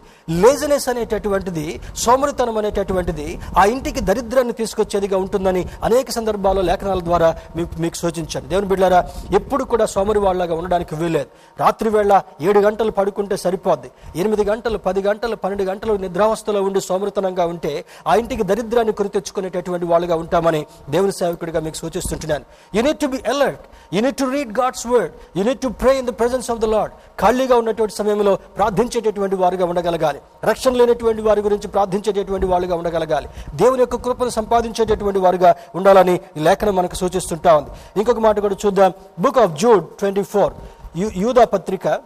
laziness 0.45 0.87
అనేటటువంటిది 0.93 1.67
సోమరితనం 2.05 2.59
అనేటటువంటిది 2.63 3.27
ఆ 3.61 3.65
ఇంటికి 3.75 4.01
దరిద్రాన్ని 4.11 4.55
తీసుకొచ్చేదిగా 4.61 5.17
ఉంటుందని 5.25 5.63
అనేక 5.89 6.09
సందర్భాల్లో 6.19 6.65
లేఖనాల 6.71 7.01
ద్వారా 7.09 7.31
మీకు 7.57 7.81
మీకు 7.85 7.97
సూచించాను. 8.03 8.47
దేవుని 8.53 8.71
బిడ్డారా 8.73 9.01
ఎప్పుడు 9.41 9.65
కూడా 9.73 9.87
సోమరి 9.95 10.23
వాళ్ళగా 10.27 10.55
ఉండడానికి 10.61 10.95
వీలేదు 11.03 11.31
రాత్రి 11.63 11.89
వేళ 11.97 12.13
ఏడు 12.49 12.61
గంటలు 12.67 12.93
పడుకుంటే 12.99 13.37
సరిపోద్ది. 13.47 13.89
ఎనిమిది 14.21 14.45
గంటలు 14.51 14.79
పది 14.87 15.01
గంటలు 15.09 15.37
పన్నెండు 15.43 15.57
గంటలు 15.63 15.77
నిద్రావస్థలో 15.87 16.63
ఉండి 16.63 16.81
సోమృతనంగా 16.81 17.47
ఉంటే 17.47 17.85
ఆ 18.07 18.15
ఇంటికి 18.15 18.43
దరిద్రాన్ని 18.43 18.93
కొని 18.93 19.09
తెచ్చుకునేటటువంటి 19.09 19.87
వాళ్ళుగా 19.87 20.17
ఉంటామని 20.17 20.67
దేవుని 20.91 21.13
సేవకుడిగా 21.13 21.61
మీకు 21.61 21.77
సూచిస్తుంటున్నాను. 21.77 22.45
You need 22.75 22.99
to 22.99 23.07
be 23.07 23.17
alert 23.17 23.61
you need 23.95 24.17
to 24.17 24.25
read 24.25 24.59
God's 24.59 24.87
word 24.87 25.39
you need 25.39 25.61
to 25.61 25.69
pray 25.69 25.99
in 25.99 26.07
the 26.07 26.11
presence 26.11 26.51
of 26.51 26.59
the 26.59 26.65
Lord 26.65 26.93
ఖాళీగా 27.21 27.57
ఉన్నటువంటి 27.57 27.95
సమయంలో 27.95 28.35
ప్రార్థించేటటువంటి 28.35 29.37
వారుగా 29.37 29.67
ఉండగలగాలి. 29.67 30.21
రక్షణ 30.45 30.73
లేనటువంటి 30.73 31.23
వారి 31.23 31.41
గురించి 31.41 31.69
ప్రార్థించేటటువంటి 31.69 32.47
వాళ్ళుగా 32.47 32.77
ఉండగలగాలి. 32.77 33.29
దేవుని 33.55 33.81
యొక్క 33.81 33.97
కృపను 33.97 34.29
సంపాదించేటటువంటి 34.29 35.19
వారుగా 35.19 35.55
ఉండాలని 35.75 36.21
ఈ 36.37 36.41
లేఖనం 36.41 36.77
మనకు 36.77 36.95
సూచిస్తుంటా 36.95 37.57
ఉంది. 37.57 37.71
ఇంకొక 37.97 38.19
మాట 38.19 38.39
కూడా 38.41 38.57
చూద్దాం. 38.67 38.93
Book 39.19 39.39
of 39.39 39.53
Jude 39.53 39.87
twenty 39.87 40.23
four 40.23 40.53
యూదా 40.99 41.45
పత్రిక 41.45 42.01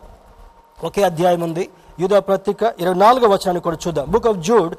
ఒకే 0.85 1.03
అధ్యాయం 1.03 1.41
ఉంది. 1.41 1.69
యూదా 2.03 2.19
పత్రిక 2.31 2.63
ఇరవై 2.81 2.99
నాలుగో 3.05 3.27
వచనాన్ని 3.35 3.63
కూడా 3.67 3.79
చూద్దాం. 3.87 4.07
Book 4.15 4.29
of 4.33 4.43
Jude 4.49 4.75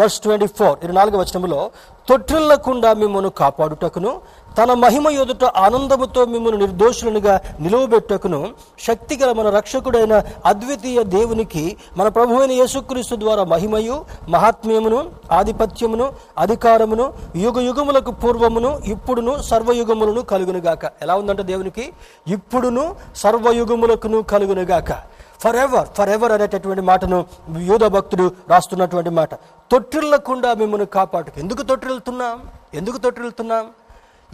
verse 0.00 0.20
twenty 0.24 0.46
four 0.58 0.76
ఇరవై 0.84 0.98
నాలుగో 1.00 1.18
వచనంలో 1.18 1.60
తొట్టిల్లకుండా 2.08 2.90
మిమ్మల్ని 3.00 3.30
కాపాడుటకును 3.30 4.12
తన 4.58 4.72
మహిమ 4.84 5.08
ఎదుట 5.22 5.44
ఆనందముతో 5.64 6.20
మిమ్మల్ని 6.32 6.58
నిర్దోషులనుగా 6.58 7.34
నిలువబెట్టకును 7.60 8.40
శక్తిగల 8.86 9.32
మన 9.32 9.50
రక్షకుడైన 9.56 10.14
అద్వితీయ 10.46 11.02
దేవునికి 11.16 11.64
మన 11.96 12.08
ప్రభువైన 12.16 12.52
యేసుక్రీస్తు 12.52 13.16
ద్వారా 13.16 13.44
మహిమయు 13.52 13.96
మహాత్మ్యమును 14.28 14.98
ఆధిపత్యమును 15.32 16.08
అధికారమును 16.38 17.06
యుగ 17.36 17.60
యుగములకు 17.68 18.10
పూర్వమును 18.24 18.72
ఇప్పుడును 18.84 19.34
సర్వయుగములను 19.50 20.22
కలుగునుగాక. 20.32 20.84
ఎలా 21.02 21.14
ఉందంటే 21.14 21.42
దేవునికి? 21.52 21.86
ఇప్పుడును 22.28 22.84
సర్వయుగములకును 23.16 24.20
కలుగునుగాక. 24.34 24.90
ఫర్ 25.42 25.56
ఎవర్ 25.56 25.88
ఫర్ 25.96 26.08
ఎవర్ 26.08 26.32
అనేటటువంటి 26.32 26.82
మాటను 26.82 27.26
యూద 27.58 27.80
భక్తుడు 27.80 28.32
రాస్తున్నటువంటి 28.48 29.10
మాట. 29.10 29.34
తొట్టిల్లకుండా 29.70 30.54
మిమ్మల్ని 30.54 30.86
కాపాడుకు 30.86 31.40
ఎందుకు 31.40 31.62
తొట్టిల్లుతున్నాం? 31.62 32.48
ఎందుకు 32.74 32.98
తొట్టిల్లుతున్నాం? 32.98 33.66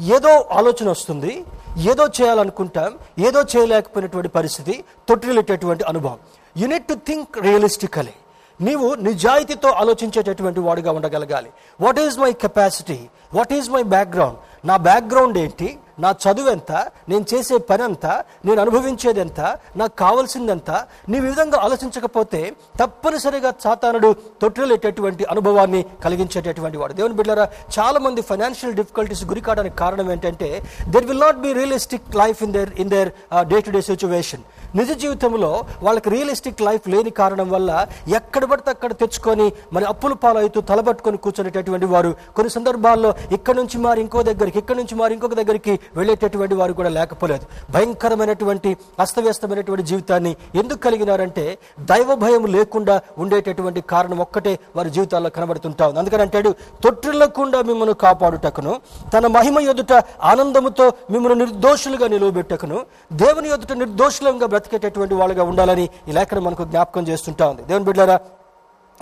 ఏదో 0.00 0.32
ఆలోచన 0.52 0.90
వస్తుంది 0.90 1.44
ఏదో 1.90 2.04
చేయాలనుకుంటాం 2.06 2.98
ఏదో 3.18 3.42
చేయలేకపోయినటువంటి 3.42 4.28
పరిస్థితి 4.28 4.84
తొట్టిల్లేటటువంటి 5.08 5.84
అనుభవం. 5.84 6.18
యూనిట్ 6.56 6.88
టు 6.88 6.94
థింక్ 6.94 7.38
రియలిస్టికలీ 7.38 8.14
నీవు 8.60 8.94
నిజాయితీతో 8.94 9.70
ఆలోచించేటటువంటి 9.70 10.60
వాడుగా 10.60 10.92
ఉండగలగాలి. 10.92 11.50
What 11.80 11.98
is 11.98 12.18
my 12.18 12.32
capacity 12.32 13.00
what 13.34 13.52
is 13.52 13.70
my 13.70 13.82
background 13.82 14.36
నా 14.68 14.76
బ్యాక్గ్రౌండ్ 14.86 15.38
ఏంటి? 15.38 15.68
నా 16.04 16.08
చదువు 16.22 16.48
ఎంత? 16.54 16.72
నేను 17.10 17.24
చేసే 17.32 17.56
పని 17.68 17.82
ఎంత? 17.84 18.06
నేను 18.46 18.60
అనుభవించేది 18.60 19.20
ఎంత? 19.20 19.40
నాకు 19.80 19.94
కావాల్సిందెంత 20.02 20.70
నీ 21.12 21.18
విధంగా 21.26 21.58
ఆలోచించకపోతే 21.66 22.40
తప్పనిసరిగా 22.80 23.50
సాతానుడు 23.64 24.10
తొట్టిలేటటువంటి 24.42 25.24
అనుభవాన్ని 25.32 25.80
కలిగించేటటువంటి 26.04 26.78
వాడు. 26.80 26.92
దేవుని 26.98 27.16
బిడ్డారా 27.20 27.46
చాలా 27.76 27.98
మంది 28.06 28.22
ఫైనాన్షియల్ 28.30 28.74
డిఫికల్టీస్ 28.80 29.24
గురి 29.30 29.40
కావడానికి 29.46 29.76
కారణం 29.82 30.10
ఏంటంటే 30.14 30.48
there 30.88 31.06
will 31.10 31.20
not 31.20 31.40
be 31.46 31.52
realistic 31.60 32.10
life 32.22 32.42
in 32.42 32.52
their 32.52 32.72
in 32.84 32.92
their 32.94 33.12
day 33.52 33.60
to 33.60 33.72
day 33.76 33.82
situation 33.90 34.44
నిజ 34.74 34.90
జీవితంలో 35.02 35.50
వాళ్ళకి 35.82 36.08
రియలిస్టిక్ 36.16 36.62
లైఫ్ 36.68 36.86
లేని 36.94 37.10
కారణం 37.20 37.48
వల్ల 37.50 37.70
ఎక్కడ 38.16 38.44
పడితే 38.44 38.70
అక్కడ 38.70 38.92
తెచ్చుకొని 39.02 39.46
మరి 39.72 39.84
అప్పుల 39.84 40.12
పాలవుతూ 40.24 40.60
తలబట్టుకొని 40.70 41.16
కూర్చునేటటువంటి 41.24 41.86
వారు. 41.94 42.10
కొన్ని 42.36 42.50
సందర్భాల్లో 42.50 43.10
ఇక్కడ 43.32 43.54
నుంచి 43.54 43.76
మారి 43.78 44.00
ఇంకో 44.00 44.22
దగ్గరికి 44.22 44.55
ఇక్కడ 44.58 44.76
నుంచి 44.76 44.94
మరి 44.94 45.14
ఇంకొక 45.14 45.34
దగ్గరికి 45.34 45.78
వెళ్ళేటటువంటి 45.96 46.54
వారు 46.54 46.72
కూడా 46.72 46.88
లేకపోలేదు. 46.88 47.44
భయంకరమైనటువంటి 47.70 48.76
అస్తవ్యస్తమైనటువంటి 49.00 49.86
జీవితాన్ని 49.86 50.36
ఎందుకు 50.54 50.78
కలిగినారంటే 50.78 51.58
దైవ 51.80 52.14
భయం 52.14 52.46
లేకుండా 52.46 53.00
ఉండేటటువంటి 53.18 53.80
కారణం 53.80 54.18
ఒక్కటే 54.18 54.58
వారి 54.76 54.90
జీవితాల్లో 54.90 55.30
కనబడుతుంటా 55.30 55.86
ఉంది. 55.88 55.98
అందుకని 55.98 56.22
అంటాడు 56.22 56.54
తొట్టిల్లకుండా 56.84 57.62
మిమ్మల్ని 57.62 57.94
కాపాడుటకును 57.94 58.80
తన 59.14 59.26
మహిమ 59.26 59.60
ఎదుట 59.60 59.92
ఆనందముతో 60.22 60.92
మిమ్మల్ని 61.10 61.44
నిర్దోషులుగా 61.44 62.08
నిలువబెట్టకును 62.08 62.80
దేవుని 63.12 63.48
ఎదుట 63.48 63.72
నిర్దోషులంగా 63.72 64.46
బ్రతికేటటువంటి 64.46 65.14
వాళ్ళుగా 65.14 65.42
ఉండాలని 65.42 65.88
ఈ 66.08 66.12
లేఖనం 66.12 66.44
మనకు 66.44 66.64
జ్ఞాపకం 66.64 67.08
చేస్తుంటా 67.08 67.48
ఉంది. 67.48 67.62
దేవుని 67.62 67.84
బిడ్డారా 67.84 68.18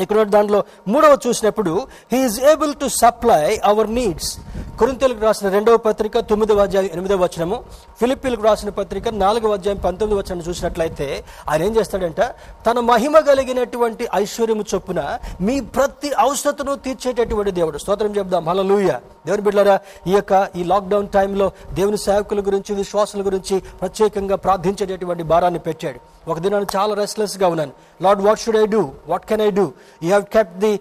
ఇక్కడ 0.00 0.22
దాంట్లో 0.22 0.64
మూడవ 0.88 1.18
చూసినప్పుడు 1.26 1.86
he's 2.12 2.40
able 2.40 2.74
to 2.74 2.86
supply 2.88 3.56
our 3.64 3.94
needs 3.94 4.38
కొరింతలకు 4.78 5.20
రాసిన 5.24 5.48
రెండవ 5.48 5.76
పత్రిక 5.76 6.18
తొమ్మిదవ 6.18 6.62
అధ్యాయం 6.62 6.88
ఎనిమిదవ 6.92 7.18
వచనము. 7.24 7.64
ఫిలిప్పీలకు 8.00 8.42
రాసిన 8.42 8.68
పత్రిక 8.68 9.08
నాలుగవ 9.08 9.52
అధ్యాయం 9.52 9.78
పంతొమ్మిది 9.78 10.20
వచనం 10.20 10.42
చూసినట్లయితే 10.48 11.24
ఆయన 11.48 11.62
ఏం 11.62 11.76
చేస్తాడంట 11.76 12.20
తన 12.66 12.80
మహిమ 12.80 13.18
కలిగినటువంటి 13.18 14.08
ఐశ్వర్యము 14.14 14.64
చొప్పున 14.74 15.18
మీ 15.40 15.60
ప్రతి 15.60 16.12
అవసరతను 16.12 16.74
తీర్చేటటువంటి 16.74 17.50
దేవుడు. 17.50 17.78
స్తోత్రం 17.78 18.16
చెప్దాం 18.16 18.48
హలలుయ 18.48 18.98
దేవుని 19.26 19.42
బిడ్డలారా 19.42 19.78
ఈ 20.06 20.12
యొక్క 20.12 20.48
ఈ 20.56 20.64
లాక్డౌన్ 20.64 21.08
టైంలో 21.08 21.52
దేవుని 21.72 21.98
సేవకుల 21.98 22.40
గురించి 22.40 22.74
విశ్వాసుల 22.74 23.26
గురించి 23.26 23.58
ప్రత్యేకంగా 23.80 24.36
ప్రార్థించేటటువంటి 24.36 25.22
భారాన్ని 25.22 25.58
పెట్టాడు. 25.58 26.13
ఒక 26.28 26.38
దినాన్ని 26.44 26.68
చాలా 26.76 26.92
రెస్ట్లెస్గా 27.00 27.46
ఉన్నాను. 27.54 27.72
Lord 28.00 28.22
what 28.26 28.40
should 28.42 28.58
I 28.60 28.64
do 28.74 28.80
what 29.10 29.24
can 29.30 29.42
I 29.42 29.50
do 29.58 29.64
you 30.02 30.08
have 30.08 30.24
kept 30.34 30.56
the 30.64 30.72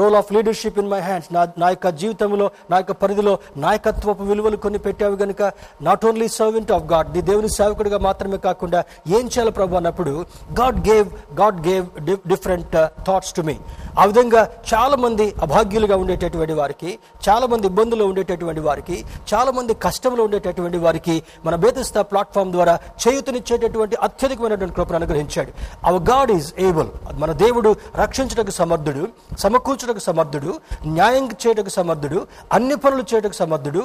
role 0.00 0.16
of 0.20 0.30
leadership 0.36 0.78
in 0.82 0.88
my 0.92 1.00
hands 1.00 1.28
నా 1.36 1.42
నా 1.62 1.68
యొక్క 1.74 1.88
జీవితంలో 2.00 2.46
నా 2.70 2.76
యొక్క 2.82 2.94
పరిధిలో 3.02 3.34
నాయకత్వపు 3.64 4.24
విలువలు 4.30 4.58
కొన్ని 4.64 4.80
పెట్టావు 4.86 5.16
కనుక 5.16 5.42
not 5.88 6.04
only 6.04 6.28
servant 6.38 6.72
of 6.76 6.86
God 6.92 7.10
the 7.12 7.22
దేవుని 7.30 7.50
సేవకుడిగా 7.58 8.00
మాత్రమే 8.08 8.40
కాకుండా 8.48 8.80
ఏం 9.18 9.26
చేయాలి 9.26 9.54
ప్రభు 9.58 9.78
అన్నప్పుడు 9.80 10.14
God 10.60 10.80
gave 10.88 11.08
God 11.40 11.60
gave 11.68 11.86
different 12.32 12.76
thoughts 13.08 13.34
to 13.38 13.44
me 13.48 13.56
ఆ 13.98 14.04
విధంగా 14.04 14.42
చాలా 14.72 14.96
మంది 14.96 15.24
అభాగ్యులుగా 15.42 15.96
ఉండేటటువంటి 15.96 16.52
వారికి 16.52 16.90
చాలా 17.28 17.46
మంది 17.46 17.66
ఇబ్బందుల్లో 17.66 18.04
ఉండేటటువంటి 18.06 18.62
వారికి 18.68 18.96
చాలా 19.32 19.50
మంది 19.50 19.72
కష్టంలో 19.86 20.22
ఉండేటటువంటి 20.24 20.78
వారికి 20.78 21.16
మన 21.44 21.54
బేతస్తా 21.64 22.02
ప్లాట్ఫామ్ 22.02 22.52
ద్వారా 22.52 22.74
చేయుతనిచ్చేటటువంటి 23.02 23.96
అత్యధికమైనటువంటి 24.02 24.76
కృపను 24.88 24.98
అనుగ్రహించాడు. 24.98 25.50
అవర్ 25.84 26.02
గాడ్ 26.04 26.30
ఈజ్ 26.32 26.48
ఏబుల్ 26.66 26.88
మన 27.20 27.30
దేవుడు 27.42 27.70
రక్షించటకు 27.96 28.52
సమర్థుడు 28.58 29.02
సమకూర్చుటకు 29.42 30.02
సమర్థుడు 30.06 30.50
న్యాయం 30.92 31.24
చేయటకు 31.42 31.72
సమర్థుడు 31.74 32.18
అన్ని 32.52 32.76
పనులు 32.76 33.04
చేయటకు 33.10 33.36
సమర్థుడు 33.38 33.80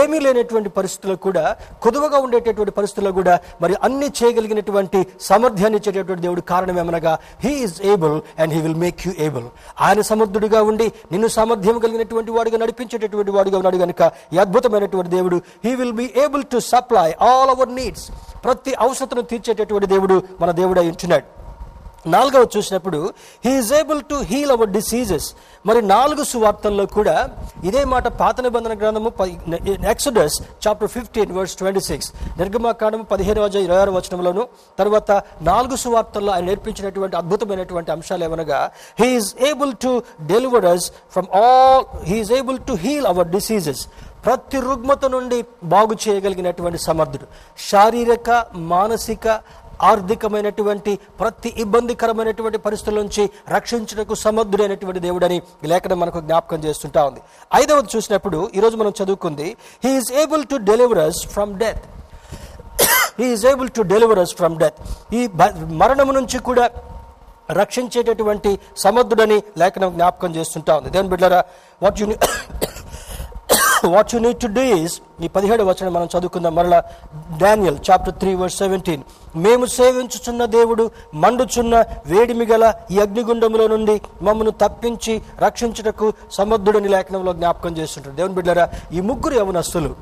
ఏమీ 0.00 0.18
లేనటువంటి 0.18 0.70
పరిస్థితుల్లో 0.70 1.16
కూడా 1.26 1.44
కొదువగా 1.84 2.18
ఉండేటటువంటి 2.26 2.72
పరిస్థితుల్లో 2.78 3.12
కూడా 3.12 3.34
మరి 3.62 3.74
అన్ని 3.86 4.08
చేయగలిగినటువంటి 4.18 5.00
సామర్థ్యాన్ని 5.26 5.78
ఇచ్చేటటువంటి 5.80 6.24
దేవుడు 6.26 6.42
కారణం 6.50 6.78
ఏమనగా 6.78 7.12
he 7.44 7.52
is 7.64 7.76
able 7.92 8.16
and 8.40 8.54
he 8.54 8.60
will 8.60 8.80
make 8.84 9.00
you 9.06 9.12
able 9.26 9.46
ఆయన 9.80 10.00
సమర్థుడిగా 10.10 10.62
ఉండి 10.70 10.86
నిన్ను 11.12 11.30
సామర్థ్యం 11.36 11.78
కలిగినటువంటి 11.84 12.30
వాడిగా 12.36 12.58
నడిపించేటటువంటి 12.62 13.34
వాడిగా 13.36 13.58
ఉన్నాడు 13.60 13.80
కనుక 13.84 14.02
ఈ 14.34 14.38
అద్భుతమైనటువంటి 14.38 15.12
దేవుడు 15.16 15.38
he 15.64 15.74
will 15.74 15.96
be 15.96 16.08
able 16.24 16.44
to 16.46 16.60
supply 16.66 17.08
all 17.26 17.52
our 17.54 17.72
needs 17.74 18.06
ప్రతి 18.44 18.72
అవసరతను 18.80 19.22
తీర్చేటటువంటి 19.30 19.86
దేవుడు 19.88 20.16
మన 20.40 20.45
దేవుడు 20.50 20.80
అయి 20.80 20.88
ఉంటున్నాడు. 20.88 21.36
నాలుగవ 22.14 22.46
చూసినప్పుడు 22.56 23.12
he's 23.44 23.72
able 23.72 24.02
to 24.02 24.14
heal 24.14 24.50
our 24.50 24.68
diseases 24.68 25.34
మరి 25.66 25.82
నాలుగు 25.82 26.24
సువార్తల్లో 26.24 26.86
కూడా 26.86 27.28
ఇదే 27.64 27.84
మాట 27.84 28.08
పాత 28.08 28.40
నిబంధన 28.40 28.78
గ్రంథము 28.78 29.12
Exodus 29.90 30.42
chapter 30.66 30.88
fifteen 30.88 31.32
verse 31.32 31.56
twenty 31.56 31.80
six 31.80 32.12
నిర్గమాకాండము 32.38 33.02
పదిహేను 33.02 33.42
వజ 33.42 33.56
ఇరవై 33.56 33.80
ఆరు 33.80 33.90
వచనంలోను 33.90 34.46
తర్వాత 34.78 35.10
నాలుగు 35.42 35.76
సువార్తల్లో 35.76 36.32
ఆయన 36.32 36.44
నేర్పించినటువంటి 36.44 37.16
అద్భుతమైనటువంటి 37.16 37.90
అంశాలు 37.90 38.24
ఏమనగా 38.24 38.70
he's 39.00 39.36
able 39.40 39.74
to 39.82 40.02
deliver 40.20 40.66
us 40.66 40.92
from 41.12 41.26
all 41.42 41.84
he's 42.04 42.32
able 42.32 42.58
to 42.58 42.72
heal 42.72 43.06
our 43.06 43.28
diseases 43.28 43.86
ప్రతి 44.26 44.58
రుగ్మత 44.60 45.04
నుండి 45.04 45.44
బాగు 45.64 45.96
చేయగలిగినటువంటి 46.08 46.78
సమర్థుడు. 46.78 47.26
శారీరక 47.70 48.46
మానసిక 48.54 49.40
ఆర్థికమైనటువంటి 49.90 50.92
ప్రతి 51.20 51.50
ఇబ్బందికరమైనటువంటి 51.64 52.58
పరిస్థితుల 52.58 52.96
నుంచి 53.02 53.22
రక్షించడానికి 53.56 54.16
సమర్థుడైనటువంటి 54.24 55.00
దేవుడని 55.06 55.38
ఈ 55.64 55.68
లేఖనం 55.72 56.00
మనకు 56.00 56.20
జ్ఞాపకం 56.20 56.60
చేస్తుంటా 56.64 57.04
ఉంది. 57.08 57.20
ఐదవది 57.54 57.88
చూసినప్పుడు 57.96 58.38
ఈరోజు 58.54 58.76
మనం 58.76 58.92
చదువుకుంది 59.02 59.48
he is 59.84 60.12
able 60.22 60.44
to 60.52 60.56
deliver 60.70 60.98
us 60.98 61.22
from 61.34 61.54
death 61.62 61.84
he is 63.20 63.46
able 63.52 63.70
to 63.76 63.82
deliver 63.82 64.18
us 64.18 64.34
from 64.40 64.56
death 64.62 64.80
ఈ 65.14 65.28
మరణము 65.82 66.12
నుంచి 66.12 66.38
కూడా 66.48 66.66
రక్షించేటటువంటి 67.60 68.50
సమర్థుడని 68.76 69.42
లేఖనం 69.58 69.90
జ్ఞాపకం 69.94 70.30
చేస్తుంటా 70.36 70.72
ఉంది. 70.76 70.90
దేవుని 70.90 71.10
బిడ్డరా 71.12 71.40
what 71.82 72.00
you 72.00 72.06
what 73.92 74.12
you 74.14 74.20
need 74.20 74.40
to 74.40 74.48
do 74.56 74.62
is 74.76 74.94
ఈ 75.24 75.28
పదిహేడు 75.34 75.62
వచనం 75.68 75.92
మనం 75.94 76.08
చదువుకుందాం 76.12 76.54
మరలా. 76.56 76.78
Daniel 77.40 77.78
chapter 77.86 78.16
three 78.20 78.32
verse 78.40 78.56
seventeen 78.56 79.02
మేము 79.44 79.64
సేవించుచున్న 79.74 80.42
దేవుడు 80.54 80.84
మండుచున్న 81.24 81.74
వేడిమి 82.06 82.46
గల 82.46 82.64
ఈ 82.92 82.98
అగ్నిగుండంలో 83.04 83.66
నుండి 83.74 83.96
మమ్మను 84.22 84.52
తప్పించి 84.62 85.14
రక్షించుటకు 85.46 86.08
సమర్థుడని 86.38 86.90
లేఖనంలో 86.94 87.34
జ్ఞాపకం 87.40 87.74
చేస్తుంటారు 87.78 88.16
దేవుని 88.16 88.36
బిడ్డరా 88.38 88.66
ఈ 88.92 89.02
ముగ్గురు 89.10 89.36
యవనస్తులు 89.40 89.92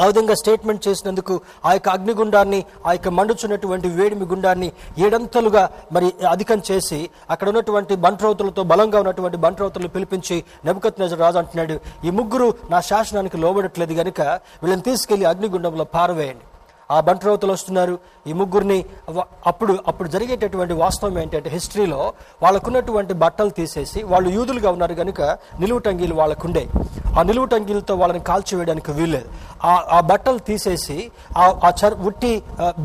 ఆ 0.00 0.04
విధంగా 0.10 0.34
స్టేట్మెంట్ 0.40 0.84
చేసినందుకు 0.86 1.34
ఆ 1.68 1.72
యొక్క 1.76 1.88
అగ్నిగుండాన్ని 1.96 2.60
ఆ 2.88 2.92
యొక్క 2.96 3.10
మండుచున్నటువంటి 3.18 3.88
వేడిమి 3.98 4.26
గుండాన్ని 4.32 4.68
ఏడంతలుగా 5.06 5.64
మరి 5.96 6.10
అధికం 6.34 6.60
చేసి 6.70 7.00
అక్కడ 7.34 7.48
ఉన్నటువంటి 7.52 7.96
బంట్రౌతులతో 8.06 8.64
బలంగా 8.72 9.00
ఉన్నటువంటి 9.04 9.40
బంట్రౌతులు 9.46 9.90
పిలిపించి 9.96 10.38
నెబుకత్ 10.68 11.02
నజర్ 11.04 11.22
రాజు 11.24 11.40
అంటున్నాడు 11.42 11.78
ఈ 12.08 12.12
ముగ్గురు 12.20 12.48
నా 12.74 12.80
శాసనానికి 12.90 13.40
లోబడట్లేదు 13.44 13.96
కనుక 14.00 14.20
వీళ్ళని 14.62 14.86
తీసుకెళ్ళి 14.90 15.26
అగ్నిగుండంలో 15.32 15.86
పారవేయండి. 15.96 16.46
ఆ 16.94 16.98
బంట్రౌతులు 17.06 17.52
వస్తున్నారు. 17.56 17.94
ఈ 18.30 18.32
ముగ్గురిని 18.40 18.78
అప్పుడు 19.50 19.72
అప్పుడు 19.90 20.08
జరిగేటటువంటి 20.14 20.74
వాస్తవం 20.82 21.18
ఏంటంటే 21.22 21.50
హిస్టరీలో 21.56 22.00
వాళ్ళకున్నటువంటి 22.42 23.14
బట్టలు 23.24 23.52
తీసేసి 23.58 24.02
వాళ్ళు 24.12 24.28
యూదులుగా 24.36 24.70
ఉన్నారు 24.76 24.94
కనుక 25.02 25.20
నిలువు 25.62 25.82
టంగీలు 25.86 26.14
వాళ్ళకుండే. 26.20 26.64
ఆ 27.18 27.22
నిలువు 27.28 27.48
టంగీలతో 27.52 27.94
వాళ్ళని 28.02 28.22
కాల్చివేయడానికి 28.30 28.90
వీల్లేదు. 28.98 29.28
ఆ 29.64 29.72
ఆ 29.96 30.00
బట్టలు 30.10 30.40
తీసేసి 30.50 30.98
ఆ 31.42 31.44
ఆ 31.66 31.70
చర్ 31.80 31.96
ఉట్టి 32.10 32.32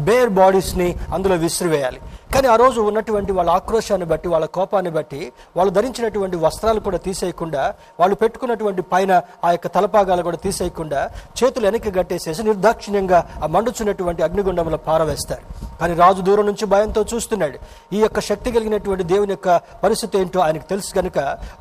బేర్ 0.08 0.32
బాడీస్ని 0.42 0.90
అందులో 1.14 1.36
విసిరివేయాలి. 1.46 2.00
కానీ 2.36 2.48
ఆ 2.54 2.56
రోజు 2.62 2.80
ఉన్నటువంటి 2.90 3.32
వాళ్ళ 3.38 3.50
ఆక్రోశాన్ని 3.58 4.08
బట్టి 4.12 4.28
వాళ్ళ 4.34 4.46
కోపాన్ని 4.58 4.92
బట్టి 4.96 5.20
వాళ్ళు 5.58 5.72
ధరించినటువంటి 5.78 6.38
వస్త్రాలు 6.46 6.80
కూడా 6.88 7.00
తీసేయకుండా 7.06 7.62
వాళ్ళు 8.00 8.16
పెట్టుకున్నటువంటి 8.22 8.82
పైన 8.94 9.12
ఆ 9.46 9.52
యొక్క 9.56 9.68
తలపాగాలు 9.76 10.24
కూడా 10.28 10.40
తీసేయకుండా 10.46 11.02
చేతులు 11.40 11.66
వెనక్కి 11.68 11.92
గట్టేసేసి 11.98 12.44
నిర్దాక్షిణ్యంగా 12.50 13.20
ఆ 13.44 13.48
మండుచున్నటువంటి 13.56 14.24
అగ్నిగుండంలో 14.28 14.80
పారవేస్తారు. 14.88 15.44
కానీ 15.82 15.94
రాజు 16.02 16.22
దూరం 16.30 16.46
నుంచి 16.46 16.66
భయంతో 16.74 17.02
చూస్తున్నాడు. 17.12 17.58
ఈ 17.96 18.02
యొక్క 18.02 18.20
శక్తి 18.30 18.52
కలిగినటువంటి 18.56 19.06
దేవుని 19.14 19.34
యొక్క 19.36 19.50
పరిస్థితి 19.84 20.20
ఏంటో 20.22 20.42
ఆయనకు 20.48 20.68
తెలుసు 20.72 20.92
కనుక 21.00 21.20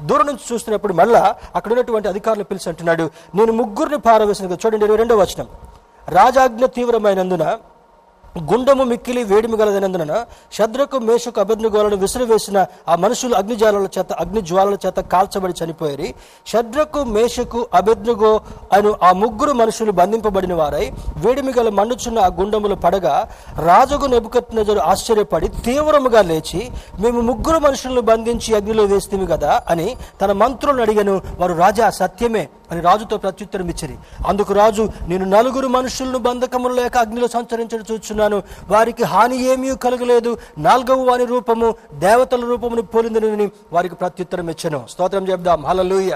దూరం 0.09 0.27
నుంచి 0.31 0.45
చూస్తున్నప్పుడు 0.51 0.97
మళ్ళా 1.03 1.23
అక్కడ 1.57 1.71
ఉన్నటువంటి 1.75 2.11
అధికారులు 2.13 2.47
పిలిచి 2.51 2.69
అంటున్నాడు 2.73 3.07
నేను 3.39 3.55
ముగ్గురిని 3.61 4.01
పారవేసిన 4.09 4.59
చూడండి 4.65 4.85
ఇరవై 4.87 5.01
రెండో 5.03 5.17
వచనం. 5.23 5.49
రాజాజ్ఞ 6.09 6.65
తీవ్రమైనందున 6.79 7.47
గుండము 8.35 8.85
మిక్కిలి 8.85 9.25
వేడిమి 9.25 9.57
గలదనందున 9.57 10.15
శద్రకు 10.53 10.97
మేషకు 10.99 11.41
అభిజ్ఞగోలను 11.41 11.97
విసిరివేసిన 11.97 12.59
ఆ 12.89 12.95
మనుషులు 12.97 13.35
అగ్నిజాలాల 13.35 13.89
చేత 13.97 14.13
అగ్ని 14.13 14.41
జ్వాలల 14.41 14.77
చేత 14.87 14.99
కాల్చబడి 15.13 15.55
చనిపోయారు. 15.61 16.09
శద్రకు 16.47 17.01
మేషకు 17.17 17.61
అభిజ్ఞగో 17.75 18.33
అను 18.73 18.91
ఆ 19.03 19.11
ముగ్గురు 19.13 19.53
మనుషులు 19.53 19.93
బంధింపబడిన 19.93 20.55
వారై 20.55 20.87
వేడిమి 21.17 21.53
గల 21.59 21.69
మండుచున్న 21.69 22.19
ఆ 22.19 22.31
గుండములు 22.41 22.75
పడగా 22.75 23.15
రాజుకు 23.69 24.07
నెబుకత్నజరు 24.07 24.79
ఆశ్చర్యపడి 24.79 25.49
తీవ్రముగా 25.49 26.23
లేచి 26.23 26.61
మేము 26.99 27.21
ముగ్గురు 27.21 27.59
మనుషులను 27.59 28.01
బంధించి 28.01 28.51
అగ్నిలో 28.55 28.85
వేస్తేమి 28.85 29.27
కదా 29.27 29.63
అని 29.71 29.89
తన 30.23 30.33
మంత్రులను 30.33 30.83
అడిగాను. 30.83 31.17
వారు 31.39 31.55
రాజా 31.55 31.91
సత్యమే 31.91 32.49
అని 32.71 32.81
రాజుతో 32.81 33.17
ప్రత్యుత్తరం 33.17 33.69
ఇచ్చరి 33.69 33.97
అందుకు 34.29 34.53
రాజు 34.53 34.83
నేను 35.09 35.25
నలుగురు 35.25 35.69
మనుషులను 35.69 36.19
బంధకములు 36.19 36.75
లేక 36.75 36.97
అగ్నిలో 36.99 37.27
సంచరించడం 37.29 38.23
చెప్పుచున్నాను 38.25 38.73
వారికి 38.73 39.05
హాని 39.13 39.37
ఏమీ 39.53 39.69
కలగలేదు. 39.77 40.31
నాలుగవ 40.59 41.01
వాని 41.11 41.25
రూపము 41.25 41.69
దేవతల 42.05 42.43
రూపమును 42.51 42.83
పోలిందని 42.83 43.49
వారికి 43.73 43.95
ప్రత్యుత్తరం 43.95 44.49
ఇచ్చాను 44.51 44.81
స్తోత్రం 44.91 45.25
చెప్దాం 45.31 45.61
హలలుయ 45.67 46.13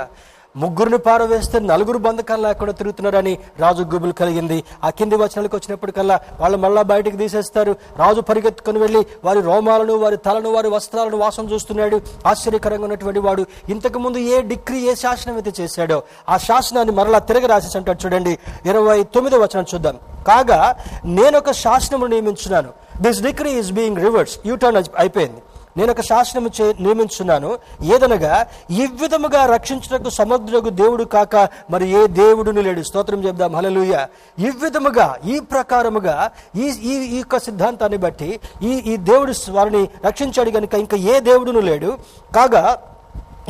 ముగ్గురిని 0.57 0.99
పారవేస్తే 0.99 1.59
నలుగురు 1.59 1.99
బంధకాలు 1.99 2.43
లేకుండా 2.43 2.73
తిరుగుతున్నారని 2.73 3.39
రాజు 3.59 3.83
గుబులు 3.83 4.13
కలిగింది. 4.13 4.65
ఆ 4.85 4.91
కింది 4.91 5.15
వచనాలకు 5.15 5.57
వచ్చినప్పటికల్లా 5.57 6.21
వాళ్ళు 6.41 6.59
మళ్ళా 6.59 6.83
బయటకు 6.83 7.17
తీసేస్తారు. 7.17 7.77
రాజు 7.97 8.21
పరిగెత్తుకుని 8.21 8.79
వెళ్ళి 8.79 9.07
వారి 9.25 9.41
రోమాలను 9.41 9.95
వారి 9.95 10.17
తలను 10.17 10.51
వారి 10.51 10.69
వస్త్రాలను 10.69 11.17
వాసన 11.17 11.49
చూస్తున్నాడు. 11.49 12.01
ఆశ్చర్యకరంగా 12.27 12.83
ఉన్నటువంటి 12.83 13.19
వాడు 13.19 13.47
ఇంతకు 13.69 13.99
ముందు 13.99 14.19
ఏ 14.19 14.43
డిగ్రీ 14.43 14.81
ఏ 14.81 14.95
శాసనం 14.95 15.35
అయితే 15.35 15.53
చేశాడో 15.61 16.03
ఆ 16.29 16.37
శాసనాన్ని 16.37 16.95
మరలా 16.95 17.19
తిరగ 17.19 17.47
రాసేసి 17.47 17.79
అంటాడు 17.79 18.05
చూడండి. 18.07 18.39
ఇరవై 18.67 19.03
తొమ్మిదో 19.03 19.39
వచనం 19.39 19.65
చూద్దాం. 19.75 19.99
కాగా 20.27 20.77
నేను 21.05 21.39
ఒక 21.39 21.51
శాసనము 21.51 22.07
నియమించున్నాను. 22.07 22.69
This 23.01 23.23
degree 23.23 23.51
is 23.51 23.73
being 23.73 23.97
reverse 23.97 24.39
U turn 24.47 24.85
అయిపోయింది. 24.99 25.43
నేను 25.79 25.91
ఒక 25.93 26.03
శాసనము 26.11 26.51
చే 26.57 26.67
నియమించున్నాను. 26.81 27.51
ఏదనగా 27.95 28.35
ఈ 28.71 28.87
విధముగా 29.01 29.43
రక్షించుటకు 29.55 30.11
సమర్థులకు 30.11 30.71
దేవుడు 30.81 31.05
కాక 31.15 31.35
మరి 31.71 31.87
ఏ 31.99 32.03
దేవుడును 32.21 32.63
లేడు? 32.67 32.83
స్తోత్రం 32.89 33.21
చెప్దాం 33.27 33.55
హలలుయ 33.57 33.95
ఈ 34.39 34.51
విధముగా 34.63 35.09
ఈ 35.33 35.37
ప్రకారముగా 35.53 36.17
ఈ 36.57 36.67
ఈ 36.91 36.95
ఈ 37.15 37.19
యొక్క 37.19 37.39
సిద్ధాంతాన్ని 37.47 37.99
బట్టి 38.05 38.31
ఈ 38.63 38.73
ఈ 38.93 38.97
దేవుడు 39.11 39.33
వారిని 39.57 39.83
రక్షించాడు 40.07 40.51
కనుక 40.57 40.75
ఇంకా 40.85 40.97
ఏ 41.13 41.21
దేవుడును 41.31 41.61
లేడు? 41.71 41.91
కాగా 42.37 42.65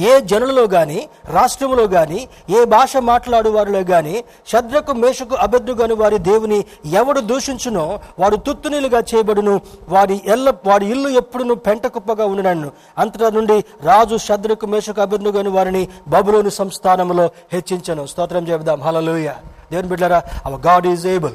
ఏ 0.01 0.20
జనులలో 0.20 0.64
గాని 0.64 1.09
రాష్ట్రములో 1.26 1.84
గాని 1.84 2.28
ఏ 2.51 2.64
భాష 2.64 2.96
మాట్లాడు 2.96 3.51
వారిలో 3.51 3.80
గాని 3.80 4.24
శద్రకు 4.53 4.92
మేషకు 4.92 5.34
అబద్ధుగాని 5.34 5.94
వారి 5.94 6.18
దేవుని 6.18 6.64
ఎవడు 6.86 7.20
దూషించునో 7.20 8.01
వాడు 8.18 8.36
తుత్తునీలుగా 8.36 9.03
చేయబడును. 9.14 9.61
వాడి 9.88 10.20
ఎల్ల 10.26 10.53
వాడి 10.66 10.86
ఇల్లు 10.86 11.09
ఎప్పుడును 11.09 11.55
పెంట 11.55 11.86
కుప్పగా 11.86 12.26
ఉండనన్ను 12.26 12.70
అంతటా 12.99 13.28
నుండి 13.28 13.64
రాజు 13.82 14.16
శద్రకు 14.16 14.66
మేషకు 14.66 15.01
అబద్ధుగాని 15.01 15.49
వారిని 15.49 15.88
బబులోని 16.09 16.51
సంస్థానంలో 16.51 17.30
హెచ్చించను. 17.53 18.07
స్తోత్రం 18.07 18.49
చెబుదాం. 18.49 18.82
హలలుయ 18.82 19.30
దేవుని 19.72 19.88
బిడ్డరా 19.88 20.22
అవర్ 20.46 20.61
గాడ్ 20.61 20.86
ఈజ్ 20.86 21.07
ఏబుల్ 21.07 21.32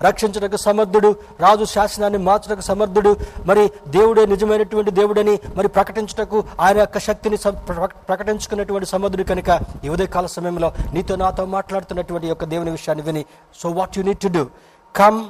రక్షించడానికి 0.00 0.58
సమర్థుడు 0.58 1.10
రాజు 1.40 1.64
శాసనాన్ని 1.64 2.20
మార్చడానికి 2.26 2.66
సమర్థుడు 2.66 3.12
మరి 3.46 3.64
దేవుడే 3.88 4.24
నిజమైనటువంటి 4.26 4.90
దేవుడని 4.90 5.34
మరి 5.56 5.68
ప్రకటించటకు 5.68 6.38
ఆయన 6.60 6.78
యొక్క 6.78 6.98
శక్తిని 6.98 7.38
ప్రకటించుకున్నటువంటి 8.08 8.86
సమర్థుడు 8.86 9.24
కనుక 9.24 9.50
ఈ 9.84 9.88
ఉదయకాల 9.88 10.28
సమయంలో 10.34 10.70
నీతో 10.92 11.16
నాతో 11.16 11.44
మాట్లాడుతున్నటువంటి 11.54 12.26
యొక్క 12.26 12.46
దేవుని 12.46 12.70
విషయాన్ని 12.70 13.04
విని 13.04 13.24
so 13.60 13.70
what 13.70 13.98
you 13.98 14.04
need 14.04 14.22
to 14.22 14.32
do 14.36 14.44
come 14.94 15.20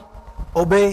obey 0.56 0.84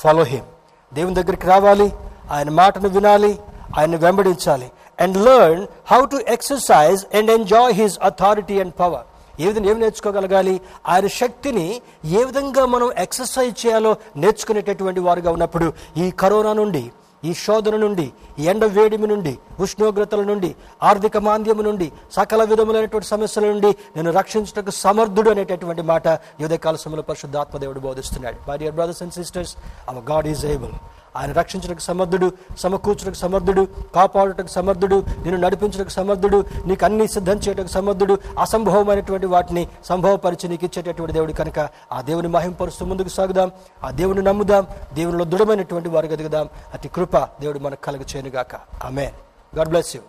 follow 0.00 0.24
him 0.24 0.48
దేవుని 0.92 1.14
దగ్గరికి 1.14 1.46
రావాలి 1.46 1.88
ఆయన 2.30 2.50
మాటను 2.54 2.88
వినాలి 2.88 3.32
ఆయన 3.78 3.96
వెంబడించాలి 3.96 4.68
and 4.98 5.16
learn 5.24 5.62
how 5.90 6.00
to 6.06 6.18
exercise 6.28 7.00
and 7.14 7.30
enjoy 7.30 7.72
his 7.72 7.96
authority 8.02 8.56
and 8.60 8.74
power 8.78 9.06
ఏ 9.40 9.46
విధంగా 9.46 9.70
ఏమి 9.70 9.80
నేర్చుకోగలగాలి? 9.80 10.60
ఆయన 10.88 11.06
శక్తిని 11.06 11.66
ఏ 12.04 12.24
విధంగా 12.24 12.66
మనం 12.66 12.90
ఎక్సర్సైజ్ 12.98 13.66
చేయాలో 13.66 13.96
నేర్చుకునేటటువంటి 14.16 15.00
వారుగా 15.00 15.30
ఉన్నప్పుడు 15.30 15.72
ఈ 15.96 16.10
కరోనా 16.10 16.52
నుండి 16.52 16.92
ఈ 17.24 17.34
శోధన 17.34 17.76
నుండి 17.76 18.12
ఈ 18.38 18.44
ఎండ 18.44 18.64
వేడిమి 18.64 19.06
నుండి 19.06 19.38
ఉష్ణోగ్రతల 19.60 20.22
నుండి 20.22 20.54
ఆర్థిక 20.82 21.16
మాంద్యము 21.16 21.62
నుండి 21.62 21.92
సకల 22.12 22.44
విధములైనటువంటి 22.44 23.08
సమస్యల 23.08 23.44
నుండి 23.44 23.70
నేను 23.96 24.10
రక్షించటకు 24.12 24.70
సమర్థుడు 24.70 25.30
అనేటటువంటి 25.30 25.82
మాట 25.82 26.08
యువకాల 26.40 26.76
సమయంలో 26.76 27.02
పరిశుద్ధాత్మదేవుడు 27.02 27.80
బోధిస్తున్నాడు. 27.80 28.50
My 28.50 28.56
dear 28.56 28.74
brothers 28.74 29.02
and 29.02 29.12
sisters 29.12 29.56
our 29.88 30.04
God 30.10 30.26
is 30.26 30.46
able 30.46 30.70
ఆయన 31.16 31.32
రక్షించడానికి 31.32 31.82
సమర్థుడు 31.82 32.32
సమకూర్చడానికి 32.58 33.20
సమర్థుడు 33.20 33.68
కాపాడటకు 33.94 34.46
సమర్థుడు 34.46 34.96
నిన్ను 34.96 35.36
నడిపించడానికి 35.36 35.90
సమర్థుడు 35.90 36.44
నీకు 36.66 36.84
అన్ని 36.84 37.08
సిద్ధం 37.08 37.36
చేయడానికి 37.36 37.74
సమర్థుడు 37.74 38.18
అసంభవమైనటువంటి 38.38 39.26
వాటిని 39.26 39.68
సంభవపరిచి 39.84 40.48
నీకు 40.48 40.64
ఇచ్చేటటువంటి 40.64 41.12
దేవుడు 41.12 41.32
కనుక 41.32 41.68
ఆ 41.92 42.00
దేవుని 42.00 42.28
మహింపరుస్తూ 42.28 42.86
ముందుకు 42.86 43.08
సాగుదాం 43.08 43.52
ఆ 43.84 43.90
దేవుని 43.90 44.22
నమ్ముదాం 44.22 44.66
దేవునిలో 44.94 45.24
దృఢమైనటువంటి 45.24 45.88
వారు 45.88 46.06
ఎదుగుదాం. 46.06 46.48
అతి 46.74 46.88
కృప 46.88 47.16
దేవుడు 47.16 47.58
మనకు 47.58 47.80
కలుగ 47.80 48.00
చేయనుగాక 48.00 48.54
ఆమె 48.84 49.12
గాడ్ 49.56 49.68
బ్లెస్ 49.68 49.96
యూ. 49.96 50.02